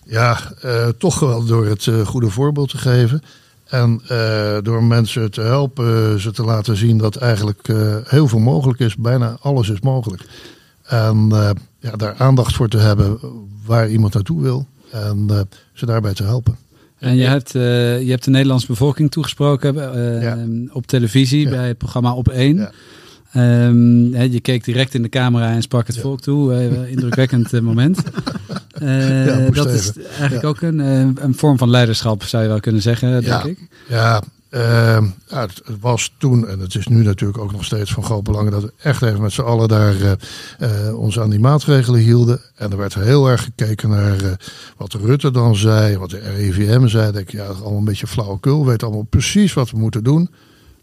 Ja, 0.06 0.40
toch 0.98 1.20
wel 1.20 1.46
door 1.46 1.66
het 1.66 1.88
goede 2.06 2.30
voorbeeld 2.30 2.70
te 2.70 2.78
geven. 2.78 3.22
En 3.66 4.02
door 4.64 4.84
mensen 4.84 5.32
te 5.32 5.42
helpen, 5.42 6.20
ze 6.20 6.32
te 6.32 6.44
laten 6.44 6.78
zien 6.78 6.98
dat 6.98 7.16
eigenlijk 7.16 7.68
heel 8.04 8.28
veel 8.28 8.40
mogelijk 8.40 8.80
is. 8.80 8.96
Bijna 8.96 9.38
alles 9.42 9.70
is 9.70 9.80
mogelijk. 9.80 10.24
En 10.84 11.28
ja, 11.80 11.92
daar 11.96 12.16
aandacht 12.18 12.56
voor 12.56 12.68
te 12.68 12.78
hebben 12.78 13.20
waar 13.66 13.90
iemand 13.90 14.14
naartoe 14.14 14.42
wil. 14.42 14.68
En 14.92 15.48
ze 15.74 15.86
daarbij 15.86 16.14
te 16.14 16.24
helpen. 16.24 16.58
En 17.00 17.16
je 17.16 17.26
hebt, 17.26 17.56
uh, 17.56 18.02
je 18.02 18.10
hebt 18.10 18.24
de 18.24 18.30
Nederlandse 18.30 18.68
bevolking 18.68 19.12
toegesproken 19.12 19.76
uh, 19.76 20.22
ja. 20.22 20.38
op 20.72 20.88
televisie 20.88 21.44
ja. 21.44 21.50
bij 21.50 21.68
het 21.68 21.78
programma 21.78 22.14
Op 22.14 22.28
1. 22.28 22.56
Ja. 22.56 22.72
Um, 23.66 24.16
je 24.16 24.40
keek 24.40 24.64
direct 24.64 24.94
in 24.94 25.02
de 25.02 25.10
camera 25.10 25.52
en 25.52 25.62
sprak 25.62 25.88
het 25.88 25.98
volk 25.98 26.22
toe. 26.22 26.54
Uh, 26.54 26.92
indrukwekkend 26.92 27.62
moment. 27.62 27.98
dat 29.52 29.70
is 29.70 29.92
eigenlijk 29.98 30.44
ook 30.44 30.62
een, 30.62 30.80
een 31.24 31.36
vorm 31.36 31.58
van 31.58 31.70
leiderschap, 31.70 32.24
zou 32.24 32.44
je 32.44 32.50
wel 32.50 32.60
kunnen 32.60 32.82
zeggen, 32.82 33.24
denk 33.24 33.44
ik. 33.44 33.68
Ja, 33.88 34.22
ja, 34.50 35.02
het, 35.28 35.62
was 35.80 36.14
toen, 36.18 36.48
en 36.48 36.60
het 36.60 36.76
is 36.76 36.88
nu 36.88 37.04
natuurlijk 37.04 37.40
ook 37.40 37.52
nog 37.52 37.66
steeds 37.66 37.92
van 37.92 38.04
groot 38.04 38.24
belang, 38.24 38.50
dat 38.50 38.62
we 38.62 38.74
echt 38.82 39.02
even 39.02 39.22
met 39.22 39.32
z'n 39.32 39.42
allen 39.42 39.68
daar 39.68 39.96
uh, 39.96 40.12
uh, 40.60 41.00
ons 41.00 41.20
aan 41.20 41.30
die 41.30 41.40
maatregelen 41.40 42.00
hielden. 42.00 42.42
En 42.56 42.72
er 42.72 42.78
werd 42.78 42.94
heel 42.94 43.28
erg 43.28 43.44
gekeken 43.44 43.90
naar 43.90 44.24
uh, 44.24 44.32
wat 44.78 44.94
Rutte 44.94 45.32
dan 45.32 45.56
zei, 45.56 45.98
wat 45.98 46.10
de 46.10 46.20
RIVM 46.20 46.88
zei. 46.88 47.12
Denk 47.12 47.28
ik, 47.28 47.32
ja, 47.32 47.46
allemaal 47.46 47.78
een 47.78 47.84
beetje 47.84 48.08
flauwekul. 48.08 48.60
We 48.60 48.70
weten 48.70 48.88
allemaal 48.88 49.06
precies 49.10 49.54
wat 49.54 49.72
we 49.72 49.78
moeten 49.78 50.04
doen. 50.04 50.30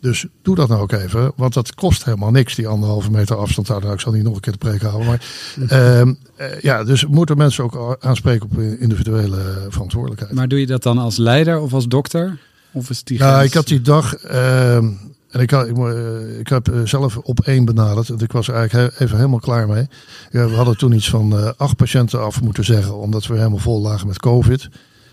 Dus 0.00 0.26
doe 0.42 0.55
dat 0.55 0.68
nou 0.68 0.81
ook 0.81 0.92
even, 0.92 1.33
want 1.37 1.55
dat 1.55 1.74
kost 1.74 2.05
helemaal 2.05 2.31
niks, 2.31 2.55
die 2.55 2.68
anderhalve 2.68 3.11
meter 3.11 3.37
afstand. 3.37 3.68
Nou, 3.68 3.92
ik 3.92 4.00
zal 4.00 4.12
niet 4.12 4.22
nog 4.22 4.35
een 4.35 4.40
keer 4.40 4.52
de 4.52 4.59
preek 4.59 4.83
houden. 4.83 5.07
Maar 5.07 5.24
ehm, 5.68 6.14
eh, 6.37 6.61
ja, 6.61 6.85
dus 6.85 7.07
moeten 7.07 7.37
mensen 7.37 7.64
ook 7.64 7.96
aanspreken 8.00 8.48
op 8.50 8.59
individuele 8.59 9.66
verantwoordelijkheid. 9.68 10.33
Maar 10.33 10.48
doe 10.48 10.61
je 10.61 10.66
dat 10.66 10.83
dan 10.83 10.98
als 10.98 11.16
leider 11.16 11.61
of 11.61 11.72
als 11.72 11.88
dokter? 11.88 12.38
Of 12.77 12.91
is 12.91 13.05
die 13.05 13.19
nou, 13.19 13.45
ik 13.45 13.55
had 13.55 13.67
die 13.67 13.81
dag, 13.81 14.15
ehm, 14.17 14.91
en 15.31 15.41
ik, 15.41 15.51
had, 15.51 15.69
ik, 15.69 15.77
eh, 15.77 16.39
ik 16.39 16.49
heb 16.49 16.69
eh, 16.69 16.81
zelf 16.85 17.17
op 17.17 17.41
één 17.41 17.65
benaderd. 17.65 18.09
En 18.09 18.19
ik 18.19 18.33
was 18.33 18.49
er 18.49 18.55
eigenlijk 18.55 19.01
even 19.01 19.17
helemaal 19.17 19.39
klaar 19.39 19.69
mee. 19.69 19.89
we 20.31 20.55
hadden 20.55 20.77
toen 20.77 20.93
iets 20.93 21.11
van 21.11 21.57
acht 21.57 21.77
patiënten 21.77 22.21
af 22.21 22.43
moeten 22.43 22.65
zeggen, 22.65 22.97
omdat 22.97 23.27
we 23.27 23.37
helemaal 23.37 23.59
vol 23.59 23.81
lagen 23.81 24.07
met 24.07 24.19
COVID. 24.19 24.69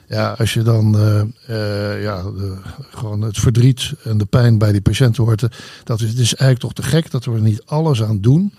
Ja, 0.08 0.36
als 0.38 0.54
je 0.54 0.62
dan 0.62 0.95
uh, 0.95 2.04
ja, 2.04 2.21
de, 2.21 2.58
gewoon 2.89 3.21
het 3.21 3.38
verdriet 3.38 3.93
en 4.04 4.17
de 4.17 4.26
pijn 4.26 4.58
bij 4.58 4.71
die 4.71 4.82
patiënten 4.82 5.23
hoort, 5.23 5.47
dat 5.84 6.02
is, 6.02 6.10
het 6.10 6.19
is 6.19 6.36
eigenlijk 6.36 6.60
toch 6.60 6.73
te 6.73 6.91
gek 6.91 7.12
dat 7.12 7.26
we 7.26 7.34
er 7.34 7.41
niet 7.41 7.63
alles 7.65 8.04
aan 8.04 8.21
doen 8.21 8.54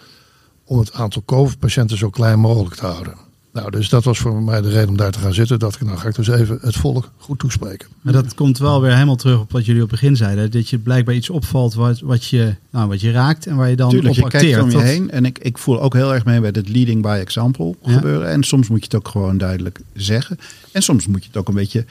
om 0.65 0.79
het 0.79 0.93
aantal 0.93 1.23
COVID-patiënten 1.25 1.99
zo 1.99 2.11
klein 2.11 2.39
mogelijk 2.39 2.75
te 2.75 2.87
houden. 2.87 3.15
Nou, 3.55 3.71
dus 3.71 3.89
dat 3.89 4.05
was 4.05 4.19
voor 4.19 4.43
mij 4.43 4.61
de 4.61 4.69
reden 4.69 4.89
om 4.89 4.97
daar 4.97 5.13
te 5.13 5.19
gaan 5.19 5.35
zitten. 5.35 5.59
Dat 5.59 5.75
ik, 5.75 5.81
nou 5.81 5.99
ga 5.99 6.09
ik 6.09 6.15
dus 6.15 6.29
even 6.29 6.59
het 6.61 6.77
volk 6.77 7.11
goed 7.17 7.39
toespreken. 7.39 7.89
Maar 8.01 8.13
dat 8.13 8.35
komt 8.35 8.59
wel 8.59 8.81
weer 8.81 8.93
helemaal 8.93 9.17
terug 9.17 9.41
op 9.41 9.53
wat 9.53 9.67
jullie 9.67 9.83
op 9.83 9.91
het 9.91 10.01
begin 10.01 10.17
zeiden. 10.17 10.51
Dat 10.51 10.69
je 10.69 10.79
blijkbaar 10.79 11.15
iets 11.15 11.31
opvalt 11.31 11.75
wat, 11.75 12.01
wat, 12.01 12.25
je, 12.25 12.55
nou, 12.71 12.89
wat 12.89 13.01
je 13.01 13.11
raakt 13.11 13.47
en 13.47 13.57
waar 13.57 13.69
je 13.69 13.77
dan 13.77 13.91
Tuurlijk, 13.91 14.17
op 14.17 14.23
je 14.23 14.39
kijkt 14.39 14.63
om 14.63 14.71
je 14.71 14.81
heen. 14.81 15.11
En 15.11 15.25
ik, 15.25 15.39
ik 15.39 15.59
voel 15.59 15.81
ook 15.81 15.95
heel 15.95 16.15
erg 16.15 16.25
mee 16.25 16.41
bij 16.41 16.51
het 16.53 16.69
leading 16.69 17.03
by 17.03 17.19
example 17.21 17.75
gebeuren. 17.83 18.29
En 18.29 18.43
soms 18.43 18.69
moet 18.69 18.79
je 18.79 18.85
het 18.85 18.95
ook 18.95 19.09
gewoon 19.09 19.39
duidelijk 19.39 19.81
zeggen. 19.95 20.39
En 20.73 20.83
soms 20.83 21.07
moet 21.07 21.23
je 21.23 21.29
het 21.29 21.37
ook 21.37 21.49
een 21.49 21.55
beetje 21.55 21.85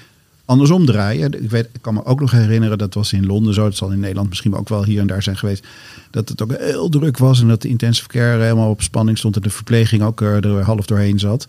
andersom 0.45 0.85
draaien. 0.85 1.43
Ik, 1.43 1.49
weet, 1.49 1.69
kan 1.81 1.93
me 1.93 2.05
ook 2.05 2.19
nog 2.19 2.31
herinneren, 2.31 2.77
dat 2.77 2.93
was 2.93 3.13
in 3.13 3.25
Londen 3.25 3.53
zo. 3.53 3.63
Dat 3.63 3.75
zal 3.75 3.91
in 3.91 3.99
Nederland 3.99 4.29
misschien 4.29 4.55
ook 4.55 4.69
wel 4.69 4.83
hier 4.83 4.99
en 4.99 5.07
daar 5.07 5.23
zijn 5.23 5.37
geweest. 5.37 5.65
Dat 6.11 6.29
het 6.29 6.41
ook 6.41 6.57
heel 6.57 6.89
druk 6.89 7.17
was 7.17 7.41
en 7.41 7.47
dat 7.47 7.61
de 7.61 7.67
intensive 7.67 8.07
care 8.07 8.41
helemaal 8.41 8.69
op 8.69 8.81
spanning 8.81 9.17
stond. 9.17 9.35
En 9.35 9.41
de 9.41 9.49
verpleging 9.49 10.03
ook 10.03 10.21
er 10.21 10.61
half 10.61 10.85
doorheen 10.85 11.19
zat. 11.19 11.45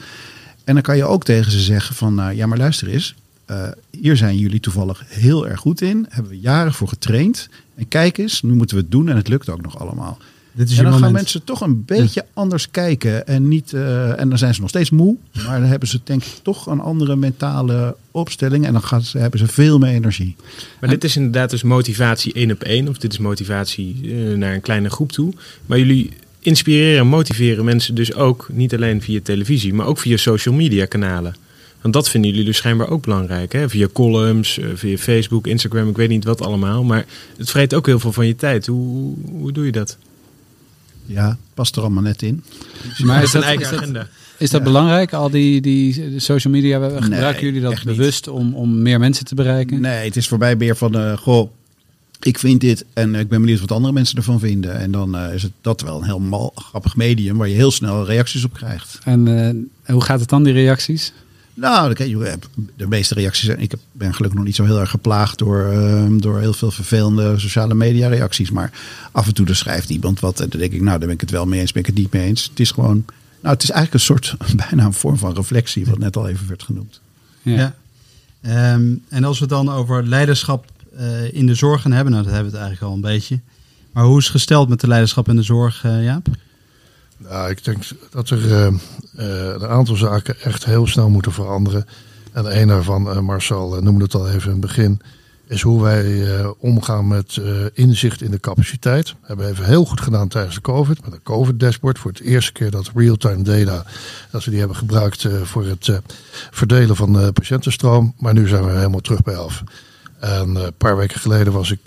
En 0.64 0.74
dan 0.74 0.82
kan 0.82 0.96
je 0.96 1.04
ook 1.04 1.24
tegen 1.24 1.52
ze 1.52 1.60
zeggen 1.60 1.94
van, 1.94 2.14
nou, 2.14 2.34
ja 2.34 2.46
maar 2.46 2.58
luister 2.58 2.88
eens. 2.88 3.14
Uh, 3.50 3.68
hier 3.90 4.16
zijn 4.16 4.36
jullie 4.36 4.60
toevallig 4.60 5.02
heel 5.08 5.48
erg 5.48 5.60
goed 5.60 5.80
in. 5.80 6.06
Hebben 6.08 6.32
we 6.32 6.40
jaren 6.40 6.72
voor 6.72 6.88
getraind. 6.88 7.48
En 7.74 7.88
kijk 7.88 8.18
eens, 8.18 8.42
nu 8.42 8.54
moeten 8.54 8.76
we 8.76 8.82
het 8.82 8.90
doen 8.90 9.08
en 9.08 9.16
het 9.16 9.28
lukt 9.28 9.48
ook 9.48 9.62
nog 9.62 9.78
allemaal. 9.78 10.18
Dit 10.54 10.70
is 10.70 10.78
en 10.78 10.84
dan 10.84 10.98
gaan 10.98 11.12
mensen 11.12 11.44
toch 11.44 11.60
een 11.60 11.84
beetje 11.84 12.24
anders 12.32 12.70
kijken. 12.70 13.26
En, 13.26 13.48
niet, 13.48 13.72
uh, 13.72 14.20
en 14.20 14.28
dan 14.28 14.38
zijn 14.38 14.54
ze 14.54 14.60
nog 14.60 14.68
steeds 14.68 14.90
moe. 14.90 15.16
Maar 15.46 15.60
dan 15.60 15.68
hebben 15.68 15.88
ze 15.88 16.00
denk 16.04 16.24
ik 16.24 16.38
toch 16.42 16.66
een 16.66 16.80
andere 16.80 17.16
mentale 17.16 17.96
opstelling. 18.10 18.66
En 18.66 18.72
dan 18.72 18.82
gaan 18.82 19.02
ze, 19.02 19.18
hebben 19.18 19.38
ze 19.38 19.46
veel 19.46 19.78
meer 19.78 19.90
energie. 19.90 20.36
Maar 20.80 20.90
dit 20.90 21.04
is 21.04 21.16
inderdaad 21.16 21.50
dus 21.50 21.62
motivatie 21.62 22.32
één 22.32 22.50
op 22.50 22.62
één. 22.62 22.88
Of 22.88 22.98
dit 22.98 23.12
is 23.12 23.18
motivatie 23.18 24.00
uh, 24.02 24.36
naar 24.36 24.54
een 24.54 24.60
kleine 24.60 24.90
groep 24.90 25.12
toe. 25.12 25.32
Maar 25.66 25.78
jullie 25.78 26.10
inspireren 26.40 27.00
en 27.00 27.06
motiveren 27.06 27.64
mensen 27.64 27.94
dus 27.94 28.14
ook 28.14 28.48
niet 28.52 28.74
alleen 28.74 29.02
via 29.02 29.20
televisie. 29.22 29.74
Maar 29.74 29.86
ook 29.86 29.98
via 29.98 30.16
social 30.16 30.54
media 30.54 30.86
kanalen. 30.86 31.34
Want 31.80 31.96
dat 31.96 32.08
vinden 32.08 32.30
jullie 32.30 32.44
dus 32.44 32.56
schijnbaar 32.56 32.88
ook 32.88 33.04
belangrijk. 33.04 33.52
Hè? 33.52 33.68
Via 33.68 33.88
columns, 33.92 34.58
eh, 34.58 34.68
via 34.74 34.96
Facebook, 34.96 35.46
Instagram, 35.46 35.88
ik 35.88 35.96
weet 35.96 36.08
niet 36.08 36.24
wat 36.24 36.42
allemaal. 36.42 36.84
Maar 36.84 37.06
het 37.36 37.50
vreet 37.50 37.74
ook 37.74 37.86
heel 37.86 37.98
veel 37.98 38.12
van 38.12 38.26
je 38.26 38.36
tijd. 38.36 38.66
Hoe, 38.66 39.14
hoe 39.30 39.52
doe 39.52 39.64
je 39.64 39.72
dat? 39.72 39.98
Ja, 41.06 41.36
past 41.54 41.76
er 41.76 41.82
allemaal 41.82 42.02
net 42.02 42.22
in. 42.22 42.44
Maar 43.04 43.22
is 43.22 43.32
dat 43.32 43.42
een 43.42 43.48
eigen 43.48 43.76
agenda? 43.76 44.08
Is 44.38 44.50
dat 44.50 44.62
belangrijk, 44.62 45.12
al 45.12 45.30
die, 45.30 45.60
die 45.60 46.18
social 46.20 46.52
media? 46.52 47.00
Gebruiken 47.00 47.44
jullie 47.44 47.60
dat 47.60 47.82
bewust 47.84 48.28
om, 48.28 48.54
om 48.54 48.82
meer 48.82 48.98
mensen 48.98 49.24
te 49.24 49.34
bereiken? 49.34 49.80
Nee, 49.80 50.04
het 50.04 50.16
is 50.16 50.28
voor 50.28 50.38
mij 50.38 50.56
meer 50.56 50.76
van, 50.76 50.96
uh, 50.96 51.16
goh, 51.16 51.50
ik 52.20 52.38
vind 52.38 52.60
dit 52.60 52.84
en 52.92 53.14
ik 53.14 53.28
ben 53.28 53.40
benieuwd 53.40 53.60
wat 53.60 53.72
andere 53.72 53.92
mensen 53.92 54.16
ervan 54.16 54.40
vinden. 54.40 54.78
En 54.78 54.90
dan 54.90 55.16
uh, 55.16 55.34
is 55.34 55.42
het 55.42 55.52
dat 55.60 55.80
wel 55.80 55.96
een 55.96 56.04
heel 56.04 56.20
mal, 56.20 56.52
grappig 56.54 56.96
medium 56.96 57.36
waar 57.36 57.48
je 57.48 57.54
heel 57.54 57.70
snel 57.70 58.04
reacties 58.04 58.44
op 58.44 58.52
krijgt. 58.52 58.98
En 59.04 59.26
uh, 59.26 59.94
hoe 59.94 60.02
gaat 60.02 60.20
het 60.20 60.28
dan, 60.28 60.42
die 60.42 60.52
reacties? 60.52 61.12
Nou, 61.54 61.94
de 62.76 62.86
meeste 62.86 63.14
reacties. 63.14 63.48
Ik 63.48 63.74
ben 63.92 64.14
gelukkig 64.14 64.38
nog 64.38 64.46
niet 64.46 64.56
zo 64.56 64.64
heel 64.64 64.80
erg 64.80 64.90
geplaagd 64.90 65.38
door, 65.38 65.64
ehm, 65.64 66.18
door 66.18 66.40
heel 66.40 66.52
veel 66.52 66.70
vervelende 66.70 67.38
sociale 67.38 67.74
media 67.74 68.08
reacties. 68.08 68.50
Maar 68.50 68.70
af 69.12 69.26
en 69.26 69.34
toe 69.34 69.46
er 69.46 69.56
schrijft 69.56 69.90
iemand 69.90 70.20
wat. 70.20 70.40
En 70.40 70.48
dan 70.48 70.60
denk 70.60 70.72
ik, 70.72 70.80
nou, 70.80 70.98
daar 70.98 71.06
ben 71.06 71.14
ik 71.16 71.20
het 71.20 71.30
wel 71.30 71.46
mee 71.46 71.60
eens, 71.60 71.72
ben 71.72 71.80
ik 71.80 71.86
het 71.86 71.96
niet 71.96 72.12
mee 72.12 72.22
eens. 72.22 72.44
Het 72.44 72.60
is 72.60 72.70
gewoon. 72.70 73.04
Nou, 73.40 73.54
het 73.54 73.62
is 73.62 73.70
eigenlijk 73.70 73.94
een 73.94 74.06
soort, 74.06 74.36
bijna 74.68 74.84
een 74.84 74.92
vorm 74.92 75.18
van 75.18 75.34
reflectie, 75.34 75.86
wat 75.86 75.98
net 75.98 76.16
al 76.16 76.28
even 76.28 76.48
werd 76.48 76.62
genoemd. 76.62 77.00
Ja. 77.42 77.74
Um, 78.74 79.04
en 79.08 79.24
als 79.24 79.38
we 79.38 79.44
het 79.44 79.54
dan 79.54 79.68
over 79.70 80.06
leiderschap 80.06 80.66
uh, 80.98 81.32
in 81.32 81.46
de 81.46 81.54
zorg 81.54 81.82
gaan 81.82 81.92
hebben, 81.92 82.12
nou, 82.12 82.24
dat 82.24 82.34
hebben 82.34 82.52
we 82.52 82.58
het 82.58 82.66
eigenlijk 82.66 82.96
al 83.04 83.10
een 83.10 83.14
beetje. 83.14 83.40
Maar 83.92 84.04
hoe 84.04 84.18
is 84.18 84.24
het 84.24 84.32
gesteld 84.32 84.68
met 84.68 84.80
de 84.80 84.86
leiderschap 84.86 85.28
in 85.28 85.36
de 85.36 85.42
zorg, 85.42 85.84
uh, 85.84 86.04
Jaap? 86.04 86.26
Nou, 87.28 87.50
ik 87.50 87.64
denk 87.64 87.82
dat 88.10 88.30
er 88.30 88.38
uh, 88.38 88.66
een 89.54 89.66
aantal 89.66 89.96
zaken 89.96 90.40
echt 90.40 90.64
heel 90.64 90.86
snel 90.86 91.08
moeten 91.08 91.32
veranderen. 91.32 91.86
En 92.32 92.60
een 92.60 92.68
daarvan, 92.68 93.08
uh, 93.08 93.18
Marcel 93.18 93.82
noemde 93.82 94.04
het 94.04 94.14
al 94.14 94.28
even 94.28 94.44
in 94.44 94.50
het 94.50 94.60
begin, 94.60 95.00
is 95.46 95.62
hoe 95.62 95.82
wij 95.82 96.44
omgaan 96.58 97.08
met 97.08 97.40
inzicht 97.74 98.22
in 98.22 98.30
de 98.30 98.40
capaciteit. 98.40 99.10
We 99.10 99.26
hebben 99.26 99.48
even 99.48 99.64
heel 99.64 99.84
goed 99.84 100.00
gedaan 100.00 100.28
tijdens 100.28 100.54
de 100.54 100.60
COVID, 100.60 101.04
met 101.04 101.12
een 101.12 101.22
COVID-dashboard. 101.22 101.98
Voor 101.98 102.10
het 102.10 102.20
eerste 102.20 102.52
keer 102.52 102.70
dat 102.70 102.90
real-time 102.94 103.42
data, 103.42 103.84
dat 104.30 104.44
we 104.44 104.50
die 104.50 104.58
hebben 104.58 104.76
gebruikt 104.76 105.28
voor 105.42 105.66
het 105.66 106.00
verdelen 106.50 106.96
van 106.96 107.12
de 107.12 107.32
patiëntenstroom. 107.32 108.14
Maar 108.18 108.34
nu 108.34 108.48
zijn 108.48 108.64
we 108.64 108.70
helemaal 108.70 109.00
terug 109.00 109.22
bij 109.22 109.36
af. 109.36 109.62
En 110.24 110.56
een 110.56 110.74
paar 110.76 110.96
weken 110.96 111.20
geleden 111.20 111.52
was 111.52 111.70
ik 111.70 111.82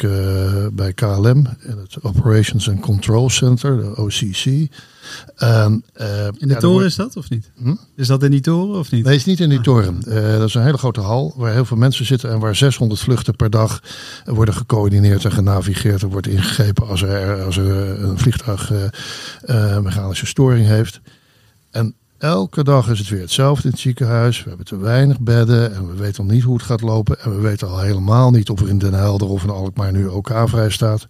bij 0.74 0.94
KLM 0.94 1.48
in 1.62 1.78
het 1.78 1.98
Operations 2.02 2.70
and 2.70 2.80
Control 2.80 3.30
Center, 3.30 3.78
de 3.78 4.02
OCC. 4.02 4.46
Uh, 4.46 5.66
in 5.66 5.84
de 6.38 6.48
ja, 6.48 6.60
toren 6.60 6.86
is 6.86 6.96
dat 6.96 7.16
of 7.16 7.30
niet? 7.30 7.52
Hm? 7.62 7.76
Is 7.96 8.08
dat 8.08 8.24
in 8.24 8.32
die 8.32 8.42
toren 8.42 8.80
of 8.80 8.92
niet? 8.92 9.04
Nee, 9.04 9.12
het 9.12 9.22
is 9.22 9.28
niet 9.28 9.40
in 9.40 9.50
die 9.50 9.58
ah. 9.58 9.64
toren. 9.64 10.02
Uh, 10.08 10.38
dat 10.38 10.48
is 10.48 10.54
een 10.54 10.64
hele 10.64 10.78
grote 10.78 11.00
hal 11.00 11.34
waar 11.36 11.54
heel 11.54 11.66
veel 11.66 11.78
mensen 11.78 12.06
zitten 12.06 12.30
en 12.30 12.40
waar 12.40 12.56
600 12.56 13.00
vluchten 13.00 13.36
per 13.36 13.50
dag 13.50 13.82
worden 14.26 14.54
gecoördineerd 14.54 15.26
en 15.26 15.32
genavigeerd. 15.32 16.02
Er 16.02 16.10
wordt 16.10 16.28
ingegrepen 16.28 16.88
als 16.88 17.02
er, 17.02 17.44
als 17.44 17.58
er 17.58 18.04
een 18.04 18.20
vliegtuig 18.20 18.72
mechanische 19.82 20.26
storing 20.26 20.68
heeft. 20.68 21.00
En 21.72 21.96
elke 22.18 22.64
dag 22.64 22.90
is 22.90 23.00
het 23.00 23.10
weer 23.10 23.22
hetzelfde 23.22 23.64
in 23.64 23.70
het 23.70 23.80
ziekenhuis. 23.80 24.44
We 24.44 24.50
hebben 24.50 24.66
te 24.66 24.78
weinig 24.78 25.20
bedden 25.20 25.76
en 25.76 25.88
we 25.88 25.96
weten 25.96 26.26
nog 26.26 26.34
niet 26.34 26.44
hoe 26.44 26.54
het 26.54 26.66
gaat 26.66 26.82
lopen. 26.82 27.20
En 27.20 27.36
we 27.36 27.42
weten 27.42 27.68
al 27.68 27.80
helemaal 27.80 28.32
niet 28.32 28.50
of 28.50 28.62
er 28.62 28.70
in 28.70 28.78
Den 28.78 28.94
Helder 28.94 29.28
of 29.28 29.44
in 29.44 29.50
Alkmaar 29.50 29.92
nu 29.92 30.08
OK 30.08 30.32
vrij 30.46 30.70
staat. 30.70 31.08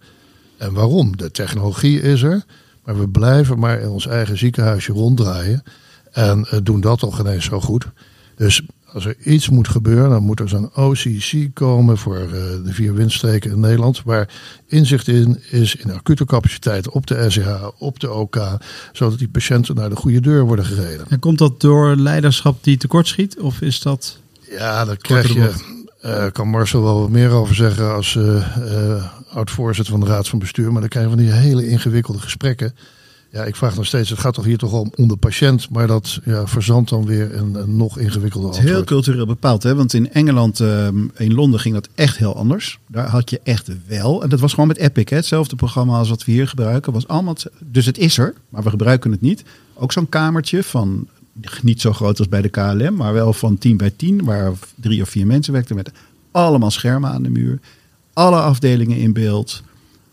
En 0.56 0.72
waarom? 0.72 1.16
De 1.16 1.30
technologie 1.30 2.00
is 2.00 2.22
er. 2.22 2.44
Maar 2.84 2.98
we 2.98 3.08
blijven 3.08 3.58
maar 3.58 3.80
in 3.80 3.88
ons 3.88 4.06
eigen 4.06 4.38
ziekenhuisje 4.38 4.92
ronddraaien. 4.92 5.62
En 6.12 6.46
uh, 6.52 6.60
doen 6.62 6.80
dat 6.80 7.02
al 7.02 7.10
geen 7.10 7.26
eens 7.26 7.44
zo 7.44 7.60
goed. 7.60 7.86
Dus 8.36 8.62
als 8.92 9.06
er 9.06 9.16
iets 9.24 9.48
moet 9.48 9.68
gebeuren, 9.68 10.10
dan 10.10 10.22
moet 10.22 10.40
er 10.40 10.48
zo'n 10.48 10.70
OCC 10.74 11.48
komen 11.54 11.98
voor 11.98 12.18
uh, 12.18 12.30
de 12.64 12.72
vier 12.72 12.94
windstreken 12.94 13.50
in 13.50 13.60
Nederland. 13.60 14.02
Waar 14.02 14.28
inzicht 14.66 15.08
in 15.08 15.42
is 15.50 15.74
in 15.74 15.92
acute 15.92 16.24
capaciteit 16.24 16.90
op 16.90 17.06
de 17.06 17.30
SCH, 17.30 17.70
op 17.78 18.00
de 18.00 18.12
OK. 18.12 18.58
Zodat 18.92 19.18
die 19.18 19.28
patiënten 19.28 19.74
naar 19.74 19.90
de 19.90 19.96
goede 19.96 20.20
deur 20.20 20.44
worden 20.44 20.64
gereden. 20.64 21.06
En 21.08 21.18
komt 21.18 21.38
dat 21.38 21.60
door 21.60 21.96
leiderschap 21.96 22.64
die 22.64 22.76
tekortschiet? 22.76 23.40
Of 23.40 23.60
is 23.60 23.80
dat. 23.80 24.18
Ja, 24.50 24.84
dat 24.84 25.02
krijg 25.02 25.32
je. 25.32 25.76
Uh, 26.04 26.26
kan 26.32 26.48
Marcel 26.48 26.82
wel 26.82 27.00
wat 27.00 27.10
meer 27.10 27.30
over 27.30 27.54
zeggen 27.54 27.94
als 27.94 28.14
uh, 28.14 29.04
oud-voorzitter 29.30 29.92
van 29.92 30.00
de 30.00 30.10
Raad 30.10 30.28
van 30.28 30.38
Bestuur. 30.38 30.72
Maar 30.72 30.80
dan 30.80 30.88
krijg 30.90 31.04
je 31.04 31.10
van 31.10 31.22
die 31.22 31.32
hele 31.32 31.68
ingewikkelde 31.68 32.20
gesprekken. 32.20 32.74
Ja, 33.30 33.44
ik 33.44 33.56
vraag 33.56 33.76
nog 33.76 33.86
steeds, 33.86 34.10
het 34.10 34.18
gaat 34.18 34.34
toch 34.34 34.44
hier 34.44 34.58
toch 34.58 34.72
om, 34.72 34.92
om 34.96 35.08
de 35.08 35.16
patiënt, 35.16 35.70
maar 35.70 35.86
dat 35.86 36.20
ja, 36.24 36.46
verzandt 36.46 36.90
dan 36.90 37.06
weer 37.06 37.34
een, 37.34 37.54
een 37.54 37.76
nog 37.76 37.98
ingewikkelder 37.98 38.50
Het 38.50 38.58
is 38.58 38.70
heel 38.70 38.84
cultureel 38.84 39.26
bepaald, 39.26 39.62
hè? 39.62 39.74
want 39.74 39.94
in 39.94 40.12
Engeland, 40.12 40.60
uh, 40.60 40.86
in 41.16 41.34
Londen 41.34 41.60
ging 41.60 41.74
dat 41.74 41.88
echt 41.94 42.16
heel 42.16 42.36
anders. 42.36 42.78
Daar 42.86 43.08
had 43.08 43.30
je 43.30 43.40
echt 43.42 43.70
wel, 43.86 44.22
en 44.22 44.28
dat 44.28 44.40
was 44.40 44.52
gewoon 44.52 44.68
met 44.68 44.76
Epic, 44.76 45.04
hè? 45.08 45.16
hetzelfde 45.16 45.56
programma 45.56 45.98
als 45.98 46.08
wat 46.08 46.24
we 46.24 46.32
hier 46.32 46.48
gebruiken. 46.48 46.92
Was 46.92 47.08
allemaal, 47.08 47.34
dus 47.58 47.86
het 47.86 47.98
is 47.98 48.18
er, 48.18 48.34
maar 48.48 48.62
we 48.62 48.70
gebruiken 48.70 49.10
het 49.10 49.20
niet. 49.20 49.44
Ook 49.74 49.92
zo'n 49.92 50.08
kamertje 50.08 50.62
van, 50.62 51.06
niet 51.62 51.80
zo 51.80 51.92
groot 51.92 52.18
als 52.18 52.28
bij 52.28 52.42
de 52.42 52.48
KLM, 52.48 52.94
maar 52.94 53.12
wel 53.12 53.32
van 53.32 53.58
10 53.58 53.76
bij 53.76 53.90
10, 53.90 54.24
waar 54.24 54.52
drie 54.74 55.02
of 55.02 55.08
vier 55.08 55.26
mensen 55.26 55.52
werkten 55.52 55.76
met 55.76 55.90
allemaal 56.30 56.70
schermen 56.70 57.10
aan 57.10 57.22
de 57.22 57.30
muur 57.30 57.60
alle 58.18 58.40
afdelingen 58.40 58.96
in 58.96 59.12
beeld. 59.12 59.62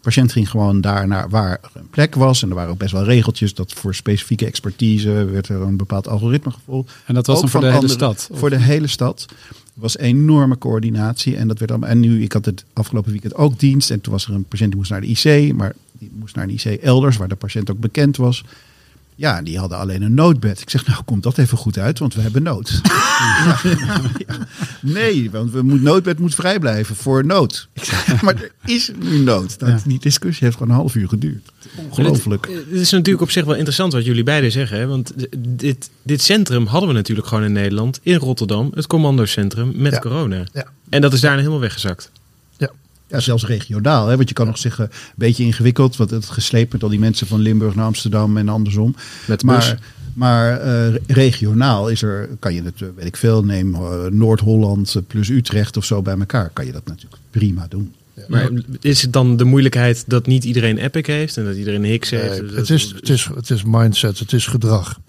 Patiënt 0.05 0.31
ging 0.31 0.49
gewoon 0.49 0.81
daar 0.81 1.07
naar 1.07 1.29
waar 1.29 1.59
een 1.73 1.89
plek 1.89 2.15
was. 2.15 2.43
En 2.43 2.49
er 2.49 2.55
waren 2.55 2.71
ook 2.71 2.77
best 2.77 2.91
wel 2.91 3.03
regeltjes 3.03 3.53
dat 3.53 3.73
voor 3.73 3.95
specifieke 3.95 4.45
expertise 4.45 5.09
werd 5.11 5.47
er 5.47 5.61
een 5.61 5.77
bepaald 5.77 6.07
algoritme 6.07 6.51
gevolgd. 6.51 6.93
En 7.05 7.13
dat 7.13 7.27
was 7.27 7.39
dan 7.39 7.49
voor 7.49 7.61
de 7.61 7.71
hele 7.71 7.87
stad? 7.87 8.29
Voor 8.31 8.49
de 8.49 8.59
hele 8.59 8.87
stad. 8.87 9.25
Er 9.49 9.81
was 9.81 9.97
enorme 9.97 10.57
coördinatie. 10.57 11.35
En, 11.35 11.47
dat 11.47 11.59
werd 11.59 11.71
allemaal, 11.71 11.89
en 11.89 11.99
nu, 11.99 12.23
ik 12.23 12.31
had 12.31 12.45
het 12.45 12.65
afgelopen 12.73 13.11
weekend 13.11 13.35
ook 13.35 13.59
dienst. 13.59 13.91
En 13.91 14.01
toen 14.01 14.13
was 14.13 14.27
er 14.27 14.33
een 14.33 14.45
patiënt 14.45 14.69
die 14.69 14.77
moest 14.77 14.91
naar 14.91 15.01
de 15.01 15.07
IC. 15.07 15.53
Maar 15.53 15.73
die 15.91 16.11
moest 16.13 16.35
naar 16.35 16.47
de 16.47 16.53
IC 16.53 16.65
elders, 16.81 17.17
waar 17.17 17.27
de 17.27 17.35
patiënt 17.35 17.71
ook 17.71 17.79
bekend 17.79 18.17
was. 18.17 18.43
Ja, 19.17 19.41
die 19.41 19.59
hadden 19.59 19.77
alleen 19.77 20.01
een 20.01 20.13
noodbed. 20.13 20.61
Ik 20.61 20.69
zeg, 20.69 20.85
nou, 20.87 21.03
komt 21.05 21.23
dat 21.23 21.37
even 21.37 21.57
goed 21.57 21.77
uit, 21.77 21.99
want 21.99 22.13
we 22.13 22.21
hebben 22.21 22.43
nood. 22.43 22.81
ja, 22.83 23.59
ja. 24.27 24.37
Nee, 24.81 25.31
want 25.31 25.51
we 25.51 25.61
moet, 25.61 25.81
noodbed 25.81 26.19
moet 26.19 26.35
vrij 26.35 26.59
blijven 26.59 26.95
voor 26.95 27.25
nood. 27.25 27.67
Ik 27.73 27.83
zeg, 27.83 28.21
maar 28.21 28.35
er 28.35 28.51
is 28.65 28.91
nu 28.99 29.17
nood. 29.17 29.59
Dat, 29.59 29.81
Die 29.85 29.99
discussie 29.99 30.43
heeft 30.45 30.57
gewoon 30.57 30.71
een 30.73 30.79
half 30.79 30.95
uur 30.95 31.07
geduurd. 31.07 31.51
Ongelooflijk. 31.75 32.47
Het 32.47 32.79
is 32.81 32.91
natuurlijk 32.91 33.23
op 33.23 33.31
zich 33.31 33.45
wel 33.45 33.55
interessant 33.55 33.93
wat 33.93 34.05
jullie 34.05 34.23
beiden 34.23 34.51
zeggen. 34.51 34.77
Hè? 34.77 34.87
Want 34.87 35.13
dit, 35.37 35.89
dit 36.03 36.21
centrum 36.21 36.65
hadden 36.65 36.89
we 36.89 36.95
natuurlijk 36.95 37.27
gewoon 37.27 37.43
in 37.43 37.51
Nederland, 37.51 37.99
in 38.03 38.15
Rotterdam, 38.15 38.71
het 38.75 38.87
commandocentrum 38.87 39.71
met 39.75 39.91
Ja. 39.91 39.99
corona. 39.99 40.43
Ja. 40.53 40.65
En 40.89 41.01
dat 41.01 41.13
is 41.13 41.19
daarna 41.19 41.37
helemaal 41.37 41.59
weggezakt. 41.59 42.11
Ja, 43.07 43.19
zelfs 43.19 43.45
regionaal. 43.45 44.07
Hè? 44.07 44.15
Want 44.15 44.29
je 44.29 44.35
kan 44.35 44.45
nog 44.45 44.57
zeggen, 44.57 44.83
een 44.83 45.13
beetje 45.15 45.43
ingewikkeld. 45.43 45.95
Want 45.95 46.09
het 46.09 46.25
gesleept 46.25 46.73
met 46.73 46.83
al 46.83 46.89
die 46.89 46.99
mensen 46.99 47.27
van 47.27 47.39
Limburg 47.39 47.75
naar 47.75 47.85
Amsterdam 47.85 48.37
en 48.37 48.49
andersom. 48.49 48.95
Met 49.27 49.43
bus. 49.43 49.45
Maar, 49.45 49.79
maar 50.13 50.59
eh, 50.59 50.93
regionaal 51.07 51.89
is 51.89 52.01
er, 52.01 52.29
kan 52.39 52.53
je 52.53 52.63
het, 52.63 52.79
weet 52.95 53.05
ik 53.05 53.17
veel, 53.17 53.43
neem 53.43 53.75
eh, 53.75 54.05
Noord-Holland 54.09 54.95
plus 55.07 55.29
Utrecht 55.29 55.77
of 55.77 55.85
zo 55.85 56.01
bij 56.01 56.17
elkaar. 56.17 56.49
Kan 56.53 56.65
je 56.65 56.71
dat 56.71 56.85
natuurlijk 56.85 57.21
prima 57.31 57.65
doen. 57.69 57.93
Maar 58.27 58.49
is 58.81 59.01
het 59.01 59.13
dan 59.13 59.37
de 59.37 59.43
moeilijkheid 59.43 60.03
dat 60.07 60.27
niet 60.27 60.43
iedereen 60.43 60.77
Epic 60.77 61.05
heeft 61.05 61.37
en 61.37 61.45
dat 61.45 61.55
iedereen 61.55 61.83
Hicks 61.83 62.09
heeft? 62.09 62.29
Nee, 62.29 62.41
Dat- 62.41 62.55
het, 62.55 62.69
is, 62.69 62.91
het, 62.95 63.09
is, 63.09 63.29
het 63.35 63.49
is 63.49 63.63
mindset, 63.63 64.19
het 64.19 64.33
is 64.33 64.47
gedrag. 64.47 64.99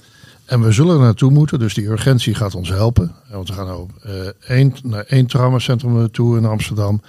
En 0.46 0.60
we 0.60 0.72
zullen 0.72 0.94
er 0.94 1.00
naartoe 1.00 1.30
moeten, 1.30 1.58
dus 1.58 1.74
die 1.74 1.88
urgentie 1.88 2.34
gaat 2.34 2.54
ons 2.54 2.68
helpen. 2.68 3.14
Want 3.30 3.48
we 3.48 3.54
gaan 3.54 3.66
nou, 3.66 3.88
eh, 4.02 4.12
één, 4.56 4.74
naar 4.82 5.04
één 5.04 5.26
traumacentrum 5.26 6.10
toe 6.10 6.36
in 6.36 6.44
Amsterdam. 6.44 7.00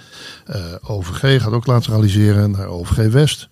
Eh, 0.46 0.60
OVG 0.82 1.42
gaat 1.42 1.52
ook 1.52 1.66
lateraliseren 1.66 2.50
naar 2.50 2.66
OVG 2.66 3.12
West. 3.12 3.48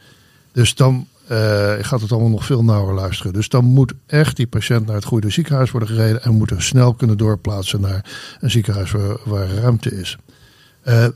Dus 0.53 0.75
dan 0.75 1.07
eh, 1.27 1.73
gaat 1.81 2.01
het 2.01 2.13
allemaal 2.13 2.31
nog 2.31 2.45
veel 2.45 2.65
nauwer 2.65 2.95
luisteren. 2.95 3.33
Dus 3.33 3.49
dan 3.49 3.65
moet 3.65 3.93
echt 4.07 4.37
die 4.37 4.47
patiënt 4.47 4.87
naar 4.87 4.95
het 4.95 5.05
goede 5.05 5.31
ziekenhuis 5.31 5.71
worden 5.71 5.89
gereden. 5.89 6.23
En 6.23 6.35
moet 6.35 6.51
er 6.51 6.63
snel 6.63 6.95
kunnen 6.95 7.19
doorplaatsen 7.19 7.81
naar 7.81 8.05
een 8.41 8.51
ziekenhuis 8.51 8.93
waar, 9.25 9.49
ruimte 9.49 9.99
is. 10.01 10.17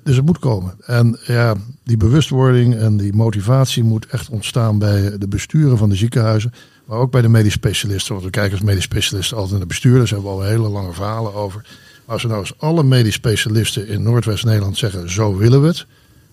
Dus 0.03 0.17
het 0.17 0.27
moet 0.27 0.39
komen. 0.39 0.75
En 0.87 1.19
ja, 1.27 1.55
die 1.85 1.97
bewustwording 1.97 2.75
en 2.75 2.97
die 2.97 3.13
motivatie 3.13 3.85
moet 3.85 4.07
echt 4.07 4.29
ontstaan 4.29 4.79
bij 4.79 5.19
de 5.19 5.29
besturen 5.29 5.79
van 5.79 5.89
de 5.89 5.95
ziekenhuizen. 5.97 6.53
Maar 6.91 6.99
ook 6.99 7.11
bij 7.11 7.23
de 7.23 7.29
medisch 7.29 7.53
specialisten. 7.53 8.13
Want 8.13 8.25
we 8.25 8.31
kijken 8.31 8.53
als 8.53 8.67
medisch 8.67 8.85
specialisten 8.85 9.35
altijd 9.37 9.53
naar 9.53 9.61
de 9.63 9.67
bestuurders. 9.67 10.11
Daar 10.11 10.19
hebben 10.19 10.39
we 10.39 10.45
al 10.45 10.51
hele 10.51 10.69
lange 10.69 10.93
verhalen 10.93 11.35
over. 11.35 11.61
Maar 12.05 12.15
als 12.15 12.23
we 12.23 12.29
nou 12.29 12.41
eens 12.41 12.53
alle 12.57 12.83
medisch 12.83 13.15
specialisten 13.15 13.89
in 13.89 14.03
Noordwest-Nederland 14.03 14.79
zeggen: 14.79 15.11
zo 15.11 15.37
willen 15.37 15.61
we 15.61 15.67
het. 15.67 15.87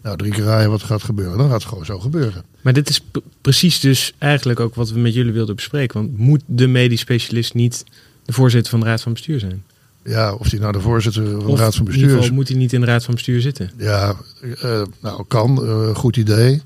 Nou, 0.03 0.17
drie 0.17 0.31
keer 0.31 0.43
raaien 0.43 0.69
wat 0.69 0.83
gaat 0.83 1.03
gebeuren. 1.03 1.37
Dan 1.37 1.49
gaat 1.49 1.61
het 1.61 1.69
gewoon 1.69 1.85
zo 1.85 1.99
gebeuren. 1.99 2.43
Maar 2.61 2.73
dit 2.73 2.89
is 2.89 3.01
precies 3.41 3.79
dus 3.79 4.13
eigenlijk 4.17 4.59
ook 4.59 4.75
wat 4.75 4.89
we 4.89 4.99
met 4.99 5.13
jullie 5.13 5.31
wilden 5.31 5.55
bespreken. 5.55 5.99
Want 5.99 6.17
moet 6.17 6.41
de 6.45 6.67
medisch 6.67 6.99
specialist 6.99 7.53
niet 7.53 7.83
de 8.25 8.33
voorzitter 8.33 8.71
van 8.71 8.79
de 8.79 8.85
raad 8.85 9.01
van 9.01 9.13
bestuur 9.13 9.39
zijn? 9.39 9.63
Ja, 10.03 10.33
of 10.33 10.49
die 10.49 10.59
nou 10.59 10.71
de 10.71 10.81
voorzitter 10.81 11.25
van 11.29 11.39
de 11.39 11.45
Of 11.45 11.59
raad 11.59 11.75
van 11.75 11.85
bestuur 11.85 12.17
is. 12.17 12.31
moet 12.31 12.47
hij 12.47 12.57
niet 12.57 12.73
in 12.73 12.79
de 12.79 12.87
raad 12.87 13.03
van 13.03 13.13
bestuur 13.13 13.41
zitten? 13.41 13.71
Ja, 13.77 14.15
eh, 14.61 14.81
nou 15.01 15.23
kan, 15.27 15.65
eh, 15.65 15.95
goed 15.95 16.17
idee. 16.17 16.61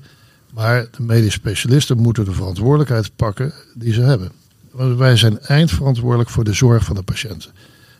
Maar 0.52 0.86
de 0.96 1.02
medisch 1.02 1.32
specialisten 1.32 1.98
moeten 1.98 2.24
de 2.24 2.32
verantwoordelijkheid 2.32 3.16
pakken 3.16 3.52
die 3.74 3.92
ze 3.92 4.00
hebben. 4.00 4.32
Want 4.70 4.98
wij 4.98 5.16
zijn 5.16 5.40
eindverantwoordelijk 5.40 6.30
voor 6.30 6.44
de 6.44 6.52
zorg 6.52 6.84
van 6.84 6.96
de 6.96 7.02
patiënten. 7.02 7.50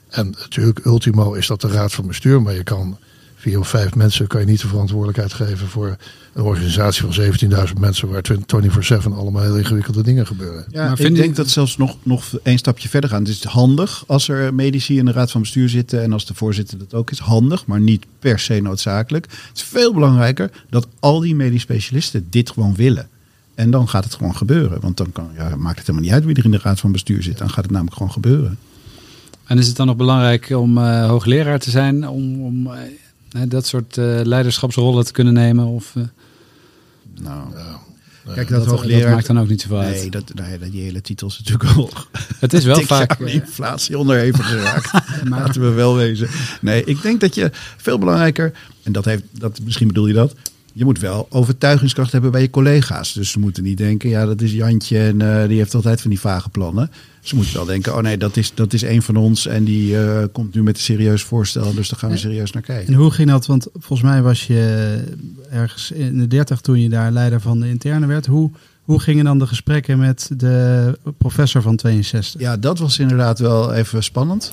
En 0.08 0.34
natuurlijk, 0.38 0.84
ultimo 0.84 1.32
is 1.32 1.46
dat 1.46 1.60
de 1.60 1.68
raad 1.68 1.92
van 1.92 2.06
bestuur. 2.06 2.42
Maar 2.42 2.54
je 2.54 2.62
kan 2.62 2.98
vier 3.42 3.58
of 3.58 3.68
vijf 3.68 3.94
mensen 3.94 4.26
kan 4.26 4.40
je 4.40 4.46
niet 4.46 4.60
de 4.60 4.68
verantwoordelijkheid 4.68 5.32
geven 5.32 5.68
voor 5.68 5.96
een 6.32 6.42
organisatie 6.42 7.02
van 7.10 7.24
17.000 7.68 7.78
mensen 7.78 8.08
waar 8.08 8.22
24-7 8.22 9.12
allemaal 9.12 9.42
heel 9.42 9.56
ingewikkelde 9.58 10.02
dingen 10.02 10.26
gebeuren. 10.26 10.64
Ja, 10.70 10.82
Maar 10.88 11.00
ik 11.00 11.06
je- 11.06 11.12
denk 11.12 11.36
dat 11.36 11.48
zelfs 11.48 11.76
nog, 11.76 11.96
nog 12.02 12.24
één 12.42 12.58
stapje 12.58 12.88
verder 12.88 13.10
gaan. 13.10 13.18
Het 13.20 13.28
is 13.28 13.44
handig 13.44 14.04
als 14.06 14.28
er 14.28 14.54
medici 14.54 14.98
in 14.98 15.04
de 15.04 15.12
raad 15.12 15.30
van 15.30 15.40
bestuur 15.40 15.68
zitten 15.68 16.02
en 16.02 16.12
als 16.12 16.26
de 16.26 16.34
voorzitter 16.34 16.78
dat 16.78 16.94
ook 16.94 17.10
is. 17.10 17.18
Handig, 17.18 17.66
maar 17.66 17.80
niet 17.80 18.04
per 18.18 18.38
se 18.38 18.60
noodzakelijk. 18.60 19.24
Het 19.48 19.56
is 19.56 19.62
veel 19.62 19.92
belangrijker 19.94 20.50
dat 20.70 20.86
al 21.00 21.20
die 21.20 21.34
medisch 21.34 21.62
specialisten 21.62 22.26
dit 22.30 22.50
gewoon 22.50 22.74
willen. 22.74 23.08
En 23.54 23.70
dan 23.70 23.88
gaat 23.88 24.04
het 24.04 24.14
gewoon 24.14 24.36
gebeuren. 24.36 24.80
Want 24.80 24.96
dan 24.96 25.12
kan, 25.12 25.30
ja, 25.36 25.56
maakt 25.56 25.78
het 25.78 25.86
helemaal 25.86 26.06
niet 26.08 26.12
uit 26.16 26.24
wie 26.24 26.34
er 26.36 26.44
in 26.44 26.50
de 26.50 26.60
raad 26.62 26.80
van 26.80 26.92
bestuur 26.92 27.22
zit. 27.22 27.38
Dan 27.38 27.50
gaat 27.50 27.62
het 27.64 27.70
namelijk 27.72 27.96
gewoon 27.96 28.12
gebeuren. 28.12 28.58
En 29.46 29.58
is 29.58 29.66
het 29.66 29.76
dan 29.76 29.86
nog 29.86 29.96
belangrijk 29.96 30.50
om 30.50 30.78
eh, 30.78 31.06
hoogleraar 31.06 31.58
te 31.58 31.70
zijn, 31.70 32.08
om, 32.08 32.40
om 32.44 32.66
eh, 32.66 32.78
dat 33.48 33.66
soort 33.66 33.96
eh, 33.98 34.20
leiderschapsrollen 34.22 35.04
te 35.04 35.12
kunnen 35.12 35.32
nemen? 35.32 35.66
Of, 35.66 35.92
eh, 35.96 36.02
Nou, 37.22 37.42
Nee, 38.26 38.34
kijk, 38.34 38.48
dat, 38.48 38.64
dat, 38.64 38.82
dat 38.88 39.10
maakt 39.10 39.26
dan 39.26 39.40
ook 39.40 39.48
niet 39.48 39.60
zoveel 39.60 39.78
uit. 39.78 39.94
Nee, 39.94 40.10
dat, 40.10 40.32
nee, 40.34 40.70
die 40.70 40.82
hele 40.82 41.00
titel 41.00 41.26
is 41.28 41.38
natuurlijk 41.44 41.76
al 41.76 41.90
Het 42.40 42.52
is 42.52 42.64
wel 42.64 42.80
vaak. 42.94 43.20
aan 43.20 43.26
eh, 43.26 43.34
inflatie 43.34 43.98
onderhevig 43.98 44.48
geraakt. 44.48 44.92
maar- 44.92 45.40
Laten 45.40 45.60
we 45.62 45.68
wel 45.70 45.96
wezen. 45.96 46.28
Nee, 46.60 46.84
ik 46.84 47.02
denk 47.02 47.20
dat 47.20 47.34
je 47.34 47.50
veel 47.76 47.98
belangrijker, 47.98 48.52
en 48.82 48.92
dat 48.92 49.04
heeft, 49.04 49.22
dat, 49.30 49.60
misschien 49.64 49.86
bedoel 49.86 50.06
je 50.06 50.14
dat, 50.14 50.34
je 50.72 50.84
moet 50.84 50.98
wel 50.98 51.26
overtuigingskracht 51.30 52.12
hebben 52.12 52.30
bij 52.30 52.40
je 52.40 52.50
collega's. 52.50 53.12
Dus 53.12 53.30
ze 53.30 53.38
moeten 53.38 53.62
niet 53.62 53.78
denken, 53.78 54.08
ja, 54.08 54.26
dat 54.26 54.40
is 54.40 54.52
Jantje 54.52 54.98
en 54.98 55.20
eh, 55.20 55.48
die 55.48 55.58
heeft 55.58 55.74
altijd 55.74 56.00
van 56.00 56.10
die 56.10 56.20
vage 56.20 56.48
plannen. 56.48 56.90
Ze 57.20 57.34
moeten 57.34 57.54
wel 57.54 57.64
denken, 57.64 57.96
oh 57.96 58.02
nee, 58.02 58.16
dat 58.16 58.36
is, 58.36 58.54
dat 58.54 58.72
is 58.72 58.82
een 58.82 59.02
van 59.02 59.16
ons 59.16 59.46
en 59.46 59.64
die 59.64 59.98
eh, 59.98 60.24
komt 60.32 60.54
nu 60.54 60.62
met 60.62 60.76
een 60.76 60.82
serieus 60.82 61.22
voorstel, 61.22 61.74
dus 61.74 61.88
daar 61.88 61.98
gaan 61.98 62.10
we 62.10 62.16
serieus 62.16 62.52
naar 62.52 62.62
kijken. 62.62 62.92
En 62.92 63.00
hoe 63.00 63.10
ging 63.10 63.28
dat? 63.28 63.46
Want 63.46 63.66
volgens 63.72 64.10
mij 64.10 64.22
was 64.22 64.46
je 64.46 65.04
ergens 65.50 65.90
in 65.90 66.18
de 66.18 66.26
30 66.26 66.60
toen 66.60 66.80
je 66.80 66.88
daar 66.88 67.10
leider 67.10 67.40
van 67.40 67.60
de 67.60 67.68
interne 67.68 68.06
werd. 68.06 68.26
Hoe, 68.26 68.50
hoe 68.84 69.00
gingen 69.00 69.24
dan 69.24 69.38
de 69.38 69.46
gesprekken 69.46 69.98
met 69.98 70.30
de 70.36 70.98
professor 71.18 71.62
van 71.62 71.76
62? 71.76 72.40
Ja, 72.40 72.56
dat 72.56 72.78
was 72.78 72.98
inderdaad 72.98 73.38
wel 73.38 73.72
even 73.72 74.02
spannend. 74.02 74.52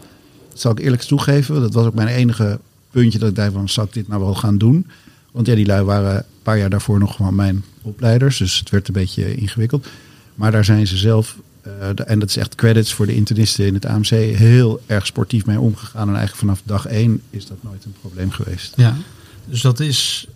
Dat 0.50 0.60
zal 0.60 0.72
ik 0.72 0.80
eerlijk 0.80 1.02
toegeven. 1.02 1.62
Dat 1.62 1.74
was 1.74 1.86
ook 1.86 1.94
mijn 1.94 2.08
enige 2.08 2.60
puntje 2.92 3.20
dat 3.20 3.30
ik 3.30 3.36
dacht 3.36 3.52
van, 3.52 3.70
zal 3.70 3.84
ik 3.84 3.94
dit 3.94 4.08
nou 4.08 4.22
wel 4.22 4.36
gaan 4.36 4.58
doen? 4.58 4.86
Want 5.32 5.48
ja, 5.48 5.56
die 5.56 5.66
lui 5.66 5.84
waren 5.84 6.16
een 6.16 6.24
paar 6.44 6.58
jaar 6.58 6.70
daarvoor 6.70 7.00
nog 7.00 7.16
gewoon 7.16 7.36
mijn 7.36 7.64
opleiders. 7.82 8.38
Dus 8.38 8.60
het 8.60 8.70
werd 8.70 8.88
een 8.88 8.94
beetje 8.94 9.36
ingewikkeld. 9.36 9.88
Maar 10.36 10.52
daar 10.52 10.66
zijn 10.66 10.88
ze 10.88 10.98
zelf, 10.98 11.38
eh, 11.62 11.72
en 12.06 12.20
dat 12.20 12.30
is 12.30 12.38
echt 12.38 12.56
credits 12.56 12.94
voor 12.94 13.06
de 13.06 13.16
internisten 13.16 13.66
in 13.66 13.74
het 13.74 13.86
AMC, 13.86 14.08
heel 14.10 14.82
erg 14.86 15.06
sportief 15.06 15.46
mee 15.46 15.60
omgegaan. 15.60 16.08
En 16.08 16.16
eigenlijk 16.16 16.38
vanaf 16.38 16.62
dag 16.66 16.86
één 16.86 17.22
is 17.30 17.46
dat 17.48 17.58
nooit 17.64 17.86
een 17.86 17.96
probleem 18.02 18.32
geweest. 18.32 18.74
Ja, 18.76 18.96
dus 19.46 19.62
dat 19.62 19.80
is. 19.80 20.28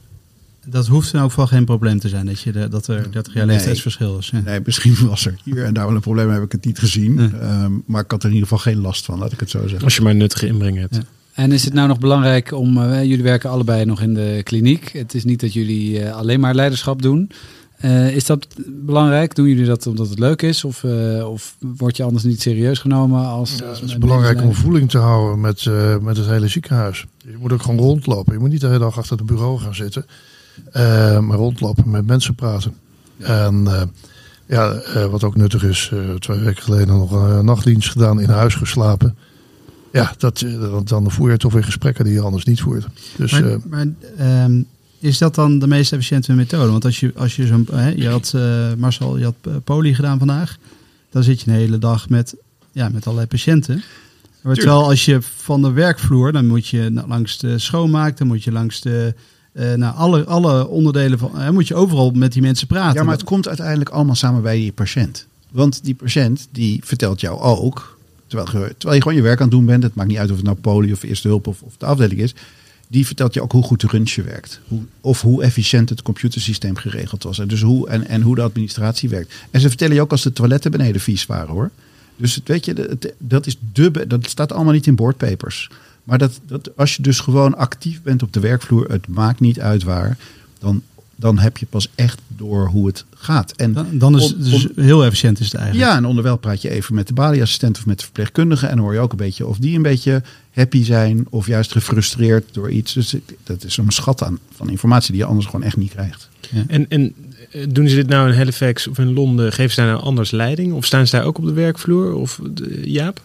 Dat 0.66 0.88
hoeft 0.88 1.12
dan 1.12 1.22
ook 1.24 1.34
wel 1.34 1.48
geen 1.48 1.66
probleem 1.66 2.00
te 2.00 2.10
zijn 2.10 2.26
dat, 2.26 2.42
je 2.42 2.52
de, 2.52 2.68
dat 2.68 2.88
er 2.88 3.12
30 3.12 3.34
jaar 3.34 3.46
Nee. 3.46 3.56
leeftijdsverschil 3.56 4.18
is. 4.18 4.30
Ja. 4.30 4.40
Nee, 4.40 4.60
misschien 4.66 5.08
was 5.08 5.26
er 5.26 5.36
hier 5.44 5.64
en 5.66 5.74
daar 5.74 5.86
wel 5.86 5.96
een 5.96 6.02
probleem, 6.02 6.30
heb 6.30 6.44
ik 6.44 6.52
het 6.52 6.66
niet 6.66 6.80
gezien. 6.80 7.14
Nee. 7.14 7.30
Ehm, 7.40 7.72
maar 7.86 8.04
ik 8.04 8.12
had 8.12 8.24
er 8.24 8.30
in 8.30 8.36
ieder 8.36 8.48
geval 8.50 8.64
geen 8.74 8.82
last 8.82 9.06
van, 9.06 9.20
laat 9.20 9.32
ik 9.32 9.40
het 9.40 9.50
zo 9.50 9.62
zeggen. 9.62 9.84
Als 9.84 9.96
je 9.96 10.02
maar 10.02 10.16
nuttige 10.16 10.48
inbreng 10.48 10.78
hebt. 10.78 10.96
Ja. 10.96 11.02
En 11.34 11.52
is 11.52 11.66
het 11.66 11.74
nou 11.74 11.88
nog 11.88 12.00
belangrijk 12.00 12.52
om, 12.52 12.78
eh, 12.78 13.04
jullie 13.04 13.24
werken 13.24 13.50
allebei 13.50 13.86
nog 13.86 14.02
in 14.02 14.14
de 14.14 14.42
kliniek. 14.44 14.92
Het 14.92 15.14
is 15.14 15.24
niet 15.24 15.40
dat 15.40 15.54
jullie 15.54 16.00
eh, 16.00 16.16
alleen 16.16 16.40
maar 16.40 16.56
leiderschap 16.56 17.02
doen. 17.02 17.32
Eh, 17.78 18.16
is 18.16 18.26
dat 18.26 18.48
belangrijk? 18.68 19.36
Doen 19.36 19.48
jullie 19.48 19.66
dat 19.66 19.88
omdat 19.88 20.10
het 20.10 20.20
leuk 20.20 20.42
is? 20.42 20.64
Of, 20.64 20.84
of 21.26 21.56
word 21.60 21.98
je 21.98 22.04
anders 22.04 22.24
niet 22.24 22.42
serieus 22.42 22.80
genomen? 22.80 23.26
Als, 23.26 23.58
Ja, 23.58 23.66
als 23.66 23.80
het 23.80 23.90
is 23.90 23.98
belangrijk 23.98 24.42
om 24.42 24.54
voeling 24.54 24.90
te 24.90 24.98
houden 24.98 25.42
met, 25.42 25.70
met 26.02 26.18
het 26.18 26.26
hele 26.28 26.48
ziekenhuis. 26.48 27.06
Je 27.18 27.38
moet 27.40 27.52
ook 27.52 27.62
gewoon 27.62 27.80
rondlopen. 27.80 28.34
Je 28.34 28.40
moet 28.40 28.50
niet 28.50 28.62
de 28.62 28.68
hele 28.68 28.80
dag 28.80 28.98
achter 28.98 29.18
het 29.18 29.26
bureau 29.26 29.60
gaan 29.60 29.76
zitten. 29.76 30.06
maar 31.26 31.38
rondlopen, 31.38 31.90
met 31.90 32.06
mensen 32.06 32.36
praten. 32.36 32.74
En 33.18 33.68
ja, 34.46 34.82
wat 35.10 35.24
ook 35.24 35.36
nuttig 35.36 35.64
is, 35.64 35.92
twee 36.20 36.40
weken 36.40 36.64
geleden 36.64 36.88
nog 36.88 37.12
een 37.12 37.46
nachtdienst 37.46 37.90
gedaan, 37.90 38.22
in 38.22 38.30
huis 38.30 38.56
geslapen. 38.56 39.18
Ja, 39.94 40.14
dat, 40.18 40.42
eh, 40.42 40.60
dan, 40.60 40.84
dan 40.86 41.12
voer 41.12 41.32
je 41.32 41.38
toch 41.38 41.54
weer 41.54 41.64
gesprekken 41.64 42.06
die 42.06 42.14
je 42.14 42.22
anders 42.22 42.44
niet 42.44 42.62
voert. 42.62 42.86
Dus 43.18 43.32
Maar, 43.32 43.44
eh, 43.44 43.58
maar 43.70 43.88
ehm, 44.18 44.62
is 45.00 45.18
dat 45.18 45.36
dan 45.36 45.60
de 45.60 45.68
meest 45.68 45.94
efficiënte 45.94 46.34
methode? 46.34 46.72
Want 46.72 46.86
als 46.86 47.00
je, 47.00 47.12
als 47.16 47.36
je 47.36 47.48
zo'n. 47.48 47.68
hè, 47.72 47.90
je 47.90 48.08
had, 48.10 48.32
eh, 48.36 48.74
Marcel, 48.78 49.18
je 49.18 49.24
had 49.24 49.64
poli 49.64 49.96
gedaan 49.96 50.18
vandaag. 50.18 50.58
Dan 51.10 51.24
zit 51.24 51.42
je 51.42 51.52
een 51.52 51.58
hele 51.58 51.78
dag 51.78 52.10
met, 52.10 52.36
ja, 52.72 52.90
met 52.90 53.04
allerlei 53.06 53.28
patiënten. 53.28 53.84
Maar 54.42 54.56
terwijl 54.56 54.84
als 54.84 55.06
je 55.06 55.22
van 55.22 55.62
de 55.62 55.72
werkvloer, 55.72 56.32
dan 56.32 56.48
moet 56.48 56.68
je 56.68 57.02
langs 57.08 57.38
de 57.38 57.60
schoonmaak, 57.60 58.18
dan 58.18 58.28
moet 58.28 58.44
je 58.44 58.52
langs 58.52 58.82
de. 58.82 59.14
eh 59.54 59.74
nou, 59.74 59.96
alle, 59.96 60.24
alle 60.26 60.68
onderdelen 60.68 61.20
van. 61.20 61.32
hè, 61.40 61.52
moet 61.52 61.68
je 61.68 61.76
overal 61.76 62.12
met 62.12 62.34
die 62.34 62.42
mensen 62.42 62.68
praten. 62.68 63.00
Ja, 63.00 63.04
maar 63.04 63.14
het 63.16 63.24
komt 63.24 63.48
uiteindelijk 63.48 63.90
allemaal 63.90 64.16
samen 64.16 64.42
bij 64.42 64.56
die 64.56 64.72
patiënt. 64.72 65.28
Want 65.52 65.84
die 65.84 65.96
patiënt 65.96 66.48
die 66.52 66.82
vertelt 66.84 67.22
jou 67.22 67.40
ook, 67.40 67.93
terwijl 68.34 68.74
terwijl 68.78 68.96
je 68.96 69.02
gewoon 69.02 69.18
je 69.18 69.22
werk 69.22 69.40
aan 69.40 69.48
het 69.48 69.56
doen 69.56 69.66
bent, 69.66 69.84
het 69.84 69.96
maakt 69.96 70.10
niet 70.10 70.18
uit 70.18 70.30
of 70.30 70.36
het 70.36 70.46
nou 70.46 70.58
poli 70.58 70.92
of 70.92 71.04
eerste 71.04 71.28
hulp 71.28 71.48
of, 71.48 71.62
of 71.62 71.78
de 71.78 71.86
afdeling 71.86 72.20
is, 72.20 72.34
die 72.88 73.06
vertelt 73.06 73.34
je 73.34 73.42
ook 73.42 73.52
hoe 73.52 73.64
goed 73.64 73.82
de 73.82 73.88
röntgen 73.88 74.26
werkt. 74.26 74.60
Hoe, 74.68 74.82
of 75.02 75.22
hoe 75.22 75.44
efficiënt 75.44 75.90
het 75.90 76.02
computersysteem 76.02 76.76
geregeld 76.76 77.24
was. 77.24 77.40
En, 77.40 77.48
dus 77.48 77.62
hoe, 77.62 77.90
en, 77.90 78.08
en 78.08 78.22
hoe 78.22 78.36
de 78.36 78.42
administratie 78.42 79.10
werkt. 79.10 79.34
En 79.52 79.62
ze 79.62 79.68
vertellen 79.68 79.96
je 79.96 80.02
ook 80.02 80.12
als 80.12 80.22
de 80.22 80.34
toiletten 80.34 80.72
beneden 80.72 81.02
vies 81.02 81.26
waren 81.26 81.54
hoor. 81.54 81.72
Dus 82.16 82.36
het, 82.36 82.48
weet 82.48 82.66
je, 82.66 82.98
dat, 83.18 83.46
is 83.46 83.58
de, 83.74 84.08
dat 84.08 84.30
staat 84.30 84.52
allemaal 84.52 84.74
niet 84.74 84.88
in 84.88 84.96
boardpapers. 84.96 85.70
Maar 86.04 86.18
dat, 86.18 86.40
dat, 86.48 86.78
als 86.78 86.96
je 86.96 87.02
dus 87.02 87.20
gewoon 87.20 87.58
actief 87.58 88.02
bent 88.02 88.24
op 88.24 88.34
de 88.34 88.40
werkvloer, 88.40 88.90
het 88.92 89.08
maakt 89.08 89.40
niet 89.40 89.60
uit 89.60 89.84
waar, 89.84 90.18
dan 90.60 90.82
dan 91.16 91.38
heb 91.40 91.58
je 91.58 91.66
pas 91.66 91.88
echt 91.96 92.22
door 92.28 92.68
hoe 92.68 92.88
het 92.88 93.06
gaat. 93.16 93.52
En 93.52 93.74
Dan, 93.74 93.88
dan 93.92 94.18
is 94.18 94.24
het 94.30 94.44
dus 94.44 94.68
heel 94.76 95.04
efficiënt 95.06 95.40
is 95.40 95.46
het 95.46 95.56
eigenlijk. 95.56 95.90
ja, 95.90 95.98
en 95.98 96.06
onderwijl 96.06 96.38
praat 96.38 96.62
je 96.62 96.70
even 96.70 96.96
met 96.96 97.08
de 97.08 97.14
balieassistent 97.14 97.78
of 97.78 97.86
met 97.86 97.98
de 97.98 98.04
verpleegkundige. 98.04 98.66
En 98.68 98.76
dan 98.76 98.86
hoor 98.86 98.94
je 98.94 99.00
ook 99.00 99.12
een 99.12 99.18
beetje 99.18 99.48
of 99.48 99.58
die 99.58 99.76
een 99.76 99.82
beetje 99.82 100.22
happy 100.52 100.84
zijn 100.84 101.26
of 101.30 101.48
juist 101.48 101.72
gefrustreerd 101.72 102.54
door 102.54 102.72
iets. 102.72 102.94
Dus 102.94 103.16
dat 103.44 103.64
is 103.64 103.78
een 103.78 103.92
schat 103.92 104.24
aan 104.24 104.40
van 104.56 104.70
informatie 104.70 105.12
die 105.12 105.22
je 105.22 105.28
anders 105.28 105.46
gewoon 105.46 105.64
echt 105.64 105.78
niet 105.78 105.92
krijgt. 105.92 106.30
En, 106.68 106.86
en 106.90 107.14
eh, 107.52 107.66
doen 107.70 107.88
ze 107.88 107.96
dit 107.96 108.08
nou 108.08 108.30
in 108.30 108.36
Halifax 108.38 108.88
of 108.88 108.98
in 108.98 109.14
Londen? 109.14 109.54
Geven 109.54 109.74
ze 109.74 109.82
daar 109.82 109.90
nou 109.90 110.04
anders 110.04 110.32
leiding? 110.32 110.74
Of 110.74 110.86
staan 110.86 111.08
ze 111.08 111.16
daar 111.16 111.26
ook 111.26 111.38
op 111.38 111.46
de 111.46 111.54
werkvloer? 111.54 112.14
Of 112.14 112.40
de- 112.54 112.82
Jaap? 112.92 113.22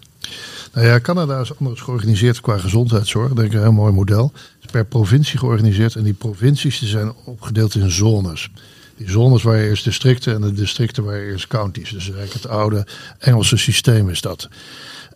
Nou 0.79 0.91
ja, 0.91 1.01
Canada 1.01 1.41
is 1.41 1.59
anders 1.59 1.81
georganiseerd 1.81 2.41
qua 2.41 2.59
gezondheidszorg. 2.59 3.33
Denk 3.33 3.49
ik 3.49 3.55
een 3.55 3.62
heel 3.62 3.72
mooi 3.72 3.93
model. 3.93 4.33
Het 4.35 4.64
is 4.64 4.70
per 4.70 4.85
provincie 4.85 5.39
georganiseerd 5.39 5.95
en 5.95 6.03
die 6.03 6.12
provincies 6.12 6.83
zijn 6.83 7.12
opgedeeld 7.24 7.74
in 7.74 7.91
zones. 7.91 8.51
Die 8.97 9.11
zones 9.11 9.43
waar 9.43 9.57
je 9.57 9.68
eerst 9.68 9.85
districten 9.85 10.35
en 10.35 10.41
de 10.41 10.53
districten 10.53 11.05
waar 11.05 11.16
je 11.16 11.31
eerst 11.31 11.47
counties. 11.47 11.91
Dus 11.91 12.05
eigenlijk 12.05 12.33
het 12.33 12.49
oude 12.49 12.87
Engelse 13.18 13.57
systeem 13.57 14.09
is 14.09 14.20
dat. 14.20 14.49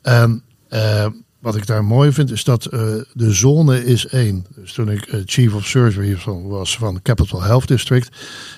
En 0.03 0.43
eh, 0.69 1.07
wat 1.39 1.57
ik 1.57 1.67
daar 1.67 1.85
mooi 1.85 2.13
vind 2.13 2.31
is 2.31 2.45
dat 2.45 2.67
eh, 2.67 2.81
de 3.13 3.33
zone 3.33 3.85
is 3.85 4.07
één. 4.07 4.47
Dus 4.55 4.73
toen 4.73 4.91
ik 4.91 5.05
eh, 5.05 5.21
chief 5.25 5.55
of 5.55 5.67
surgery 5.67 6.17
van, 6.17 6.49
was 6.49 6.77
van 6.77 7.03
Capital 7.03 7.43
Health 7.43 7.69
District, 7.69 8.09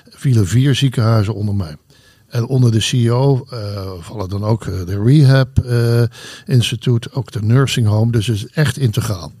vielen 0.09 0.47
vier 0.47 0.75
ziekenhuizen 0.75 1.33
onder 1.33 1.55
mij. 1.55 1.75
En 2.35 2.45
onder 2.47 2.71
de 2.71 2.79
CEO 2.79 3.45
eh, 3.49 3.91
vallen 3.99 4.29
dan 4.29 4.43
ook 4.43 4.65
eh, 4.65 4.85
de 4.85 5.03
Rehab 5.03 5.57
eh 5.59 6.03
Instituut, 6.45 7.13
ook 7.13 7.31
de 7.31 7.41
Nursing 7.41 7.87
Home. 7.87 8.11
Dus 8.11 8.27
het 8.27 8.35
is 8.35 8.47
echt 8.47 8.77
integraal. 8.77 9.31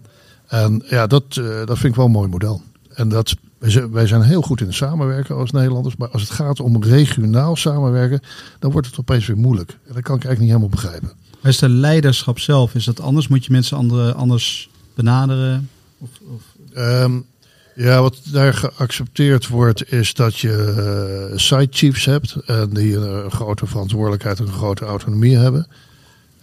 En 0.47 0.83
ja, 0.89 1.07
dat, 1.07 1.33
dat 1.65 1.77
vind 1.77 1.83
ik 1.83 1.95
wel 1.95 2.05
een 2.05 2.11
mooi 2.11 2.29
model. 2.29 2.61
En 2.93 3.09
dat, 3.09 3.35
wij 3.57 3.69
zijn- 3.69 3.91
wij 3.91 4.07
zijn 4.07 4.21
heel 4.21 4.41
goed 4.41 4.59
in 4.61 4.65
het 4.67 4.75
samenwerken 4.75 5.35
als 5.35 5.51
Nederlanders. 5.51 5.95
Maar 5.95 6.09
als 6.09 6.21
het 6.21 6.31
gaat 6.31 6.59
om 6.59 6.83
regionaal 6.83 7.55
samenwerken, 7.55 8.19
dan 8.59 8.71
wordt 8.71 8.87
het 8.87 8.99
opeens 8.99 9.25
weer 9.27 9.37
moeilijk. 9.37 9.69
En 9.69 9.93
dat 9.93 10.03
kan 10.03 10.15
ik 10.15 10.23
eigenlijk 10.25 10.39
niet 10.39 10.49
helemaal 10.49 10.69
begrijpen. 10.69 11.11
Maar 11.41 11.51
is 11.51 11.57
de 11.59 11.69
leiderschap 11.69 12.39
zelf, 12.39 12.75
is 12.75 12.85
dat 12.85 13.01
anders? 13.01 13.27
Moet 13.27 13.45
je 13.45 13.51
mensen 13.51 13.77
andere, 13.77 14.13
anders 14.13 14.69
benaderen? 14.93 15.69
Of, 15.97 16.09
of, 16.35 16.41
Ehm, 16.73 17.19
ja, 17.75 18.01
wat 18.01 18.21
daar 18.31 18.53
geaccepteerd 18.53 19.47
wordt, 19.47 19.91
is 19.91 20.13
dat 20.13 20.37
je 20.37 20.73
eh, 21.31 21.37
site 21.37 21.67
chiefs 21.69 22.05
hebt. 22.05 22.35
En 22.45 22.69
die 22.69 22.95
een 22.95 23.31
grote 23.31 23.65
verantwoordelijkheid 23.65 24.39
en 24.39 24.45
een 24.45 24.53
grote 24.53 24.85
autonomie 24.85 25.37
hebben. 25.37 25.67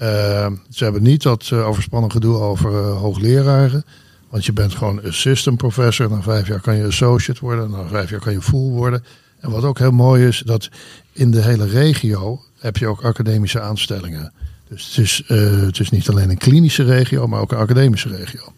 Ehm, 0.03 0.55
ze 0.71 0.85
hebben 0.85 1.03
niet 1.03 1.23
dat 1.23 1.49
eh, 1.53 1.67
overspannen 1.69 2.11
gedoe 2.11 2.37
over 2.37 2.71
eh, 2.71 2.99
hoogleraren. 2.99 3.85
Want 4.29 4.45
je 4.45 4.53
bent 4.53 4.75
gewoon 4.75 5.05
assistant 5.05 5.57
professor. 5.57 6.11
Na 6.11 6.23
vijf 6.23 6.49
jaar 6.49 6.61
kan 6.61 6.77
je 6.77 6.87
associate 6.87 7.41
worden. 7.41 7.71
Na 7.71 7.87
vijf 7.87 8.11
jaar 8.11 8.21
kan 8.21 8.33
je 8.33 8.43
full 8.43 8.71
worden. 8.71 9.05
En 9.41 9.51
wat 9.51 9.65
ook 9.65 9.79
heel 9.79 9.91
mooi 9.91 10.27
is, 10.27 10.43
dat 10.47 10.69
in 11.13 11.31
de 11.31 11.43
hele 11.43 11.67
regio 11.67 12.41
heb 12.59 12.77
je 12.77 12.87
ook 12.87 13.05
academische 13.05 13.61
aanstellingen. 13.61 14.33
Dus 14.69 14.87
het 14.87 15.05
is, 15.05 15.23
eh, 15.27 15.61
het 15.61 15.81
is 15.81 15.91
niet 15.91 16.09
alleen 16.09 16.31
een 16.31 16.39
klinische 16.39 16.83
regio, 16.83 17.27
maar 17.27 17.41
ook 17.41 17.53
een 17.53 17.59
academische 17.59 18.09
regio. 18.09 18.53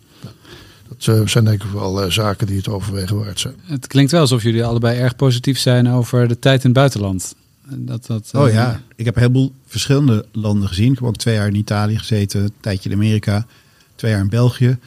Eh, 1.09 1.27
zijn 1.27 1.45
denk 1.45 1.63
ik 1.65 1.71
wel 1.71 2.03
eh, 2.03 2.11
zaken 2.11 2.47
die 2.47 2.57
het 2.57 2.69
overwegen 2.69 3.19
waard 3.19 3.41
zijn. 3.41 3.55
Het 3.63 3.87
klinkt 3.87 4.11
wel 4.11 4.21
alsof 4.21 4.43
jullie 4.43 4.65
allebei 4.65 4.99
erg 4.99 5.17
positief 5.17 5.59
zijn 5.59 5.89
over 5.89 6.29
de 6.29 6.39
tijd 6.39 6.65
in 6.65 6.71
het 6.71 6.79
buitenland. 6.79 7.35
En 7.71 7.87
Dat, 7.87 8.07
dat, 8.07 8.31
Oh 8.33 8.49
eh, 8.49 8.55
ja, 8.55 8.81
ik 8.97 9.05
heb 9.05 9.15
een 9.15 9.21
heleboel 9.21 9.53
verschillende 9.67 10.27
landen 10.33 10.69
gezien. 10.69 10.93
Ik 10.93 10.99
heb 10.99 11.09
ook 11.09 11.17
twee 11.17 11.35
jaar 11.35 11.47
in 11.47 11.55
Italië 11.55 11.99
gezeten, 11.99 12.43
een 12.43 12.53
tijdje 12.61 12.91
in 12.91 12.97
Amerika, 12.97 13.47
twee 13.95 14.11
jaar 14.11 14.21
in 14.21 14.29
België. 14.29 14.79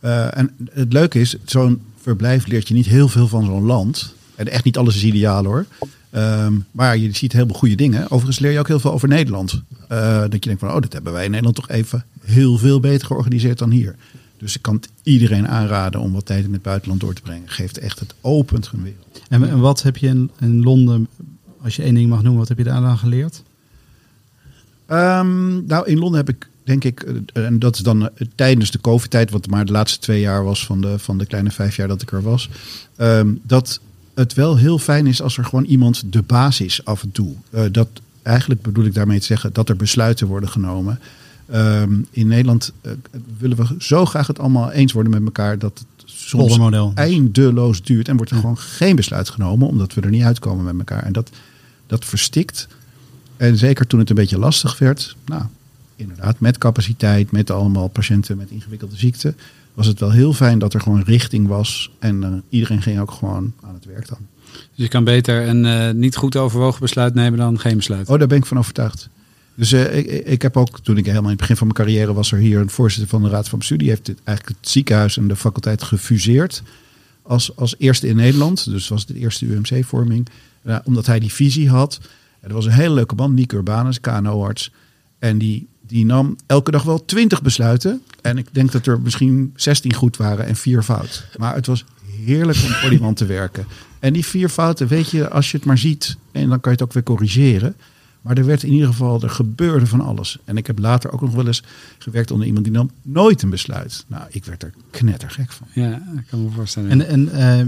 Eh, 0.00 0.36
en 0.36 0.56
het 0.70 0.92
leuke 0.92 1.20
is, 1.20 1.36
zo'n 1.44 1.82
verblijf 2.00 2.46
leert 2.46 2.68
je 2.68 2.74
niet 2.74 2.86
heel 2.86 3.08
veel 3.08 3.28
van 3.28 3.44
zo'n 3.44 3.64
land. 3.64 4.14
En 4.34 4.48
echt 4.48 4.64
niet 4.64 4.76
alles 4.76 4.96
is 4.96 5.04
ideaal 5.04 5.44
hoor. 5.44 5.66
Ehm, 6.10 6.54
maar 6.70 6.96
je 6.96 7.12
ziet 7.12 7.32
heel 7.32 7.46
veel 7.46 7.56
goede 7.56 7.74
dingen. 7.74 8.04
Overigens 8.04 8.38
leer 8.38 8.52
je 8.52 8.58
ook 8.58 8.68
heel 8.68 8.80
veel 8.80 8.92
over 8.92 9.08
Nederland. 9.08 9.62
Eh, 9.88 10.20
dat 10.20 10.32
je 10.32 10.40
denkt 10.40 10.60
van, 10.60 10.72
oh, 10.72 10.80
dat 10.80 10.92
hebben 10.92 11.12
wij 11.12 11.24
in 11.24 11.30
Nederland 11.30 11.56
toch 11.56 11.68
even 11.68 12.04
heel 12.24 12.58
veel 12.58 12.80
beter 12.80 13.06
georganiseerd 13.06 13.58
dan 13.58 13.70
hier. 13.70 13.96
Dus 14.40 14.56
ik 14.56 14.62
kan 14.62 14.74
het 14.74 14.88
iedereen 15.02 15.48
aanraden 15.48 16.00
om 16.00 16.12
wat 16.12 16.26
tijd 16.26 16.44
in 16.44 16.52
het 16.52 16.62
buitenland 16.62 17.00
door 17.00 17.14
te 17.14 17.22
brengen. 17.22 17.48
Geeft 17.48 17.78
echt 17.78 18.00
het 18.00 18.14
opent 18.20 18.70
een 18.72 18.82
wereld. 18.82 19.22
en, 19.28 19.48
en 19.48 19.58
wat 19.58 19.82
heb 19.82 19.96
je 19.96 20.06
in, 20.06 20.30
in 20.40 20.62
Londen, 20.62 21.08
als 21.62 21.76
je 21.76 21.82
één 21.82 21.94
ding 21.94 22.08
mag 22.08 22.22
noemen, 22.22 22.38
wat 22.38 22.48
heb 22.48 22.58
je 22.58 22.64
daar 22.64 22.80
dan 22.80 22.98
geleerd? 22.98 23.42
Ehm, 24.86 25.66
nou, 25.66 25.86
in 25.86 25.98
Londen 25.98 26.18
heb 26.18 26.28
ik 26.28 26.48
denk 26.64 26.84
ik, 26.84 27.02
eh, 27.32 27.46
en 27.46 27.58
dat 27.58 27.74
is 27.74 27.80
dan 27.80 28.08
eh, 28.08 28.26
tijdens 28.34 28.70
de 28.70 28.80
COVID-tijd, 28.80 29.30
wat 29.30 29.46
maar 29.46 29.64
de 29.64 29.72
laatste 29.72 29.98
twee 29.98 30.20
jaar 30.20 30.44
was 30.44 30.64
van 30.64 30.80
de, 30.80 30.98
van 30.98 31.18
de 31.18 31.26
kleine 31.26 31.50
vijf 31.50 31.76
jaar 31.76 31.88
dat 31.88 32.02
ik 32.02 32.12
er 32.12 32.22
was, 32.22 32.48
ehm, 32.96 33.28
dat 33.42 33.80
het 34.14 34.34
wel 34.34 34.56
heel 34.56 34.78
fijn 34.78 35.06
is 35.06 35.22
als 35.22 35.36
er 35.36 35.44
gewoon 35.44 35.64
iemand 35.64 36.12
de 36.12 36.22
baas 36.22 36.60
is 36.60 36.84
af 36.84 37.02
en 37.02 37.12
toe. 37.12 37.34
Eh, 37.50 37.64
dat 37.72 37.88
eigenlijk 38.22 38.62
bedoel 38.62 38.84
ik 38.84 38.94
daarmee 38.94 39.18
te 39.20 39.24
zeggen 39.26 39.52
dat 39.52 39.68
er 39.68 39.76
besluiten 39.76 40.26
worden 40.26 40.48
genomen. 40.48 41.00
Ehm, 41.50 41.92
in 42.10 42.26
Nederland 42.26 42.72
eh, 42.80 42.92
willen 43.38 43.56
we 43.56 43.74
zo 43.78 44.04
graag 44.04 44.26
het 44.26 44.38
allemaal 44.38 44.70
eens 44.70 44.92
worden 44.92 45.12
met 45.12 45.24
elkaar 45.24 45.58
dat 45.58 45.78
het 45.78 46.10
soms 46.10 46.46
Poldermodel. 46.46 46.92
eindeloos 46.94 47.82
duurt 47.82 48.08
en 48.08 48.16
wordt 48.16 48.30
er 48.30 48.38
gewoon 48.38 48.58
geen 48.58 48.96
besluit 48.96 49.28
genomen 49.28 49.68
omdat 49.68 49.94
we 49.94 50.00
er 50.00 50.10
niet 50.10 50.22
uitkomen 50.22 50.64
met 50.64 50.78
elkaar. 50.78 51.02
En 51.02 51.12
dat, 51.12 51.30
dat 51.86 52.04
verstikt. 52.04 52.68
En 53.36 53.56
zeker 53.56 53.86
toen 53.86 53.98
het 53.98 54.10
een 54.10 54.14
beetje 54.14 54.38
lastig 54.38 54.78
werd, 54.78 55.16
nou 55.24 55.42
inderdaad, 55.96 56.40
met 56.40 56.58
capaciteit, 56.58 57.30
met 57.30 57.50
allemaal 57.50 57.88
patiënten 57.88 58.36
met 58.36 58.50
ingewikkelde 58.50 58.96
ziekten, 58.96 59.36
was 59.74 59.86
het 59.86 60.00
wel 60.00 60.10
heel 60.10 60.32
fijn 60.32 60.58
dat 60.58 60.74
er 60.74 60.80
gewoon 60.80 61.02
richting 61.02 61.46
was 61.46 61.90
en 61.98 62.24
eh, 62.24 62.30
iedereen 62.48 62.82
ging 62.82 63.00
ook 63.00 63.10
gewoon 63.10 63.52
aan 63.62 63.74
het 63.74 63.84
werk 63.84 64.08
dan. 64.08 64.18
Dus 64.52 64.84
je 64.84 64.88
kan 64.88 65.04
beter 65.04 65.48
een 65.48 65.64
eh, 65.64 65.94
niet 65.94 66.16
goed 66.16 66.36
overwogen 66.36 66.80
besluit 66.80 67.14
nemen 67.14 67.38
dan 67.38 67.58
geen 67.58 67.76
besluit. 67.76 68.08
Oh, 68.08 68.18
daar 68.18 68.28
ben 68.28 68.38
ik 68.38 68.46
van 68.46 68.58
overtuigd. 68.58 69.08
Dus 69.60 69.72
eh, 69.72 69.98
ik, 69.98 70.06
ik 70.26 70.42
heb 70.42 70.56
ook, 70.56 70.80
toen 70.80 70.96
ik 70.96 71.04
helemaal 71.04 71.24
in 71.24 71.30
het 71.30 71.40
begin 71.40 71.56
van 71.56 71.66
mijn 71.66 71.78
carrière 71.78 72.12
was 72.12 72.32
er 72.32 72.38
hier 72.38 72.58
een 72.60 72.70
voorzitter 72.70 73.08
van 73.08 73.22
de 73.22 73.28
Raad 73.28 73.48
van 73.48 73.58
Bestuur. 73.58 73.78
Die 73.78 73.88
heeft 73.88 74.06
dit, 74.06 74.18
eigenlijk 74.24 74.58
het 74.60 74.70
ziekenhuis 74.70 75.16
en 75.16 75.28
de 75.28 75.36
faculteit 75.36 75.82
gefuseerd 75.82 76.62
als, 77.22 77.56
als 77.56 77.74
eerste 77.78 78.08
in 78.08 78.16
Nederland. 78.16 78.70
Dus 78.70 78.88
was 78.88 79.00
het 79.00 79.08
de 79.08 79.18
eerste 79.18 79.46
UMC-vorming. 79.46 80.28
Omdat 80.84 81.06
hij 81.06 81.20
die 81.20 81.32
visie 81.32 81.68
had. 81.68 82.00
Er 82.40 82.52
was 82.52 82.64
een 82.64 82.72
hele 82.72 82.94
leuke 82.94 83.14
man, 83.14 83.34
Nico 83.34 83.56
Urbanus, 83.56 84.00
KNO-arts. 84.00 84.72
En 85.18 85.38
die, 85.38 85.66
die 85.86 86.04
nam 86.04 86.36
elke 86.46 86.70
dag 86.70 86.82
wel 86.82 87.04
twintig 87.04 87.42
besluiten. 87.42 88.02
En 88.22 88.38
ik 88.38 88.46
denk 88.52 88.72
dat 88.72 88.86
er 88.86 89.00
misschien 89.00 89.52
16 89.56 89.94
goed 89.94 90.16
waren 90.16 90.46
en 90.46 90.56
vier 90.56 90.82
fout. 90.82 91.26
Maar 91.38 91.54
het 91.54 91.66
was 91.66 91.84
heerlijk 92.24 92.58
om 92.64 92.70
voor 92.70 92.90
die 92.90 93.00
man 93.00 93.14
te 93.14 93.26
werken. 93.26 93.66
En 93.98 94.12
die 94.12 94.24
vier 94.24 94.48
fouten, 94.48 94.88
weet 94.88 95.10
je, 95.10 95.28
als 95.28 95.50
je 95.50 95.56
het 95.56 95.66
maar 95.66 95.78
ziet, 95.78 96.16
en 96.32 96.48
dan 96.48 96.60
kan 96.60 96.72
je 96.72 96.78
het 96.78 96.82
ook 96.82 96.92
weer 96.92 97.02
corrigeren. 97.02 97.76
Maar 98.22 98.36
er 98.36 98.44
werd 98.44 98.62
in 98.62 98.72
ieder 98.72 98.86
geval, 98.86 99.22
er 99.22 99.30
gebeurde 99.30 99.86
van 99.86 100.00
alles. 100.00 100.38
En 100.44 100.56
ik 100.56 100.66
heb 100.66 100.78
later 100.78 101.12
ook 101.12 101.20
nog 101.20 101.34
wel 101.34 101.46
eens 101.46 101.62
gewerkt 101.98 102.30
onder 102.30 102.46
iemand 102.46 102.64
die 102.64 102.74
nam 102.74 102.90
nooit 103.02 103.42
een 103.42 103.50
besluit. 103.50 104.04
Nou, 104.06 104.24
ik 104.30 104.44
werd 104.44 104.62
er 104.62 104.72
knettergek 104.90 105.52
van. 105.52 105.66
Ja, 105.72 105.94
ik 105.94 106.26
kan 106.30 106.42
me 106.42 106.50
voorstellen. 106.50 106.90
En, 106.90 107.06
en 107.06 107.28
eh, 107.32 107.58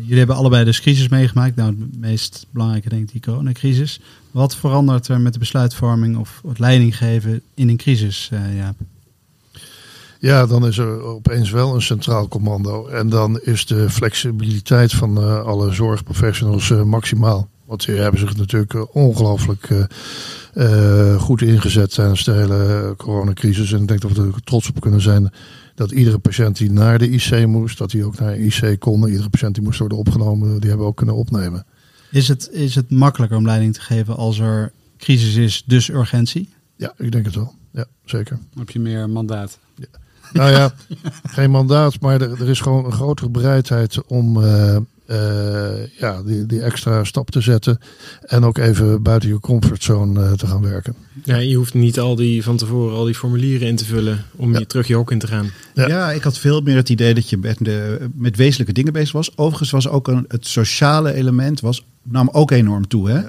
jullie 0.00 0.18
hebben 0.18 0.36
allebei 0.36 0.64
dus 0.64 0.80
crisis 0.80 1.08
meegemaakt. 1.08 1.56
Nou, 1.56 1.76
het 1.80 1.98
meest 2.00 2.46
belangrijke 2.50 2.88
denk 2.88 3.02
ik 3.02 3.12
die 3.12 3.20
coronacrisis. 3.20 4.00
Wat 4.30 4.56
verandert 4.56 5.08
er 5.08 5.20
met 5.20 5.32
de 5.32 5.38
besluitvorming 5.38 6.16
of 6.16 6.40
het 6.48 6.58
leiding 6.58 6.96
geven 6.96 7.42
in 7.54 7.68
een 7.68 7.76
crisis, 7.76 8.28
eh 8.32 8.56
Jaap? 8.56 8.76
Ja, 10.20 10.46
dan 10.46 10.66
is 10.66 10.78
er 10.78 11.02
opeens 11.02 11.50
wel 11.50 11.74
een 11.74 11.82
centraal 11.82 12.28
commando. 12.28 12.86
En 12.86 13.08
dan 13.08 13.40
is 13.40 13.66
de 13.66 13.90
flexibiliteit 13.90 14.92
van 14.92 15.18
eh, 15.18 15.42
alle 15.42 15.72
zorgprofessionals 15.72 16.70
eh, 16.70 16.82
maximaal. 16.82 17.48
Want 17.70 17.84
die 17.84 17.94
hebben 17.94 18.20
zich 18.20 18.36
natuurlijk 18.36 18.74
eh, 18.74 18.82
ongelooflijk 18.92 19.70
eh, 19.70 19.84
eh, 21.12 21.20
goed 21.20 21.42
ingezet 21.42 21.94
tijdens 21.94 22.24
de 22.24 22.32
hele 22.32 22.94
coronacrisis. 22.96 23.72
En 23.72 23.80
ik 23.80 23.88
denk 23.88 24.00
dat 24.00 24.12
we 24.12 24.22
er 24.22 24.42
trots 24.44 24.68
op 24.68 24.80
kunnen 24.80 25.00
zijn 25.00 25.32
dat 25.74 25.90
iedere 25.90 26.18
patiënt 26.18 26.56
die 26.56 26.70
naar 26.70 26.98
de 26.98 27.10
IC 27.10 27.46
moest, 27.46 27.78
dat 27.78 27.90
die 27.90 28.04
ook 28.04 28.18
naar 28.18 28.34
de 28.34 28.40
IC 28.40 28.80
kon. 28.80 29.08
Iedere 29.08 29.28
patiënt 29.28 29.54
die 29.54 29.64
moest 29.64 29.78
worden 29.78 29.98
opgenomen, 29.98 30.48
die 30.48 30.68
hebben 30.68 30.78
we 30.78 30.92
ook 30.92 30.96
kunnen 30.96 31.14
opnemen. 31.14 31.66
Is 32.10 32.28
het, 32.28 32.48
is 32.52 32.74
het 32.74 32.90
makkelijker 32.90 33.36
om 33.36 33.46
leiding 33.46 33.74
te 33.74 33.80
geven 33.80 34.16
als 34.16 34.38
er 34.38 34.72
crisis 34.98 35.34
is, 35.34 35.62
dus 35.66 35.88
urgentie? 35.88 36.48
Ja, 36.76 36.94
ik 36.96 37.12
denk 37.12 37.24
het 37.24 37.34
wel. 37.34 37.54
Ja, 37.72 37.84
zeker. 38.04 38.36
Dan 38.36 38.58
heb 38.58 38.70
je 38.70 38.80
meer 38.80 39.10
mandaat. 39.10 39.58
Nou 40.32 40.50
ja, 40.50 40.72
geen 41.36 41.50
mandaat, 41.50 42.00
maar 42.00 42.20
er, 42.20 42.40
er 42.40 42.48
is 42.48 42.60
gewoon 42.60 42.84
een 42.84 42.92
grotere 42.92 43.30
bereidheid 43.30 44.06
om 44.06 44.42
eh, 44.44 44.76
eh, 45.10 45.86
ja, 45.98 46.22
die, 46.22 46.46
die 46.46 46.62
extra 46.62 47.04
stap 47.04 47.30
te 47.30 47.40
zetten. 47.40 47.78
En 48.20 48.44
ook 48.44 48.58
even 48.58 49.02
buiten 49.02 49.28
je 49.28 49.40
comfortzone 49.40 50.24
eh, 50.24 50.32
te 50.32 50.46
gaan 50.46 50.62
werken. 50.62 50.94
Ja, 51.24 51.36
je 51.36 51.54
hoeft 51.54 51.74
niet 51.74 52.00
al 52.00 52.14
die 52.14 52.42
van 52.42 52.56
tevoren 52.56 52.96
al 52.96 53.04
die 53.04 53.14
formulieren 53.14 53.68
in 53.68 53.76
te 53.76 53.84
vullen 53.84 54.24
om 54.36 54.58
je 54.58 54.66
terug 54.66 54.86
je 54.86 54.94
hok 54.94 55.10
in 55.10 55.18
te 55.18 55.26
gaan. 55.26 55.50
Ja. 55.74 55.88
Ja. 55.88 56.10
ik 56.10 56.22
had 56.22 56.38
veel 56.38 56.60
meer 56.60 56.76
het 56.76 56.88
idee 56.88 57.14
dat 57.14 57.30
je 57.30 57.36
met, 57.36 57.56
de, 57.60 58.08
met 58.14 58.36
wezenlijke 58.36 58.72
dingen 58.72 58.92
bezig 58.92 59.12
was. 59.12 59.36
Overigens 59.36 59.70
was 59.70 59.88
ook 59.88 60.08
een, 60.08 60.24
het 60.28 60.46
sociale 60.46 61.12
element 61.12 61.60
was, 61.60 61.84
nam 62.02 62.28
ook 62.32 62.50
enorm 62.50 62.88
toe. 62.88 63.10
Hè? 63.10 63.20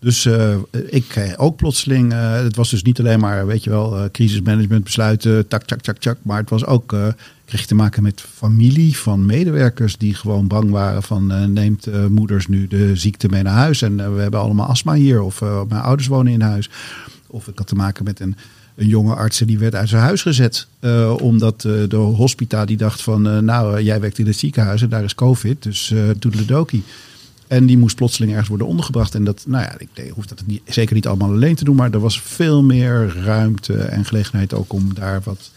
Dus 0.00 0.24
eh, 0.24 0.56
ik 0.86 1.04
kreeg 1.08 1.38
ook 1.38 1.56
plotseling, 1.56 2.12
eh, 2.12 2.32
het 2.32 2.56
was 2.56 2.70
dus 2.70 2.82
niet 2.82 2.98
alleen 2.98 3.20
maar, 3.20 3.46
weet 3.46 3.64
je 3.64 3.70
wel, 3.70 3.96
eh, 3.96 4.10
crisismanagement 4.10 4.84
besluiten, 4.84 5.48
tak, 5.48 5.64
tak, 5.64 5.80
tak, 5.80 5.98
tak. 5.98 6.18
Maar 6.22 6.40
het 6.40 6.50
was 6.50 6.64
ook, 6.64 6.92
eh, 6.92 7.08
kreeg 7.46 7.60
je 7.60 7.66
te 7.66 7.74
maken 7.74 8.02
met 8.02 8.20
familie 8.20 8.96
van 8.96 9.26
medewerkers 9.26 9.96
die 9.96 10.14
gewoon 10.14 10.46
bang 10.46 10.70
waren 10.70 11.02
van 11.02 11.32
uh, 11.32 11.44
neemt 11.44 11.88
uh, 11.88 12.06
moeders 12.06 12.46
nu 12.46 12.66
de 12.66 12.96
ziekte 12.96 13.28
mee 13.28 13.42
naar 13.42 13.54
huis 13.54 13.82
en 13.82 14.14
we 14.14 14.20
hebben 14.20 14.40
allemaal 14.40 14.66
astma 14.66 14.94
hier 14.94 15.22
of 15.22 15.40
mijn 15.40 15.82
ouders 15.82 16.08
wonen 16.08 16.32
in 16.32 16.40
huis. 16.40 16.70
Of 17.26 17.48
ik 17.48 17.58
had 17.58 17.66
te 17.66 17.74
maken 17.74 18.04
met 18.04 18.20
een, 18.20 18.36
een 18.74 18.86
jonge 18.86 19.14
arts 19.14 19.38
die 19.38 19.58
werd 19.58 19.74
uit 19.74 19.88
zijn 19.88 20.02
huis 20.02 20.22
gezet 20.22 20.66
omdat 21.20 21.60
de 21.60 21.96
hospita 21.96 22.64
die 22.64 22.76
dacht 22.76 23.02
van 23.02 23.44
nou 23.44 23.82
jij 23.82 24.00
werkt 24.00 24.18
in 24.18 24.26
het 24.26 24.36
ziekenhuis 24.36 24.82
en 24.82 24.88
daar 24.88 25.04
is 25.04 25.14
covid 25.14 25.62
dus 25.62 25.90
uh, 25.90 26.10
toedeledokie. 26.10 26.82
En 27.46 27.66
die 27.66 27.78
moest 27.78 27.96
plotseling 27.96 28.30
ergens 28.30 28.48
worden 28.48 28.66
ondergebracht. 28.66 29.14
En 29.14 29.24
dat, 29.24 29.44
nou 29.46 29.64
ja, 29.64 29.78
ik 29.78 30.10
hoef 30.10 30.26
dat 30.26 30.42
niet, 30.46 30.62
zeker 30.64 30.94
niet 30.94 31.06
allemaal 31.06 31.30
alleen 31.30 31.54
te 31.54 31.64
doen. 31.64 31.76
Maar 31.76 31.92
er 31.92 32.00
was 32.00 32.20
veel 32.20 32.62
meer 32.62 33.16
ruimte 33.22 33.74
en 33.74 34.04
gelegenheid 34.04 34.54
ook 34.54 34.72
om 34.72 34.94
daar 34.94 35.20
wat, 35.24 35.50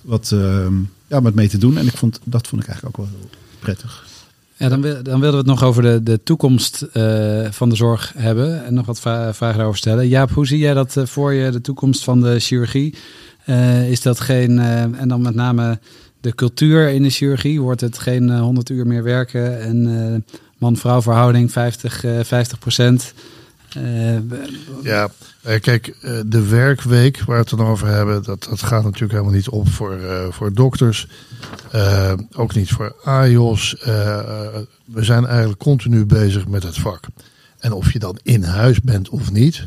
wat, 0.00 0.30
uh, 0.34 0.66
ja, 1.10 1.22
wat 1.22 1.34
mee 1.34 1.48
te 1.48 1.58
doen. 1.58 1.78
En 1.78 1.86
ik 1.86 1.96
vond, 1.96 2.20
dat 2.24 2.46
vond 2.46 2.62
ik 2.62 2.68
eigenlijk 2.68 2.98
ook 2.98 3.06
wel 3.06 3.16
heel 3.18 3.30
prettig. 3.58 4.06
Ja, 4.56 4.68
dan, 4.68 4.80
dan 4.80 5.20
wilden 5.20 5.30
we 5.30 5.36
het 5.36 5.46
nog 5.46 5.62
over 5.62 5.82
de, 5.82 6.02
de 6.02 6.22
toekomst 6.22 6.86
uh, 6.94 7.46
van 7.50 7.68
de 7.68 7.76
zorg 7.76 8.12
hebben. 8.16 8.64
En 8.64 8.74
nog 8.74 8.86
wat 8.86 9.00
vragen 9.00 9.56
daarover 9.56 9.78
stellen. 9.78 10.08
Jaap, 10.08 10.30
hoe 10.30 10.46
zie 10.46 10.58
jij 10.58 10.74
dat 10.74 10.96
uh, 10.96 11.06
voor 11.06 11.32
je, 11.32 11.50
de 11.50 11.60
toekomst 11.60 12.04
van 12.04 12.20
de 12.20 12.40
chirurgie? 12.40 12.94
Uh, 13.46 13.90
is 13.90 14.02
dat 14.02 14.20
geen, 14.20 14.58
en 14.58 15.08
dan 15.08 15.22
met 15.22 15.34
name 15.34 15.78
de 16.20 16.34
cultuur 16.34 16.88
in 16.88 17.02
de 17.02 17.10
chirurgie? 17.10 17.60
Wordt 17.60 17.80
het 17.80 17.98
geen 17.98 18.38
100 18.38 18.70
uur 18.70 18.86
meer 18.86 19.02
werken 19.02 19.60
en 19.60 20.24
man-vrouw 20.60 21.02
verhouding 21.02 21.52
50, 21.52 22.00
50 22.00 22.52
eh, 22.52 22.58
procent. 22.58 23.14
Uh, 23.76 24.18
ja, 24.82 25.08
eh, 25.42 25.60
kijk, 25.60 25.96
de 26.26 26.48
werkweek 26.48 27.18
waar 27.18 27.36
we 27.36 27.50
het 27.50 27.58
dan 27.58 27.66
over 27.66 27.86
hebben, 27.86 28.22
dat, 28.22 28.46
dat 28.50 28.62
gaat 28.62 28.84
natuurlijk 28.84 29.12
helemaal 29.12 29.34
niet 29.34 29.48
op 29.48 29.68
voor, 29.68 29.98
voor 30.30 30.52
dokters. 30.52 31.06
Ook 32.36 32.54
niet 32.54 32.70
voor 32.70 32.94
AIOS. 33.04 33.76
we 34.84 35.04
zijn 35.04 35.26
eigenlijk 35.26 35.58
continu 35.58 36.06
bezig 36.06 36.48
met 36.48 36.62
het 36.62 36.78
vak. 36.78 37.04
En 37.58 37.72
of 37.72 37.92
je 37.92 37.98
dan 37.98 38.18
in 38.22 38.42
huis 38.42 38.80
bent 38.80 39.08
of 39.08 39.32
niet. 39.32 39.64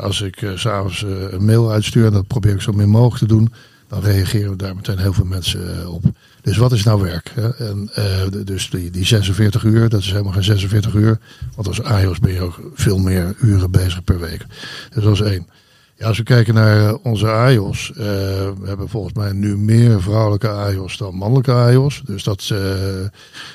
als 0.00 0.20
ik 0.20 0.50
s'avonds 0.54 1.02
een 1.30 1.44
mail 1.44 1.70
uitstuur, 1.70 2.06
en 2.06 2.12
dat 2.12 2.26
probeer 2.26 2.54
ik 2.54 2.60
zo 2.60 2.72
min 2.72 2.88
mogelijk 2.88 3.18
te 3.18 3.36
doen, 3.36 3.52
dan 3.88 4.00
reageren 4.02 4.58
daar 4.58 4.76
meteen 4.76 4.98
heel 4.98 5.12
veel 5.12 5.24
mensen 5.24 5.90
op. 5.92 6.04
Dus 6.42 6.56
wat 6.56 6.72
is 6.72 6.84
nou 6.84 7.02
werk? 7.02 7.32
En, 7.58 7.90
uh, 7.98 8.44
dus 8.44 8.70
die, 8.70 8.90
die 8.90 9.06
46 9.06 9.64
uur, 9.64 9.88
dat 9.88 10.00
is 10.00 10.10
helemaal 10.10 10.32
geen 10.32 10.42
46 10.42 10.94
uur. 10.94 11.18
Want 11.54 11.68
als 11.68 11.82
AIOS 11.82 12.18
ben 12.18 12.32
je 12.32 12.40
ook 12.40 12.60
veel 12.74 12.98
meer 12.98 13.34
uren 13.40 13.70
bezig 13.70 14.04
per 14.04 14.20
week. 14.20 14.46
Dus 14.94 15.04
dat 15.04 15.12
is 15.12 15.20
één. 15.20 15.46
Ja, 15.94 16.06
als 16.06 16.18
we 16.18 16.24
kijken 16.24 16.54
naar 16.54 16.80
uh, 16.80 16.94
onze 17.02 17.26
AIOS, 17.26 17.90
uh, 17.90 17.96
we 17.96 18.64
hebben 18.64 18.88
volgens 18.88 19.14
mij 19.14 19.32
nu 19.32 19.56
meer 19.56 20.02
vrouwelijke 20.02 20.48
AIOS 20.48 20.96
dan 20.96 21.14
mannelijke 21.14 21.52
AIOS. 21.52 22.02
Dus 22.04 22.22
dat, 22.22 22.44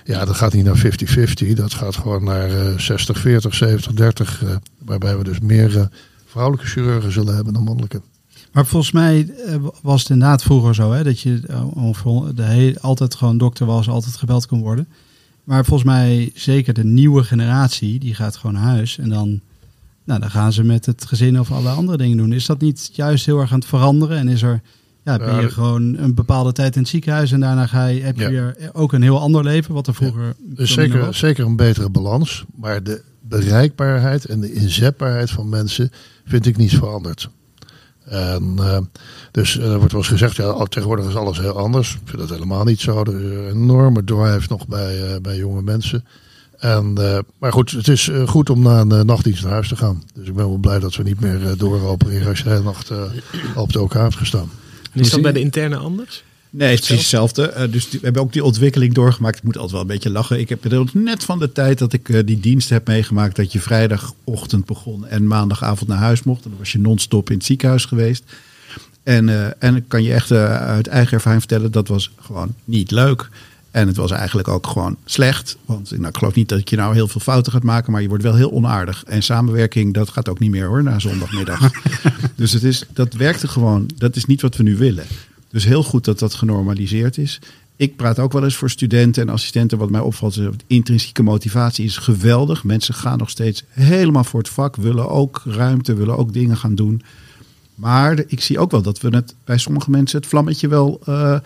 ja, 0.04 0.26
dat 0.26 0.36
gaat 0.36 0.54
niet 0.54 0.66
naar 0.66 0.86
50-50, 1.48 1.54
dat 1.54 1.74
gaat 1.74 1.96
gewoon 1.96 2.24
naar 2.24 2.50
60-40, 2.50 2.54
70-30. 2.76 4.46
waarbij 4.78 5.18
we 5.18 5.24
dus 5.24 5.40
meer 5.40 5.90
vrouwelijke 6.26 6.68
chirurgen 6.68 7.12
zullen 7.12 7.36
hebben 7.36 7.54
dan 7.54 7.64
mannelijke. 7.64 8.02
Maar 8.56 8.66
volgens 8.66 8.92
mij 8.92 9.30
eh, 9.46 9.56
was 9.82 10.02
het 10.02 10.12
inderdaad 10.12 10.44
vroeger 10.44 10.76
zo, 10.76 10.92
hè, 10.92 11.04
dat 11.04 11.20
je 11.20 11.42
uh, 11.50 12.20
de 12.36 12.44
hele, 12.44 12.80
altijd 12.82 13.16
gewoon 13.16 13.38
dokter 13.38 13.66
was, 13.66 13.90
altijd 13.90 14.16
gebeld 14.16 14.48
kon 14.48 14.62
worden. 14.62 14.88
Maar 15.44 15.66
volgens 15.66 15.90
mij 15.90 16.32
zeker 16.34 16.74
de 16.74 16.84
nieuwe 16.84 17.24
generatie, 17.24 18.00
die 18.00 18.16
gaat 18.16 18.36
gewoon 18.36 18.56
naar 18.56 18.64
huis 18.64 18.98
en 18.98 19.10
dan, 19.10 19.42
nou, 20.04 20.20
dan 20.20 20.32
gaan 20.32 20.54
ze 20.54 20.64
met 20.64 20.86
het 20.86 21.06
gezin 21.06 21.40
of 21.40 21.52
alle 21.52 21.70
andere 21.70 21.98
dingen 21.98 22.18
doen. 22.18 22.34
Is 22.34 22.46
dat 22.46 22.62
niet 22.62 22.90
juist 22.94 23.26
heel 23.26 23.40
erg 23.40 23.52
aan 23.52 23.60
het 23.60 23.68
veranderen 23.68 24.18
en 24.18 24.28
is 24.28 24.42
er, 24.42 24.62
ja, 25.04 25.18
ben 25.18 25.42
je 25.42 25.50
gewoon 25.50 25.98
een 25.98 26.14
bepaalde 26.14 26.52
tijd 26.52 26.76
in 26.76 26.82
het 26.82 26.90
ziekenhuis 26.90 27.32
en 27.32 27.40
daarna 27.40 27.68
ga 27.68 27.86
je, 27.86 28.02
heb 28.02 28.18
je 28.18 28.30
weer 28.30 28.70
ook 28.74 28.94
een 28.94 29.02
heel 29.02 29.20
ander 29.20 29.44
leven, 29.44 29.74
wat 29.74 29.88
er 29.88 29.96
vroeger. 29.96 30.36
Dus 30.40 30.72
zeker, 30.72 31.14
zeker 31.14 31.46
een 31.46 31.56
betere 31.56 31.90
balans, 31.90 32.46
maar 32.56 32.84
de 32.84 33.02
bereikbaarheid 33.22 34.26
en 34.26 34.40
de 34.40 34.54
inzetbaarheid 34.54 35.32
van 35.32 35.50
mensen 35.50 35.92
vind 36.26 36.46
ik 36.46 36.58
niet 36.58 36.76
veranderd. 36.76 37.30
En, 38.06 38.56
uh, 38.60 38.78
dus 39.32 39.56
uh, 39.56 39.72
er 39.72 39.78
wordt 39.78 39.92
wel 39.92 40.02
eens 40.02 40.10
gezegd, 40.10 40.36
ja, 40.36 40.64
tegenwoordig 40.64 41.08
is 41.08 41.16
alles 41.16 41.40
heel 41.40 41.58
anders. 41.58 41.94
Ik 41.94 42.02
vind 42.04 42.18
dat 42.18 42.30
helemaal 42.30 42.64
niet 42.64 42.80
zo. 42.80 43.00
Er 43.00 43.08
is 43.08 43.14
een 43.14 43.50
enorme 43.50 44.04
drive 44.04 44.46
nog 44.50 44.68
bij, 44.68 45.10
uh, 45.10 45.16
bij 45.22 45.38
jonge 45.38 45.62
mensen. 45.62 46.06
En, 46.58 46.94
maar 47.40 47.52
goed, 47.52 47.72
het 47.72 47.88
is 47.88 48.12
goed 48.26 48.50
om 48.50 48.62
na 48.62 48.80
een 48.80 49.06
nachtdienst 49.06 49.44
naar 49.44 49.52
huis 49.52 49.68
te 49.68 49.76
gaan. 49.76 50.04
Dus 50.14 50.28
ik 50.28 50.36
ben 50.36 50.48
wel 50.48 50.58
blij 50.58 50.80
dat 50.80 50.96
we 50.96 51.04
niet 51.04 51.20
meer 51.20 51.58
dooropereren 51.58 52.28
als 52.28 52.38
je 52.38 52.44
de 52.44 52.50
hele 52.50 52.64
nacht 52.64 52.92
op 53.56 53.74
de 53.74 53.82
OK 53.82 53.94
hebt 53.94 54.16
gestaan. 54.16 54.50
En 54.92 55.00
is 55.00 55.10
dat 55.10 55.22
bij 55.22 55.32
de 55.32 55.40
interne 55.40 55.76
anders? 55.76 56.24
Nee, 56.58 56.70
het 56.70 56.80
is 56.80 56.86
precies 56.86 57.02
hetzelfde. 57.02 57.54
Uh, 57.58 57.72
dus 57.72 57.90
we 57.90 58.00
hebben 58.02 58.22
ook 58.22 58.34
die 58.34 58.44
ontwikkeling 58.44 58.94
doorgemaakt. 58.94 59.38
Ik 59.38 59.44
moet 59.44 59.56
altijd 59.58 59.72
wel 59.72 59.82
een 59.82 59.88
beetje 59.88 60.10
lachen. 60.10 60.40
Ik 60.40 60.50
heb 60.50 60.92
net 60.94 61.24
van 61.24 61.40
de 61.40 61.52
tijd 61.52 61.78
dat 61.78 61.94
ik 61.94 62.10
uh, 62.10 62.20
die 62.26 62.40
dienst 62.40 62.70
heb 62.70 62.88
meegemaakt. 62.88 63.36
Dat 63.36 63.52
je 63.52 63.60
vrijdagochtend 63.60 64.66
begon 64.66 65.08
en 65.08 65.28
maandagavond 65.28 65.90
naar 65.90 65.98
huis 65.98 66.24
mocht. 66.24 66.44
En 66.44 66.50
dan 66.50 66.60
was 66.60 66.72
je 66.72 66.80
non-stop 66.80 67.30
in 67.30 67.36
het 67.36 67.46
ziekenhuis 67.46 67.86
geweest. 67.86 68.24
En, 69.04 69.28
uh, 69.28 69.64
en 69.64 69.76
ik 69.76 69.84
kan 69.88 70.04
je 70.04 70.14
echt 70.14 70.32
uit 70.32 70.88
eigen 70.88 71.14
ervaring 71.14 71.42
vertellen, 71.42 71.72
dat 71.72 71.88
was 71.88 72.12
gewoon 72.20 72.54
niet 72.66 72.92
leuk. 72.92 73.30
En 73.72 73.88
het 73.88 73.96
was 73.96 74.12
eigenlijk 74.12 74.48
ook 74.48 74.68
gewoon 74.68 74.98
slecht. 75.06 75.58
Want 75.66 75.92
nou, 75.92 76.08
ik 76.08 76.18
geloof 76.18 76.36
niet 76.36 76.50
dat 76.50 76.70
je 76.70 76.76
nou 76.76 76.94
heel 76.94 77.08
veel 77.08 77.22
fouten 77.22 77.52
gaat 77.52 77.64
maken, 77.64 77.92
maar 77.92 78.02
je 78.02 78.08
wordt 78.08 78.24
wel 78.24 78.36
heel 78.36 78.52
onaardig. 78.52 79.04
En 79.08 79.24
samenwerking, 79.24 79.94
dat 79.94 80.10
gaat 80.10 80.30
ook 80.30 80.40
niet 80.40 80.52
meer 80.52 80.68
hoor, 80.68 80.84
na 80.84 81.00
zondagmiddag. 81.00 81.72
dus 82.36 82.52
het 82.52 82.64
is, 82.64 82.84
dat 82.94 83.14
werkte 83.14 83.48
gewoon, 83.48 83.90
dat 83.98 84.16
is 84.16 84.26
niet 84.26 84.42
wat 84.42 84.56
we 84.56 84.64
nu 84.64 84.78
willen. 84.78 85.06
Dus 85.56 85.66
heel 85.66 85.84
goed 85.84 86.06
dat 86.06 86.20
dat 86.20 86.34
genormaliseerd 86.34 87.18
is. 87.18 87.40
Ik 87.76 87.96
praat 87.96 88.20
ook 88.20 88.34
wel 88.34 88.44
eens 88.44 88.56
voor 88.56 88.70
studenten 88.70 89.22
en 89.28 89.34
assistenten. 89.34 89.78
Wat 89.78 89.90
mij 89.90 90.02
opvalt, 90.02 90.38
is 90.38 90.48
intrinsieke 90.68 91.24
motivatie 91.24 91.86
is 91.86 91.98
geweldig. 91.98 92.64
Mensen 92.64 92.94
gaan 92.94 93.18
nog 93.18 93.30
steeds 93.30 93.64
helemaal 93.70 94.24
voor 94.24 94.40
het 94.40 94.50
vak, 94.50 94.76
willen 94.76 95.10
ook 95.10 95.42
ruimte, 95.46 95.94
willen 95.94 96.18
ook 96.18 96.34
dingen 96.34 96.58
gaan 96.58 96.76
doen. 96.76 97.02
Maar 97.76 98.24
ik 98.28 98.42
zie 98.42 98.60
ook 98.60 98.72
wel 98.72 98.82
dat 98.82 99.02
we 99.02 99.10
het 99.10 99.36
bij 99.44 99.58
sommige 99.58 99.90
mensen 99.90 100.20
het 100.20 100.28
vlammetje 100.28 100.68
wel, 100.68 101.02
uh, 101.10 101.40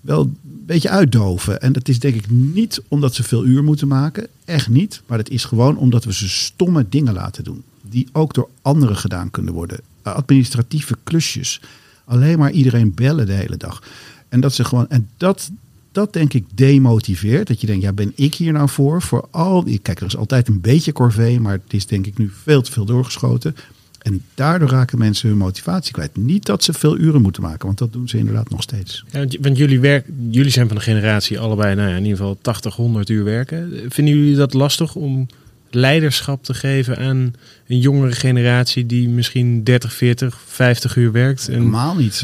wel 0.00 0.20
een 0.20 0.38
beetje 0.66 0.90
uitdoven. 0.90 1.60
En 1.60 1.72
dat 1.72 1.88
is 1.88 1.98
denk 1.98 2.14
ik 2.14 2.30
niet 2.30 2.82
omdat 2.88 3.14
ze 3.14 3.22
veel 3.22 3.44
uur 3.44 3.64
moeten 3.64 3.88
maken. 3.88 4.26
Echt 4.44 4.68
niet. 4.68 5.02
Maar 5.06 5.18
het 5.18 5.30
is 5.30 5.44
gewoon 5.44 5.76
omdat 5.76 6.04
we 6.04 6.12
ze 6.12 6.28
stomme 6.28 6.86
dingen 6.88 7.12
laten 7.12 7.44
doen. 7.44 7.62
Die 7.82 8.08
ook 8.12 8.34
door 8.34 8.48
anderen 8.62 8.96
gedaan 8.96 9.30
kunnen 9.30 9.54
worden. 9.54 9.80
Administratieve 10.02 10.96
klusjes 11.04 11.60
alleen 12.06 12.38
maar 12.38 12.50
iedereen 12.50 12.94
bellen 12.94 13.26
de 13.26 13.32
hele 13.32 13.56
dag. 13.56 13.82
En 14.28 14.40
dat 14.40 14.54
ze 14.54 14.64
gewoon, 14.64 14.88
en 14.88 15.08
dat, 15.16 15.50
dat 15.92 16.12
denk 16.12 16.32
ik 16.32 16.44
demotiveert. 16.54 17.48
Dat 17.48 17.60
je 17.60 17.66
denkt, 17.66 17.82
ja, 17.82 17.92
ben 17.92 18.12
ik 18.14 18.34
hier 18.34 18.52
nou 18.52 18.68
voor? 18.68 19.02
Voor 19.02 19.28
al 19.30 19.64
die, 19.64 19.78
kijk, 19.78 20.00
er 20.00 20.06
is 20.06 20.16
altijd 20.16 20.48
een 20.48 20.60
beetje 20.60 20.92
corvée, 20.92 21.40
maar 21.40 21.52
het 21.52 21.72
is 21.72 21.86
denk 21.86 22.06
ik 22.06 22.18
nu 22.18 22.30
veel 22.42 22.62
te 22.62 22.72
veel 22.72 22.84
doorgeschoten. 22.84 23.56
En 24.02 24.22
daardoor 24.34 24.68
raken 24.68 24.98
mensen 24.98 25.28
hun 25.28 25.38
motivatie 25.38 25.92
kwijt. 25.92 26.16
Niet 26.16 26.46
dat 26.46 26.64
ze 26.64 26.72
veel 26.72 26.98
uren 26.98 27.22
moeten 27.22 27.42
maken, 27.42 27.66
want 27.66 27.78
dat 27.78 27.92
doen 27.92 28.08
ze 28.08 28.18
inderdaad 28.18 28.50
nog 28.50 28.62
steeds. 28.62 29.04
Ja, 29.10 29.26
want 29.40 29.56
jullie, 29.56 29.80
werk, 29.80 30.06
jullie 30.30 30.50
zijn 30.50 30.66
van 30.66 30.76
de 30.76 30.82
generatie 30.82 31.38
allebei, 31.38 31.74
nou 31.74 31.88
ja, 31.88 31.96
in 31.96 32.02
ieder 32.02 32.18
geval 32.18 32.38
80, 32.40 32.74
100 32.74 33.08
uur 33.08 33.24
werken. 33.24 33.72
Vinden 33.88 34.16
jullie 34.16 34.36
dat 34.36 34.54
lastig 34.54 34.94
om 34.94 35.26
leiderschap 35.70 36.44
te 36.44 36.54
geven 36.54 36.98
aan 36.98 37.34
een 37.66 37.78
jongere 37.78 38.12
generatie 38.12 38.86
die 38.86 39.08
misschien 39.08 39.64
30, 39.64 39.92
40, 39.92 40.40
50 40.46 40.96
uur 40.96 41.12
werkt? 41.12 41.48
En... 41.48 41.54
Helemaal 41.54 41.94
niet. 41.94 42.22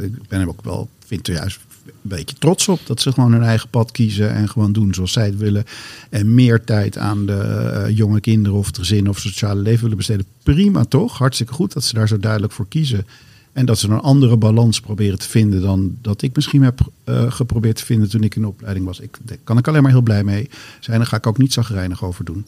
ik 0.00 0.28
ben 0.28 0.40
er 0.40 0.48
ook 0.48 0.62
wel, 0.64 0.88
vind 1.06 1.28
er 1.28 1.34
juist 1.34 1.58
een 1.86 1.92
beetje 2.02 2.36
trots 2.38 2.68
op 2.68 2.80
dat 2.86 3.00
ze 3.00 3.12
gewoon 3.12 3.32
hun 3.32 3.42
eigen 3.42 3.68
pad 3.68 3.90
kiezen 3.90 4.34
en 4.34 4.48
gewoon 4.48 4.72
doen 4.72 4.94
zoals 4.94 5.12
zij 5.12 5.26
het 5.26 5.36
willen. 5.36 5.64
En 6.10 6.34
meer 6.34 6.64
tijd 6.64 6.98
aan 6.98 7.26
de 7.26 7.84
uh, 7.88 7.96
jonge 7.96 8.20
kinderen 8.20 8.58
of 8.58 8.66
het 8.66 8.78
gezin 8.78 9.08
of 9.08 9.18
sociale 9.18 9.60
leven 9.60 9.80
willen 9.80 9.96
besteden. 9.96 10.26
Prima 10.42 10.84
toch? 10.84 11.18
Hartstikke 11.18 11.52
goed 11.52 11.72
dat 11.72 11.84
ze 11.84 11.94
daar 11.94 12.08
zo 12.08 12.18
duidelijk 12.18 12.52
voor 12.52 12.68
kiezen. 12.68 13.06
En 13.52 13.66
dat 13.66 13.78
ze 13.78 13.88
een 13.88 14.00
andere 14.00 14.36
balans 14.36 14.80
proberen 14.80 15.18
te 15.18 15.28
vinden 15.28 15.60
dan 15.60 15.96
dat 16.00 16.22
ik 16.22 16.34
misschien 16.34 16.62
heb 16.62 16.80
uh, 17.04 17.32
geprobeerd 17.32 17.76
te 17.76 17.84
vinden 17.84 18.10
toen 18.10 18.22
ik 18.22 18.34
in 18.34 18.42
de 18.42 18.48
opleiding 18.48 18.86
was. 18.86 19.00
Ik, 19.00 19.18
daar 19.22 19.36
kan 19.44 19.58
ik 19.58 19.68
alleen 19.68 19.82
maar 19.82 19.90
heel 19.90 20.02
blij 20.02 20.24
mee 20.24 20.48
zijn. 20.80 20.98
Daar 20.98 21.06
ga 21.06 21.16
ik 21.16 21.26
ook 21.26 21.38
niet 21.38 21.52
zagrijnig 21.52 22.04
over 22.04 22.24
doen. 22.24 22.46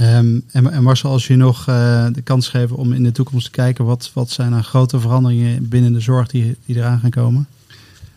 Um, 0.00 0.42
en, 0.52 0.72
en, 0.72 0.82
Marcel, 0.82 1.10
als 1.10 1.26
je 1.26 1.36
nog 1.36 1.68
uh, 1.68 2.06
de 2.12 2.22
kans 2.22 2.48
geeft 2.48 2.72
om 2.72 2.92
in 2.92 3.02
de 3.02 3.12
toekomst 3.12 3.44
te 3.44 3.50
kijken, 3.50 3.84
wat, 3.84 4.10
wat 4.14 4.30
zijn 4.30 4.52
er 4.52 4.62
grote 4.62 5.00
veranderingen 5.00 5.68
binnen 5.68 5.92
de 5.92 6.00
zorg 6.00 6.28
die, 6.28 6.56
die 6.66 6.76
eraan 6.76 7.00
gaan 7.00 7.10
komen? 7.10 7.46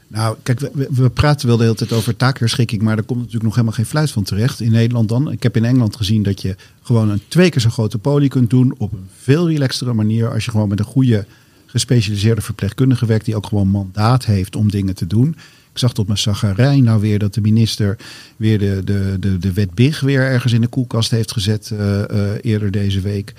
Nou, 0.07 0.37
kijk, 0.43 0.59
we, 0.59 0.87
we, 0.89 1.09
praten 1.09 1.47
wel 1.47 1.57
de 1.57 1.63
hele 1.63 1.75
tijd 1.75 1.91
over 1.91 2.15
taakherschikking, 2.15 2.81
maar 2.81 2.97
er 2.97 3.03
komt 3.03 3.17
natuurlijk 3.17 3.45
nog 3.45 3.53
helemaal 3.53 3.75
geen 3.75 3.85
fluit 3.85 4.11
van 4.11 4.23
terecht. 4.23 4.59
In 4.59 4.71
Nederland 4.71 5.09
dan. 5.09 5.31
Ik 5.31 5.43
heb 5.43 5.55
in 5.55 5.65
Engeland 5.65 5.95
gezien 5.95 6.23
dat 6.23 6.41
je 6.41 6.55
gewoon 6.81 7.09
een 7.09 7.21
twee 7.27 7.49
keer 7.49 7.61
zo 7.61 7.69
grote 7.69 7.97
poli 7.97 8.27
kunt 8.27 8.49
doen 8.49 8.75
op 8.77 8.91
een 8.91 9.07
veel 9.21 9.47
relaxtere 9.47 9.93
manier. 9.93 10.33
Als 10.33 10.45
je 10.45 10.51
gewoon 10.51 10.69
met 10.69 10.79
een 10.79 10.85
goede 10.85 11.25
gespecialiseerde 11.65 12.41
verpleegkundige 12.41 13.05
werkt 13.05 13.25
die 13.25 13.35
ook 13.35 13.45
gewoon 13.45 13.67
mandaat 13.67 14.25
heeft 14.25 14.55
om 14.55 14.71
dingen 14.71 14.95
te 14.95 15.07
doen. 15.07 15.35
Ik 15.71 15.77
zag 15.77 15.93
tot 15.93 16.07
mijn 16.07 16.19
zagarij 16.19 16.79
nou 16.79 17.01
weer 17.01 17.19
dat 17.19 17.33
de 17.33 17.41
minister 17.41 17.97
weer 18.37 18.59
de, 18.59 18.81
de, 18.83 19.17
de, 19.19 19.37
de 19.37 19.53
wet 19.53 19.73
BIG 19.73 19.99
weer 19.99 20.21
ergens 20.21 20.53
in 20.53 20.61
de 20.61 20.67
koelkast 20.67 21.11
heeft 21.11 21.31
gezet 21.31 21.69
uh, 21.73 21.79
uh, 21.79 22.29
eerder 22.41 22.71
deze 22.71 23.01
week. 23.01 23.33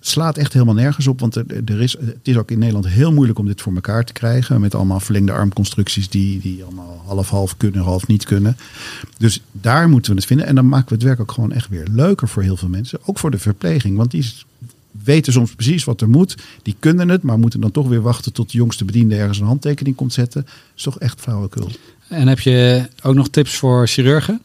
slaat 0.00 0.36
echt 0.36 0.52
helemaal 0.52 0.74
nergens 0.74 1.06
op. 1.06 1.20
Want 1.20 1.34
er, 1.34 1.44
er 1.64 1.80
is, 1.80 1.92
het 1.92 2.16
is 2.22 2.36
ook 2.36 2.50
in 2.50 2.58
Nederland 2.58 2.88
heel 2.88 3.12
moeilijk 3.12 3.38
om 3.38 3.46
dit 3.46 3.60
voor 3.60 3.74
elkaar 3.74 4.04
te 4.04 4.12
krijgen. 4.12 4.60
Met 4.60 4.74
allemaal 4.74 5.00
verlengde 5.00 5.32
armconstructies 5.32 6.08
die, 6.08 6.40
die 6.40 6.64
allemaal 6.64 7.02
half-half 7.06 7.56
kunnen, 7.56 7.82
half 7.82 8.06
niet 8.06 8.24
kunnen. 8.24 8.56
Dus 9.18 9.42
daar 9.52 9.88
moeten 9.88 10.10
we 10.10 10.16
het 10.16 10.26
vinden. 10.26 10.46
En 10.46 10.54
dan 10.54 10.68
maken 10.68 10.88
we 10.88 10.94
het 10.94 11.02
werk 11.02 11.20
ook 11.20 11.32
gewoon 11.32 11.52
echt 11.52 11.68
weer 11.68 11.86
leuker 11.90 12.28
voor 12.28 12.42
heel 12.42 12.56
veel 12.56 12.68
mensen. 12.68 12.98
Ook 13.04 13.18
voor 13.18 13.30
de 13.30 13.38
verpleging. 13.38 13.96
Want 13.96 14.10
die 14.10 14.34
weten 15.04 15.32
soms 15.32 15.54
precies 15.54 15.84
wat 15.84 16.00
er 16.00 16.08
moet. 16.08 16.34
Die 16.62 16.76
kunnen 16.78 17.08
het, 17.08 17.22
maar 17.22 17.38
moeten 17.38 17.60
dan 17.60 17.70
toch 17.70 17.88
weer 17.88 18.02
wachten 18.02 18.32
tot 18.32 18.50
de 18.50 18.56
jongste 18.56 18.84
bediende 18.84 19.16
ergens 19.16 19.38
een 19.38 19.46
handtekening 19.46 19.96
komt 19.96 20.12
zetten. 20.12 20.42
Dat 20.42 20.54
is 20.76 20.82
toch 20.82 20.98
echt 20.98 21.20
flauwekul. 21.20 21.70
En 22.08 22.28
heb 22.28 22.40
je 22.40 22.88
ook 23.02 23.14
nog 23.14 23.28
tips 23.28 23.56
voor 23.56 23.86
chirurgen? 23.86 24.42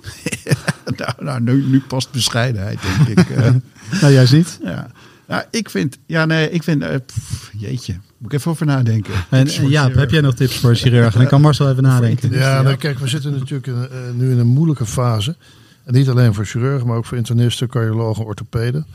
nou, 0.96 1.12
nou 1.18 1.40
nu, 1.40 1.64
nu, 1.64 1.80
past 1.80 2.10
bescheidenheid, 2.10 2.78
denk 2.82 3.18
ik. 3.18 3.28
Uh, 3.28 3.50
nou, 4.00 4.12
jij 4.12 4.26
ziet. 4.26 4.58
Ja. 4.62 4.90
Nou, 5.26 5.42
ik 5.50 5.70
vind, 5.70 5.98
ja, 6.06 6.24
nee, 6.24 6.50
ik 6.50 6.62
vind, 6.62 6.82
uh, 6.82 6.88
pff, 7.06 7.50
jeetje, 7.56 7.98
moet 8.18 8.32
ik 8.32 8.38
even 8.38 8.50
over 8.50 8.66
nadenken. 8.66 9.14
En, 9.30 9.46
en 9.48 9.68
Jaap, 9.68 9.94
heb 9.94 10.10
jij 10.10 10.20
nog 10.20 10.34
tips 10.34 10.56
voor 10.56 10.70
een 10.70 10.76
chirurg? 10.76 11.14
Dan 11.14 11.26
kan 11.26 11.40
Marcel 11.40 11.70
even 11.70 11.82
nadenken. 11.82 12.32
Ja, 12.32 12.62
nou, 12.62 12.76
kijk, 12.76 12.98
we 12.98 13.08
zitten 13.08 13.32
natuurlijk 13.32 13.66
in, 13.66 13.74
uh, 13.74 13.98
nu 14.14 14.30
in 14.30 14.38
een 14.38 14.46
moeilijke 14.46 14.86
fase. 14.86 15.36
En 15.84 15.94
niet 15.94 16.08
alleen 16.08 16.34
voor 16.34 16.44
chirurgen, 16.44 16.86
maar 16.86 16.96
ook 16.96 17.04
voor 17.04 17.16
internisten, 17.16 17.68
cardiologen, 17.68 18.24
orthopeden. 18.24 18.86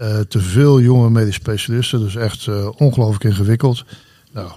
Uh, 0.00 0.18
te 0.20 0.40
veel 0.40 0.80
jonge 0.80 1.10
medisch 1.10 1.34
specialisten, 1.34 2.00
dus 2.00 2.16
echt 2.16 2.48
ongelooflijk 2.76 3.24
ingewikkeld. 3.24 3.84
Nou, 4.32 4.50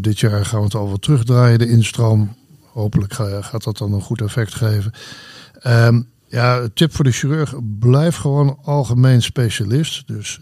dit 0.00 0.20
jaar 0.20 0.44
gaan 0.44 0.58
we 0.58 0.64
het 0.64 0.72
wat 0.72 1.02
terugdraaien, 1.02 1.58
de 1.58 1.68
instroom. 1.68 2.36
Hopelijk 2.72 3.12
gaat 3.40 3.64
dat 3.64 3.78
dan 3.78 3.92
een 3.92 4.00
goed 4.00 4.20
effect 4.20 4.54
geven. 4.54 4.92
Um, 5.66 6.08
ja, 6.28 6.68
tip 6.74 6.94
voor 6.94 7.04
de 7.04 7.12
chirurg: 7.12 7.54
blijf 7.78 8.16
gewoon 8.16 8.58
algemeen 8.62 9.22
specialist. 9.22 10.08
Dus 10.08 10.40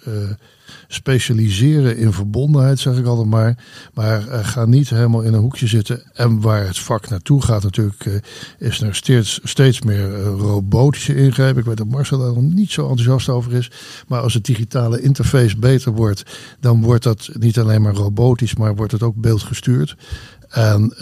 specialiseren 0.89 1.97
in 1.97 2.13
verbondenheid, 2.13 2.79
zeg 2.79 2.97
ik 2.97 3.07
altijd 3.07 3.29
maar. 3.29 3.65
Maar 3.95 4.27
uh, 4.29 4.47
ga 4.47 4.65
niet 4.65 4.91
helemaal 4.91 5.23
in 5.23 5.33
een 5.33 5.41
hoekje 5.41 5.67
zitten. 5.67 6.03
En 6.15 6.41
waar 6.41 6.67
het 6.67 6.79
vak 6.79 7.09
naartoe 7.09 7.43
gaat, 7.43 7.63
natuurlijk, 7.63 8.05
uh, 8.05 8.15
is 8.59 8.81
er 8.81 8.95
steeds, 8.95 9.41
steeds 9.43 9.83
meer 9.83 10.23
robotische 10.23 11.15
ingrepen. 11.15 11.61
Ik 11.61 11.67
weet 11.67 11.77
dat 11.77 11.89
Marcel 11.89 12.19
daar 12.19 12.33
nog 12.33 12.43
niet 12.43 12.71
zo 12.71 12.89
enthousiast 12.89 13.29
over 13.29 13.53
is. 13.53 13.71
Maar 14.09 14.21
als 14.21 14.35
het 14.35 14.45
digitale 14.45 15.01
interface 15.01 15.59
beter 15.59 15.93
wordt, 15.93 16.23
dan 16.61 16.83
wordt 16.83 17.05
dat 17.05 17.31
niet 17.33 17.59
alleen 17.59 17.83
maar 17.83 17.95
robotisch, 17.95 18.55
maar 18.55 18.75
wordt 18.75 18.93
het 18.93 19.03
ook 19.03 19.17
beeldgestuurd. 19.17 19.97
En 20.49 20.95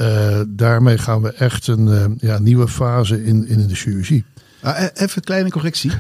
daarmee 0.48 0.98
gaan 0.98 1.22
we 1.22 1.32
echt 1.32 1.66
een 1.66 2.16
ja, 2.20 2.38
nieuwe 2.38 2.68
fase 2.68 3.24
in, 3.24 3.48
in 3.48 3.66
de 3.66 3.74
chirurgie. 3.74 4.24
Uh, 4.64 4.82
even 4.94 5.16
een 5.16 5.22
kleine 5.22 5.50
correctie. 5.50 5.92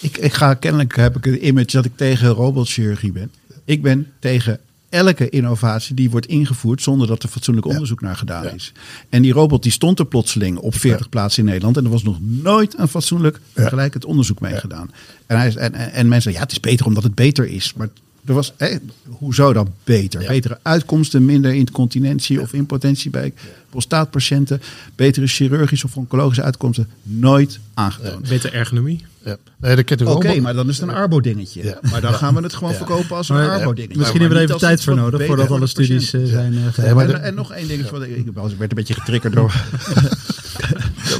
Ik, 0.00 0.16
ik 0.18 0.32
ga 0.32 0.54
kennelijk 0.54 0.96
heb 0.96 1.16
ik 1.16 1.24
het 1.24 1.40
image 1.40 1.66
dat 1.66 1.84
ik 1.84 1.96
tegen 1.96 2.28
robotchirurgie 2.28 3.12
ben. 3.12 3.30
Ik 3.64 3.82
ben 3.82 4.06
tegen 4.18 4.60
elke 4.88 5.28
innovatie 5.28 5.94
die 5.94 6.10
wordt 6.10 6.26
ingevoerd 6.26 6.82
zonder 6.82 7.06
dat 7.06 7.22
er 7.22 7.28
fatsoenlijk 7.28 7.66
onderzoek 7.66 8.00
naar 8.00 8.16
gedaan 8.16 8.42
ja. 8.42 8.50
is. 8.50 8.72
En 9.08 9.22
die 9.22 9.32
robot 9.32 9.62
die 9.62 9.72
stond 9.72 9.98
er 9.98 10.06
plotseling 10.06 10.58
op 10.58 10.74
40 10.74 11.00
ja. 11.00 11.08
plaatsen 11.08 11.42
in 11.42 11.48
Nederland 11.48 11.76
en 11.76 11.84
er 11.84 11.90
was 11.90 12.02
nog 12.02 12.18
nooit 12.20 12.78
een 12.78 12.88
fatsoenlijk 12.88 13.40
vergelijkend 13.52 14.04
onderzoek 14.04 14.40
mee 14.40 14.56
gedaan. 14.56 14.90
En, 15.26 15.38
hij, 15.38 15.54
en, 15.54 15.74
en 15.74 16.08
mensen 16.08 16.32
ja, 16.32 16.40
het 16.40 16.52
is 16.52 16.60
beter 16.60 16.86
omdat 16.86 17.02
het 17.02 17.14
beter 17.14 17.46
is. 17.46 17.72
Maar 17.76 17.88
er 18.28 18.34
was, 18.34 18.52
hé, 18.56 18.76
hoezo 19.04 19.52
dan 19.52 19.72
beter? 19.84 20.24
Betere 20.26 20.58
uitkomsten, 20.62 21.24
minder 21.24 21.54
incontinentie 21.54 22.40
of 22.40 22.52
impotentie 22.52 23.10
bij 23.10 23.32
prostaatpatiënten, 23.70 24.60
betere 24.94 25.26
chirurgische 25.26 25.86
of 25.86 25.96
oncologische 25.96 26.42
uitkomsten, 26.42 26.88
nooit 27.02 27.60
aangetoond. 27.74 28.28
Betere 28.28 28.56
ergonomie? 28.56 29.04
Ja. 29.24 29.36
Nee, 29.56 29.76
Oké, 29.76 30.10
okay, 30.10 30.38
maar 30.38 30.54
dan 30.54 30.68
is 30.68 30.78
het 30.78 30.88
een 30.88 30.94
arbo-dingetje. 30.94 31.64
Ja. 31.64 31.78
Maar 31.90 32.00
dan 32.00 32.14
gaan 32.14 32.34
we 32.34 32.42
het 32.42 32.54
gewoon 32.54 32.70
ja. 32.70 32.76
verkopen 32.76 33.16
als 33.16 33.28
een 33.28 33.36
arbo-dingetje. 33.36 33.98
Misschien 33.98 34.20
hebben 34.20 34.38
we 34.38 34.44
er 34.44 34.50
even 34.50 34.60
tijd 34.60 34.84
voor 34.84 34.94
nodig 34.94 35.26
voordat 35.26 35.50
alle 35.50 35.66
studies 35.66 36.14
uh, 36.14 36.24
zijn 36.24 36.54
uh, 36.54 36.90
en, 36.90 37.22
en, 37.22 37.34
nog 37.34 37.52
één 37.52 37.68
dingetje. 37.68 37.90
Wat 37.90 38.02
ik, 38.50 38.58
werd 38.58 38.70
een 38.70 38.76
beetje 38.76 38.94
getriggerd 38.94 39.34
door 39.34 39.52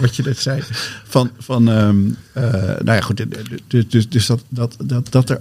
wat 0.05 0.17
je 0.17 0.23
net 0.23 0.39
zei. 0.39 0.63
Van, 1.05 1.31
van 1.39 1.69
um, 1.69 2.17
uh, 2.37 2.43
nou 2.53 2.85
ja, 2.85 3.01
goed. 3.01 3.25
Dus, 3.67 3.89
dus, 3.89 4.09
dus 4.09 4.27
dat, 4.27 4.43
dat, 4.49 4.77
dat, 4.85 5.13
dat 5.13 5.31
er, 5.31 5.41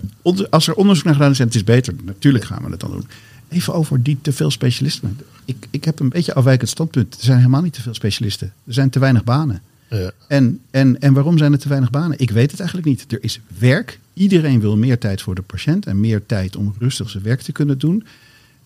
als 0.50 0.68
er 0.68 0.74
onderzoek 0.74 1.06
naar 1.06 1.14
gedaan 1.14 1.32
is 1.32 1.40
en 1.40 1.46
het 1.46 1.56
is 1.56 1.64
beter, 1.64 1.94
natuurlijk 2.04 2.46
gaan 2.46 2.64
we 2.64 2.70
het 2.70 2.80
dan 2.80 2.92
doen. 2.92 3.08
Even 3.50 3.74
over 3.74 4.04
die 4.04 4.18
te 4.22 4.34
veel 4.34 4.52
specialisten. 4.52 5.20
Ik, 5.46 5.68
ik 5.70 5.84
heb 5.84 6.00
een 6.00 6.10
beetje 6.10 6.34
afwijkend 6.34 6.70
standpunt. 6.70 7.14
Er 7.18 7.24
zijn 7.24 7.38
helemaal 7.38 7.62
niet 7.62 7.74
te 7.74 7.82
veel 7.82 7.94
specialisten. 7.94 8.54
Er 8.68 8.74
zijn 8.74 8.90
te 8.90 9.00
weinig 9.00 9.24
banen. 9.24 9.62
Ja. 9.90 10.12
En, 10.28 10.60
en, 10.72 11.00
en 11.02 11.14
waarom 11.14 11.38
zijn 11.38 11.52
er 11.52 11.60
te 11.60 11.70
weinig 11.70 11.90
banen? 11.90 12.20
Ik 12.20 12.32
weet 12.32 12.52
het 12.52 12.60
eigenlijk 12.60 12.90
niet. 12.90 13.06
Er 13.12 13.24
is 13.24 13.40
werk. 13.58 14.00
Iedereen 14.14 14.60
wil 14.60 14.78
meer 14.78 14.98
tijd 14.98 15.22
voor 15.22 15.36
de 15.36 15.42
patiënt 15.42 15.86
en 15.86 16.00
meer 16.00 16.26
tijd 16.26 16.56
om 16.56 16.76
rustig 16.80 17.10
zijn 17.10 17.24
werk 17.24 17.42
te 17.42 17.52
kunnen 17.52 17.78
doen. 17.78 18.06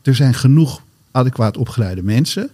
Er 0.02 0.16
zijn 0.16 0.34
genoeg 0.34 0.82
adequaat 1.12 1.58
opgeleide 1.58 2.04
mensen. 2.04 2.50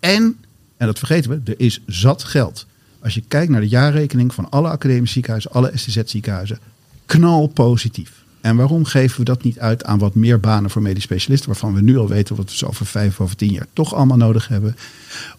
En, 0.00 0.36
en 0.76 0.86
dat 0.86 0.98
vergeten 0.98 1.30
we, 1.30 1.40
er 1.44 1.60
is 1.60 1.80
zat 1.86 2.24
geld. 2.24 2.66
Als 3.02 3.14
je 3.14 3.22
kijkt 3.28 3.50
naar 3.50 3.60
de 3.60 3.68
jaarrekening 3.68 4.34
van 4.34 4.50
alle 4.50 4.68
academische 4.68 5.12
ziekenhuizen, 5.12 5.52
alle 5.52 5.70
STZ-ziekenhuizen, 5.74 6.58
knal 7.06 7.46
positief. 7.46 8.22
En 8.40 8.56
waarom 8.56 8.84
geven 8.84 9.18
we 9.18 9.24
dat 9.24 9.42
niet 9.42 9.58
uit 9.58 9.84
aan 9.84 9.98
wat 9.98 10.14
meer 10.14 10.40
banen 10.40 10.70
voor 10.70 10.82
medisch 10.82 11.02
specialisten, 11.02 11.48
waarvan 11.48 11.74
we 11.74 11.80
nu 11.80 11.98
al 11.98 12.08
weten 12.08 12.36
wat 12.36 12.50
we 12.50 12.56
zo 12.56 12.66
over 12.66 12.86
vijf 12.86 13.20
of 13.20 13.34
tien 13.34 13.52
jaar 13.52 13.66
toch 13.72 13.94
allemaal 13.94 14.16
nodig 14.16 14.48
hebben? 14.48 14.76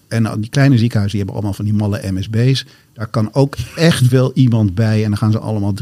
En 0.07 0.41
die 0.41 0.49
kleine 0.49 0.77
ziekenhuizen 0.77 1.17
die 1.17 1.25
hebben 1.25 1.35
allemaal 1.35 1.53
van 1.53 1.65
die 1.65 1.73
malle 1.73 2.11
MSB's. 2.11 2.65
Daar 2.93 3.07
kan 3.07 3.33
ook 3.33 3.55
echt 3.75 4.07
wel 4.07 4.31
iemand 4.33 4.75
bij 4.75 5.03
en 5.03 5.09
dan 5.09 5.17
gaan 5.17 5.31
ze 5.31 5.39
allemaal 5.39 5.73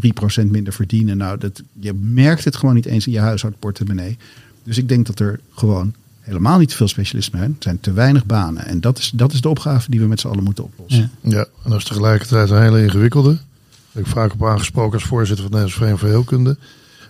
3% 0.43 0.45
minder 0.45 0.73
verdienen. 0.73 1.17
Nou, 1.17 1.38
dat, 1.38 1.61
je 1.79 1.93
merkt 1.93 2.43
het 2.43 2.55
gewoon 2.55 2.75
niet 2.75 2.86
eens 2.86 3.05
in 3.07 3.13
je 3.13 3.19
huishoudportemonnee. 3.19 4.17
Dus 4.63 4.77
ik 4.77 4.89
denk 4.89 5.05
dat 5.05 5.19
er 5.19 5.39
gewoon 5.55 5.93
helemaal 6.22 6.59
niet 6.59 6.69
te 6.69 6.76
veel 6.76 6.88
specialisten 6.88 7.38
zijn. 7.38 7.49
Er 7.49 7.63
zijn 7.63 7.80
te 7.80 7.93
weinig 7.93 8.26
banen. 8.26 8.65
En 8.65 8.82
dat 8.82 8.97
is, 8.97 9.11
dat 9.15 9.34
is 9.34 9.41
de 9.41 9.49
opgave 9.49 9.91
die 9.91 9.99
we 9.99 10.07
met 10.07 10.19
z'n 10.19 10.28
allen 10.28 10.43
moeten 10.43 10.63
oplossen. 10.63 11.11
Ja, 11.22 11.30
ja 11.30 11.45
en 11.63 11.69
dat 11.69 11.80
is 11.80 11.86
tegelijkertijd 11.86 12.49
een 12.49 12.61
hele 12.61 12.84
ingewikkelde. 12.84 13.38
Ik 13.93 14.07
vaak 14.07 14.34
op 14.34 14.45
aangesproken 14.45 14.93
als 14.93 15.07
voorzitter 15.07 15.43
van 15.43 15.51
de 15.51 15.57
Nederlandse 15.57 15.78
Vereniging 15.78 15.99
voor 15.99 16.09
Heelkunde. 16.09 16.57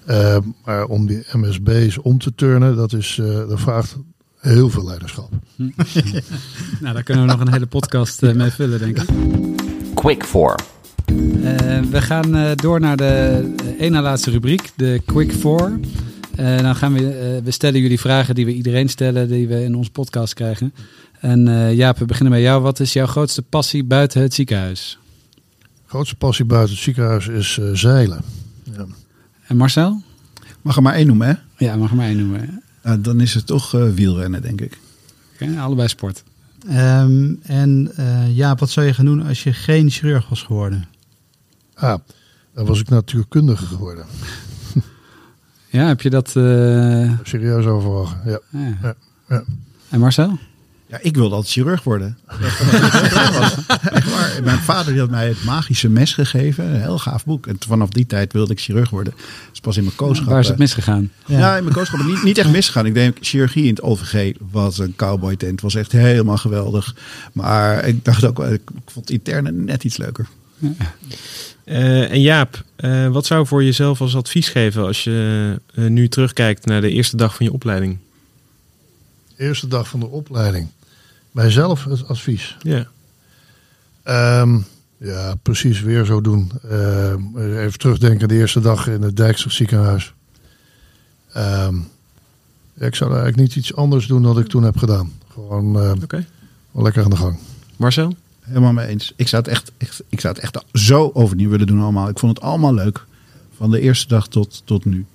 Uh, 0.10 0.38
maar 0.66 0.86
om 0.86 1.08
die 1.08 1.24
MSB's 1.32 1.98
om 2.02 2.18
te 2.18 2.36
turnen, 2.36 2.76
dat, 2.76 2.94
is, 2.94 3.18
uh, 3.18 3.26
dat 3.48 3.60
vraagt 3.60 3.96
heel 4.38 4.70
veel 4.70 4.86
leiderschap. 4.86 5.30
nou, 6.82 6.94
daar 6.94 7.04
kunnen 7.04 7.26
we 7.26 7.32
nog 7.32 7.40
een 7.40 7.52
hele 7.52 7.66
podcast 7.66 8.24
uh, 8.24 8.34
mee 8.34 8.50
vullen, 8.50 8.80
denk 8.80 9.02
ik. 9.02 9.10
Quick 9.94 10.24
for. 10.24 10.56
we 11.92 12.02
gaan 12.02 12.56
door 12.56 12.80
naar 12.80 12.98
de 12.98 13.54
ene 13.80 14.02
laatste 14.02 14.32
rubriek, 14.32 14.72
de 14.76 15.02
Quick 15.06 15.32
dan 16.62 16.76
gaan 16.76 16.94
we, 16.94 17.42
we 17.44 17.52
stellen 17.52 17.82
jullie 17.82 18.00
vragen 18.00 18.36
die 18.36 18.46
we 18.46 18.54
iedereen 18.54 18.90
stellen, 18.90 19.28
die 19.28 19.48
we 19.48 19.64
in 19.64 19.76
onze 19.76 19.92
podcast 19.92 20.34
krijgen. 20.34 20.74
En 21.20 21.76
Jaap, 21.76 21.98
we 21.98 22.06
beginnen 22.06 22.34
bij 22.34 22.42
jou. 22.42 22.62
Wat 22.62 22.80
is 22.80 22.94
jouw 22.94 23.06
grootste 23.06 23.42
passie 23.42 23.84
buiten 23.84 24.22
het 24.22 24.34
ziekenhuis? 24.34 24.98
Grootste 25.86 26.16
passie 26.16 26.46
buiten 26.46 26.74
het 26.74 26.84
ziekenhuis 26.84 27.28
is 27.28 27.60
zeilen. 27.74 28.22
Ja. 28.64 28.86
En 29.48 29.58
Marcel? 29.58 30.02
Mag 30.62 30.76
er 30.76 30.82
maar 30.82 30.94
één 30.94 31.08
noemen, 31.08 31.28
hè? 31.28 31.66
Ja, 31.66 31.76
mag 31.76 31.90
er 31.90 31.96
maar 31.96 32.08
één 32.08 32.18
noemen. 32.18 32.64
Uh, 32.86 32.94
dan 33.00 33.22
is 33.22 33.34
het 33.34 33.46
toch 33.46 33.74
uh, 33.76 33.90
wielrennen, 33.90 34.42
denk 34.42 34.62
ik. 34.62 34.80
Okay, 35.34 35.58
allebei 35.58 35.88
sport. 35.88 36.24
Um, 36.70 37.40
en 37.44 37.92
uh, 38.00 38.36
ja, 38.36 38.56
wat 38.56 38.70
zou 38.70 38.86
je 38.86 38.94
gaan 38.94 39.06
doen 39.06 39.28
als 39.28 39.44
je 39.44 39.54
geen 39.54 39.90
chirurg 39.90 40.30
was 40.30 40.42
geworden? 40.44 40.88
Ah, 41.74 42.00
dan 42.54 42.66
was 42.66 42.80
ik 42.80 42.90
natuurkundige 42.90 43.66
geworden. 43.66 44.06
Ja, 45.72 45.88
heb 45.88 46.02
je 46.02 46.10
dat... 46.10 46.30
Serieus 47.24 47.66
overwogen, 47.66 48.18
ja. 48.26 48.40
ja. 48.50 48.78
ja. 48.82 48.96
ja. 49.30 49.44
En 49.90 50.00
Marcel? 50.00 50.40
Ja, 50.92 51.00
ik 51.02 51.16
wilde 51.16 51.36
altijd 51.36 51.54
chirurg 51.54 51.84
worden. 51.84 52.18
maar, 54.12 54.40
mijn 54.44 54.58
vader 54.58 55.00
had 55.00 55.10
mij 55.10 55.28
het 55.28 55.44
magische 55.44 55.90
mes 55.90 56.14
gegeven. 56.14 56.66
Een 56.66 56.82
heel 56.82 56.98
gaaf 56.98 57.26
boek. 57.26 57.48
En 57.48 57.58
vanaf 57.68 57.90
die 57.90 58.06
tijd 58.06 58.34
wilde 58.34 58.52
ik 58.52 58.60
chirurg 58.60 58.90
worden. 58.90 59.14
Dus 59.50 59.60
pas 59.60 59.78
in 59.78 59.84
mijn 59.84 59.96
kooschap. 59.96 60.28
Waar 60.28 60.40
is 60.40 60.48
het 60.48 60.58
misgegaan? 60.58 61.12
Ja, 61.26 61.38
ja 61.38 61.58
in 61.58 61.64
mijn 61.64 61.76
kooschap 61.76 62.04
niet, 62.06 62.24
niet 62.24 62.38
echt 62.38 62.52
misgegaan. 62.52 62.86
Ik 62.86 62.94
denk, 62.94 63.18
chirurgie 63.22 63.64
in 63.64 63.70
het 63.70 63.82
OVG 63.82 64.34
was 64.52 64.78
een 64.78 64.96
cowboy 64.96 65.36
tent. 65.36 65.62
was 65.62 65.76
echt 65.76 65.92
helemaal 65.92 66.38
geweldig. 66.38 66.96
Maar 67.34 67.86
ik 67.86 68.06
dacht 68.06 68.26
ook, 68.26 68.40
ik 68.40 68.62
vond 68.86 69.08
het 69.08 69.10
interne 69.10 69.52
net 69.52 69.84
iets 69.84 69.98
leuker. 69.98 70.28
Ja. 70.58 70.70
Uh, 71.72 72.12
en 72.12 72.22
Jaap, 72.22 72.64
uh, 72.80 73.08
wat 73.08 73.26
zou 73.26 73.48
voor 73.48 73.64
jezelf 73.64 74.02
als 74.02 74.16
advies 74.16 74.50
geven 74.50 74.86
als 74.86 75.04
je 75.04 75.60
uh, 75.74 75.90
nu 75.90 76.08
terugkijkt 76.08 76.66
naar 76.66 76.82
de 76.82 76.90
eerste 76.90 77.18
dag 77.18 77.36
van 77.36 77.46
je 77.46 77.54
opleiding? 77.54 77.98
Eerste 79.38 79.68
dag 79.68 79.88
van 79.88 80.00
de 80.00 80.08
opleiding. 80.08 80.68
Mijzelf 81.32 81.84
het 81.84 82.08
advies. 82.08 82.58
Ja. 82.62 82.88
Um, 84.42 84.66
ja, 84.98 85.36
precies 85.42 85.82
weer 85.82 86.06
zo 86.06 86.22
doen. 86.22 86.52
Um, 86.72 87.38
even 87.38 87.80
terugdenken 87.80 88.28
de 88.28 88.36
eerste 88.36 88.60
dag 88.60 88.88
in 88.88 89.02
het 89.02 89.18
Dijkster 89.18 89.52
ziekenhuis. 89.52 90.14
Um, 91.38 91.88
ik 92.78 92.96
zou 92.96 93.10
eigenlijk 93.10 93.42
niet 93.42 93.56
iets 93.56 93.76
anders 93.76 94.08
doen 94.08 94.24
dan 94.24 94.40
ik 94.40 94.48
toen 94.48 94.64
heb 94.64 94.78
gedaan. 94.78 95.12
Gewoon 95.34 95.78
okay. 96.04 96.26
lekker 96.72 97.04
aan 97.04 97.10
de 97.10 97.16
gang. 97.16 97.40
Marcel? 97.76 98.16
Helemaal 98.42 98.74
mee 98.74 98.88
eens. 98.88 99.14
Ik 99.16 99.28
zou, 99.28 99.44
het 99.44 99.52
echt, 99.52 99.72
echt, 99.78 100.04
ik 100.10 100.20
zou 100.20 100.34
het 100.34 100.44
echt 100.44 100.64
zo 100.74 101.12
overnieuw 101.14 101.50
willen 101.50 101.68
doen 101.68 101.82
allemaal. 101.82 102.10
Ik 102.10 102.20
vond 102.20 102.36
het 102.36 102.46
allemaal 102.46 102.74
leuk. 102.74 103.06
Van 103.58 103.72
de 103.72 103.80
eerste 103.80 104.08
dag 104.08 104.28
tot, 104.28 104.62
tot 104.66 104.86
nu. 104.86 105.06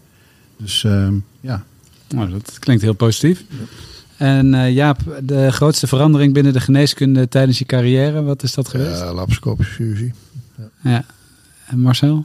Dus 0.56 0.84
ehm, 0.84 1.14
ja. 1.40 1.64
Nou, 2.08 2.30
dat 2.30 2.58
klinkt 2.58 2.82
heel 2.82 2.92
positief. 2.92 3.44
En 4.16 4.52
uh, 4.52 4.72
Jaap, 4.72 5.20
de 5.22 5.52
grootste 5.52 5.86
verandering 5.86 6.32
binnen 6.32 6.52
de 6.52 6.60
geneeskunde 6.60 7.28
tijdens 7.28 7.58
je 7.58 7.64
carrière, 7.64 8.22
wat 8.22 8.42
is 8.42 8.54
dat 8.54 8.68
geweest? 8.68 8.98
Ja, 8.98 9.12
laparoscopische 9.12 9.72
chirurgie. 9.72 10.12
Ja. 10.56 10.90
ja. 10.90 11.04
En 11.66 11.80
Marcel? 11.80 12.24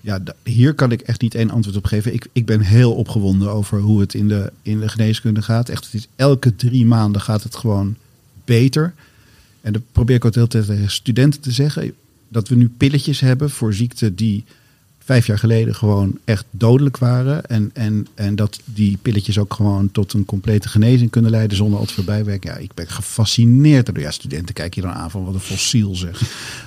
Ja, 0.00 0.22
hier 0.42 0.74
kan 0.74 0.92
ik 0.92 1.00
echt 1.00 1.20
niet 1.20 1.34
één 1.34 1.50
antwoord 1.50 1.76
op 1.76 1.84
geven. 1.84 2.14
Ik, 2.14 2.28
ik 2.32 2.46
ben 2.46 2.60
heel 2.60 2.94
opgewonden 2.94 3.50
over 3.50 3.80
hoe 3.80 4.00
het 4.00 4.14
in 4.14 4.28
de, 4.28 4.52
in 4.62 4.80
de 4.80 4.88
geneeskunde 4.88 5.42
gaat. 5.42 5.68
Echt, 5.68 5.84
het 5.84 5.94
is, 5.94 6.08
elke 6.16 6.56
drie 6.56 6.86
maanden 6.86 7.20
gaat 7.20 7.42
het 7.42 7.56
gewoon 7.56 7.96
beter. 8.44 8.94
En 9.62 9.72
dat 9.72 9.82
probeer 9.92 10.16
ik 10.16 10.24
ook 10.24 10.34
heel 10.34 10.46
tegen 10.46 10.90
studenten 10.90 11.40
te 11.40 11.50
zeggen. 11.50 11.92
Dat 12.28 12.48
we 12.48 12.54
nu 12.54 12.68
pilletjes 12.68 13.20
hebben 13.20 13.50
voor 13.50 13.74
ziekten 13.74 14.14
die 14.14 14.44
vijf 15.04 15.26
jaar 15.26 15.38
geleden 15.38 15.74
gewoon 15.74 16.18
echt 16.24 16.44
dodelijk 16.50 16.96
waren. 16.96 17.46
En, 17.46 17.70
en, 17.74 18.06
en 18.14 18.36
dat 18.36 18.60
die 18.64 18.98
pilletjes 19.02 19.38
ook 19.38 19.54
gewoon 19.54 19.90
tot 19.90 20.12
een 20.12 20.24
complete 20.24 20.68
genezing 20.68 21.10
kunnen 21.10 21.30
leiden 21.30 21.56
zonder 21.56 21.78
al 21.78 21.84
te 21.84 22.36
Ja, 22.40 22.56
ik 22.56 22.74
ben 22.74 22.88
gefascineerd 22.88 23.86
door. 23.86 24.00
Ja, 24.00 24.10
studenten 24.10 24.54
kijken 24.54 24.82
je 24.82 24.88
dan 24.88 24.96
aan 24.96 25.10
van 25.10 25.24
wat 25.24 25.34
een 25.34 25.40
fossiel 25.40 25.94
zeg. 25.94 26.20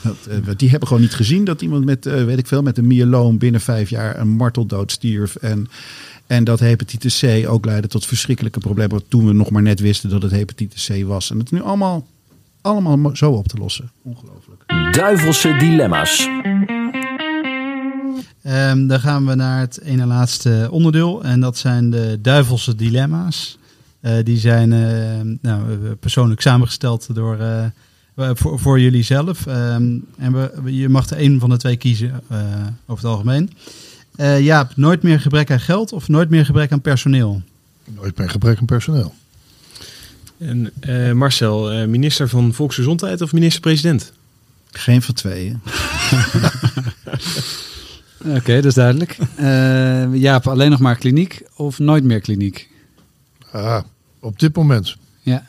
Dat, 0.04 0.16
uh, 0.30 0.36
die 0.58 0.70
hebben 0.70 0.88
gewoon 0.88 1.04
niet 1.04 1.14
gezien 1.14 1.44
dat 1.44 1.62
iemand 1.62 1.86
met, 1.86 2.06
uh, 2.06 2.24
weet 2.24 2.38
ik 2.38 2.48
veel, 2.48 2.62
met 2.62 2.78
een 2.78 2.88
myeloom 2.88 3.38
binnen 3.38 3.62
vijf 3.62 3.90
jaar 3.90 4.20
een 4.20 4.30
marteldood 4.30 4.92
stierf. 4.92 5.36
En, 5.36 5.70
en 6.28 6.44
dat 6.44 6.60
hepatitis 6.60 7.20
C 7.20 7.48
ook 7.48 7.66
leidde 7.66 7.88
tot 7.88 8.06
verschrikkelijke 8.06 8.60
problemen. 8.60 9.08
Toen 9.08 9.26
we 9.26 9.34
nog 9.34 9.50
maar 9.50 9.62
net 9.62 9.80
wisten 9.80 10.10
dat 10.10 10.22
het 10.22 10.32
hepatitis 10.32 10.90
C 10.92 11.04
was. 11.04 11.32
En 11.32 11.38
het 11.38 11.46
is 11.46 11.52
nu 11.52 11.62
allemaal, 11.62 12.08
allemaal 12.66 13.16
zo 13.16 13.32
op 13.32 13.48
te 13.48 13.58
lossen. 13.58 13.92
Ongelooflijk. 14.02 14.64
Duivelse 14.92 15.56
dilemma's. 15.58 16.30
Um, 18.48 18.88
dan 18.88 19.00
gaan 19.00 19.26
we 19.26 19.36
naar 19.36 19.60
het 19.60 19.82
ene 19.82 20.06
laatste 20.06 20.68
onderdeel. 20.72 21.24
En 21.24 21.40
dat 21.40 21.58
zijn 21.58 21.90
de 21.90 22.20
duivelse 22.22 22.76
dilemma's. 22.76 23.58
Uh, 24.02 24.14
die 24.24 24.38
zijn 24.38 24.72
uh, 24.72 25.36
nou, 25.42 25.78
persoonlijk 26.00 26.42
samengesteld 26.42 27.16
door, 27.16 27.38
uh, 27.40 28.30
voor, 28.34 28.60
voor 28.60 28.80
jullie 28.80 29.04
zelf. 29.04 29.46
Um, 29.46 30.06
en 30.18 30.34
we, 30.34 30.74
je 30.74 30.90
mag 30.90 31.10
er 31.10 31.18
één 31.18 31.40
van 31.40 31.50
de 31.50 31.58
twee 31.58 31.76
kiezen 31.76 32.22
over 32.86 33.04
het 33.04 33.14
algemeen. 33.14 33.50
Jaap, 34.40 34.76
nooit 34.76 35.04
meer 35.04 35.20
gebrek 35.20 35.52
aan 35.52 35.60
geld 35.60 35.94
of 35.94 36.08
nooit 36.08 36.30
meer 36.30 36.46
gebrek 36.46 36.72
aan 36.72 36.82
personeel? 36.82 37.42
Nooit 37.96 38.18
meer 38.18 38.30
gebrek 38.30 38.60
aan 38.60 38.66
personeel. 38.66 39.14
En 40.38 40.74
Marcel, 41.18 41.88
minister 41.88 42.30
van 42.30 42.54
Volksgezondheid 42.54 43.22
of 43.22 43.34
minister-president? 43.34 44.14
Geen 44.72 45.02
van 45.02 45.14
tweeën. 45.14 45.62
Oké, 48.38 48.56
dat 48.56 48.66
is 48.66 48.74
duidelijk. 48.74 49.18
Uh, 49.40 50.16
Jaap, 50.16 50.48
alleen 50.48 50.70
nog 50.70 50.80
maar 50.80 50.96
kliniek 50.96 51.42
of 51.56 51.80
nooit 51.80 52.04
meer 52.04 52.20
kliniek? 52.20 52.70
Ah, 53.52 53.84
op 54.20 54.40
dit 54.40 54.56
moment. 54.56 54.96
Ja. 55.22 55.46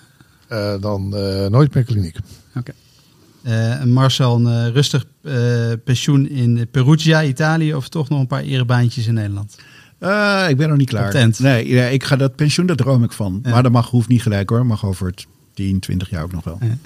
Uh, 0.52 0.80
dan 0.80 1.12
uh, 1.14 1.46
nooit 1.46 1.74
meer 1.74 1.84
kliniek. 1.84 2.16
Oké. 2.54 2.72
Okay. 3.42 3.84
Marcel, 3.84 4.46
een 4.46 4.72
rustig 4.72 5.04
pensioen 5.84 6.28
in 6.28 6.68
Perugia, 6.70 7.24
Italië 7.24 7.74
of 7.74 7.88
toch 7.88 8.08
nog 8.08 8.20
een 8.20 8.26
paar 8.26 8.42
erebaantjes 8.42 9.06
in 9.06 9.14
Nederland? 9.14 9.56
Ik 10.48 10.56
ben 10.56 10.68
nog 10.68 10.76
niet 10.76 10.88
klaar. 10.88 11.30
Nee, 11.38 11.92
ik 11.92 12.04
ga 12.04 12.16
dat 12.16 12.36
pensioen, 12.36 12.66
daar 12.66 12.76
droom 12.76 13.04
ik 13.04 13.12
van. 13.12 13.40
Ja. 13.42 13.50
Maar 13.50 13.62
dat 13.62 13.72
mag, 13.72 13.90
hoeft 13.90 14.08
niet 14.08 14.22
gelijk 14.22 14.50
hoor. 14.50 14.66
Mag 14.66 14.84
over 14.84 15.06
het 15.06 15.26
10, 15.54 15.80
20 15.80 16.10
jaar 16.10 16.22
ook 16.22 16.32
nog 16.32 16.44
wel. 16.44 16.58
Ja. 16.60 16.76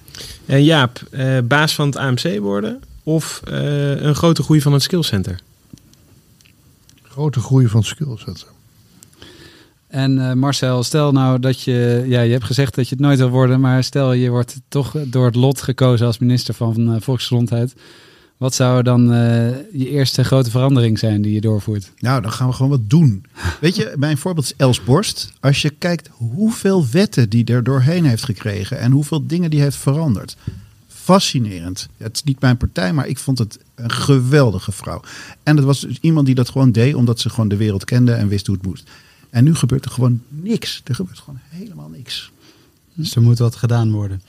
En 0.46 0.64
Jaap, 0.64 1.00
baas 1.44 1.74
van 1.74 1.86
het 1.86 1.96
AMC 1.96 2.38
worden 2.38 2.80
of 3.02 3.40
een 3.44 4.14
grote 4.14 4.42
groei 4.42 4.61
van 4.61 4.72
het 4.72 4.82
skillcenter? 4.82 5.40
grote 7.11 7.40
groei 7.40 7.68
van 7.68 7.84
skillsetten. 7.84 8.46
En 9.86 10.16
uh, 10.16 10.32
Marcel, 10.32 10.82
stel 10.82 11.12
nou 11.12 11.40
dat 11.40 11.62
je, 11.62 12.04
ja, 12.06 12.20
je 12.20 12.32
hebt 12.32 12.44
gezegd 12.44 12.74
dat 12.74 12.88
je 12.88 12.94
het 12.94 13.04
nooit 13.04 13.18
wil 13.18 13.28
worden, 13.28 13.61
maar 13.61 13.84
stel 13.84 14.12
je 14.12 14.30
wordt 14.30 14.61
toch 14.68 14.94
door 15.06 15.26
het 15.26 15.34
lot 15.34 15.62
gekozen 15.62 16.06
als 16.06 16.18
minister 16.18 16.54
van 16.54 16.94
uh, 16.94 17.00
Volksgezondheid. 17.00 17.74
Wat 18.41 18.55
zou 18.55 18.82
dan 18.82 19.12
uh, 19.12 19.18
je 19.72 19.88
eerste 19.88 20.24
grote 20.24 20.51
verandering 20.51 20.99
zijn 20.99 21.22
die 21.22 21.32
je 21.32 21.41
doorvoert? 21.41 21.93
Nou, 21.99 22.22
dan 22.22 22.32
gaan 22.32 22.49
we 22.49 22.53
gewoon 22.53 22.70
wat 22.70 22.91
doen. 22.91 23.24
Weet 23.61 23.76
je, 23.76 23.95
mijn 23.97 24.18
voorbeeld 24.18 24.47
is 24.47 24.55
Els 24.57 24.84
Borst. 24.84 25.32
Als 25.41 25.62
je 25.62 25.70
kijkt 25.70 26.09
hoeveel 26.12 26.86
wetten 26.91 27.28
die 27.28 27.45
er 27.45 27.62
doorheen 27.62 28.05
heeft 28.05 28.24
gekregen 28.24 28.78
en 28.78 28.93
hoeveel 28.93 29.26
dingen 29.26 29.51
die 29.51 29.61
heeft 29.61 29.76
veranderd 29.76 30.36
fascinerend. 30.88 31.88
Het 31.97 32.16
is 32.16 32.22
niet 32.22 32.41
mijn 32.41 32.57
partij, 32.57 32.93
maar 32.93 33.07
ik 33.07 33.18
vond 33.18 33.38
het 33.38 33.59
een 33.74 33.91
geweldige 33.91 34.72
vrouw. 34.72 35.01
En 35.43 35.57
het 35.57 35.64
was 35.64 35.80
dus 35.80 35.99
iemand 36.01 36.26
die 36.26 36.34
dat 36.34 36.49
gewoon 36.49 36.72
deed 36.72 36.95
omdat 36.95 37.20
ze 37.20 37.30
gewoon 37.30 37.49
de 37.49 37.57
wereld 37.57 37.84
kende 37.84 38.12
en 38.12 38.28
wist 38.28 38.47
hoe 38.47 38.57
het 38.57 38.66
moest. 38.66 38.91
En 39.30 39.45
nu 39.45 39.55
gebeurt 39.55 39.84
er 39.84 39.91
gewoon 39.91 40.22
niks. 40.28 40.80
Er 40.84 40.95
gebeurt 40.95 41.18
gewoon 41.18 41.41
helemaal 41.49 41.88
niks. 41.88 42.32
Dus 42.95 43.14
er 43.14 43.22
moet 43.22 43.38
wat 43.38 43.57
gedaan 43.57 43.91
worden. 43.93 44.22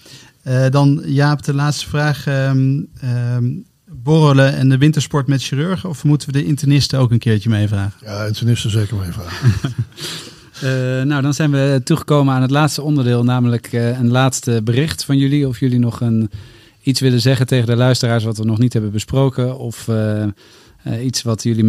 Uh, 0.47 0.69
dan 0.69 1.01
Jaap, 1.05 1.43
de 1.43 1.53
laatste 1.53 1.89
vraag. 1.89 2.27
Um, 2.27 2.87
um, 3.35 3.65
borrelen 3.93 4.55
en 4.55 4.69
de 4.69 4.77
wintersport 4.77 5.27
met 5.27 5.43
chirurgen? 5.43 5.89
Of 5.89 6.03
moeten 6.03 6.27
we 6.27 6.33
de 6.33 6.45
internisten 6.45 6.99
ook 6.99 7.11
een 7.11 7.19
keertje 7.19 7.49
meevragen? 7.49 7.93
Ja, 8.05 8.25
internisten 8.25 8.69
zeker 8.69 8.95
meevragen. 8.95 9.49
uh, 10.63 11.03
nou, 11.11 11.21
dan 11.21 11.33
zijn 11.33 11.51
we 11.51 11.81
toegekomen 11.83 12.33
aan 12.33 12.41
het 12.41 12.51
laatste 12.51 12.81
onderdeel, 12.81 13.23
namelijk 13.23 13.73
uh, 13.73 13.99
een 13.99 14.11
laatste 14.11 14.61
bericht 14.63 15.05
van 15.05 15.17
jullie. 15.17 15.47
Of 15.47 15.59
jullie 15.59 15.79
nog 15.79 16.01
een 16.01 16.29
iets 16.81 16.99
willen 16.99 17.21
zeggen 17.21 17.47
tegen 17.47 17.65
de 17.65 17.75
luisteraars 17.75 18.23
wat 18.23 18.37
we 18.37 18.45
nog 18.45 18.57
niet 18.57 18.73
hebben 18.73 18.91
besproken? 18.91 19.57
Of 19.57 19.87
uh, 19.87 20.23
uh, 20.87 21.05
iets 21.05 21.21
wat 21.21 21.43
jullie 21.43 21.63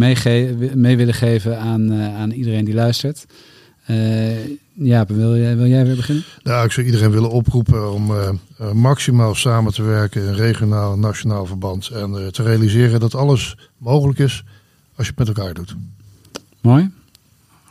mee 0.75 0.97
willen 0.97 1.13
geven 1.13 1.59
aan, 1.59 1.91
uh, 1.91 2.15
aan 2.15 2.31
iedereen 2.31 2.65
die 2.65 2.73
luistert? 2.73 3.25
Ja, 4.73 5.05
wil 5.05 5.37
jij, 5.37 5.57
wil 5.57 5.67
jij 5.67 5.85
weer 5.85 5.95
beginnen? 5.95 6.23
Nou, 6.43 6.65
ik 6.65 6.71
zou 6.71 6.85
iedereen 6.85 7.11
willen 7.11 7.29
oproepen 7.29 7.93
om 7.93 8.11
maximaal 8.73 9.35
samen 9.35 9.73
te 9.73 9.83
werken 9.83 10.27
in 10.27 10.33
regionaal 10.33 10.93
en 10.93 10.99
nationaal 10.99 11.45
verband. 11.45 11.87
En 11.87 12.31
te 12.31 12.43
realiseren 12.43 12.99
dat 12.99 13.15
alles 13.15 13.57
mogelijk 13.77 14.19
is 14.19 14.43
als 14.95 15.07
je 15.07 15.13
het 15.15 15.27
met 15.27 15.37
elkaar 15.37 15.53
doet. 15.53 15.75
Mooi. 16.61 16.91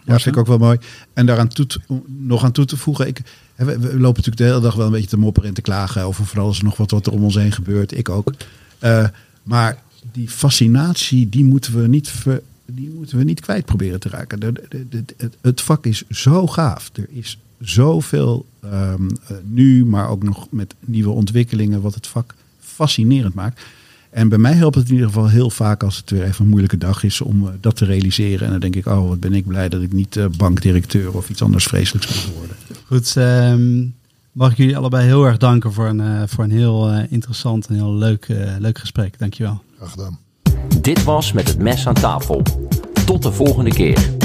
Ja, 0.05 0.19
vind 0.19 0.35
ik 0.35 0.41
ook 0.41 0.47
wel 0.47 0.59
mooi. 0.59 0.79
En 1.13 1.27
daaraan 1.27 1.49
toe 1.49 1.67
te, 1.67 1.81
nog 2.07 2.45
aan 2.45 2.53
toe 2.53 2.65
te 2.65 2.77
voegen, 2.77 3.07
ik, 3.07 3.21
we, 3.55 3.65
we, 3.65 3.79
lopen 3.79 4.01
natuurlijk 4.01 4.37
de 4.37 4.45
hele 4.45 4.61
dag 4.61 4.75
wel 4.75 4.87
een 4.87 4.93
beetje 4.93 5.09
te 5.09 5.19
mopperen 5.19 5.49
en 5.49 5.55
te 5.55 5.61
klagen 5.63 6.03
over 6.03 6.27
van 6.27 6.43
alles 6.43 6.63
nog 6.63 6.77
wat, 6.77 6.91
wat 6.91 7.07
er 7.07 7.13
om 7.13 7.25
ons 7.25 7.35
heen 7.35 7.53
gebeurt. 7.53 7.97
Ik 7.97 8.09
ook. 8.09 8.33
Uh, 8.81 9.09
maar 9.43 9.83
die 10.13 10.29
fascinatie, 10.29 11.29
die 11.29 11.45
moeten 11.45 11.81
we 11.81 11.89
niet, 11.89 12.09
ver, 12.09 12.43
die 12.75 12.91
moeten 12.91 13.19
we 13.19 13.25
niet 13.25 13.41
kwijt 13.41 13.65
proberen 13.65 14.01
te 14.01 14.09
raken. 14.09 14.41
De, 14.41 14.53
de, 14.69 14.89
de, 14.89 15.05
het, 15.17 15.37
het, 15.41 15.61
vak 15.61 15.87
is 15.87 16.05
zo 16.11 16.47
gaaf. 16.47 16.91
Er 16.93 17.07
is 17.11 17.39
zoveel 17.61 18.47
um, 18.65 18.71
uh, 18.71 19.37
nu, 19.45 19.85
maar 19.85 20.09
ook 20.09 20.23
nog 20.23 20.47
met 20.51 20.75
nieuwe 20.81 21.11
ontwikkelingen, 21.11 21.81
wat 21.81 21.95
het 21.95 22.07
vak 22.07 22.35
fascinerend 22.61 23.35
maakt. 23.35 23.61
En 24.11 24.29
bij 24.29 24.39
mij 24.39 24.53
helpt 24.53 24.75
het 24.75 24.89
in 24.89 24.93
ieder 24.93 25.09
geval 25.09 25.29
heel 25.29 25.51
vaak 25.51 25.83
als 25.83 25.97
het 25.97 26.11
weer 26.11 26.23
even 26.23 26.45
een 26.45 26.51
moeilijke 26.51 26.79
dag 26.79 27.03
is 27.03 27.21
om 27.21 27.43
uh, 27.43 27.49
dat 27.61 27.77
te 27.77 27.85
realiseren. 27.85 28.47
En 28.47 28.51
dan 28.51 28.61
denk 28.61 28.77
ik, 28.77 28.87
oh 28.87 29.09
wat 29.09 29.21
ben 29.21 29.35
ik 29.35 29.47
blij 29.47 29.69
dat 29.69 29.83
ik 29.83 29.93
niet 29.93 30.17
uh, 30.17 30.27
bankdirecteur 30.37 31.17
of 31.17 31.31
iets 31.31 31.43
anders 31.43 31.65
vreselijks 31.65 32.07
ben 32.07 32.33
geworden. 32.33 32.57
Goed, 32.87 33.15
um, 33.17 33.95
mag 34.33 34.51
ik 34.51 34.57
jullie 34.57 34.77
allebei 34.77 35.07
heel 35.07 35.25
erg 35.25 35.37
danken 35.37 35.73
voor 35.73 35.87
een, 35.87 36.01
uh, 36.01 36.23
voor 36.27 36.45
een 36.45 36.51
heel 36.51 36.93
interessant 36.93 37.67
en 37.67 37.75
heel 37.75 37.95
leuk, 37.95 38.27
leuk 38.59 38.79
gesprek. 38.79 39.19
Dankjewel. 39.19 39.63
Graag 39.77 39.91
gedaan. 39.91 40.19
Dit 40.81 41.05
was 41.05 41.33
Met 41.33 41.49
het 41.49 41.59
Mes 41.59 41.87
aan 41.87 41.95
tafel. 41.95 42.43
Tot 43.07 43.23
de 43.23 43.33
volgende 43.33 43.71
keer. 43.71 44.22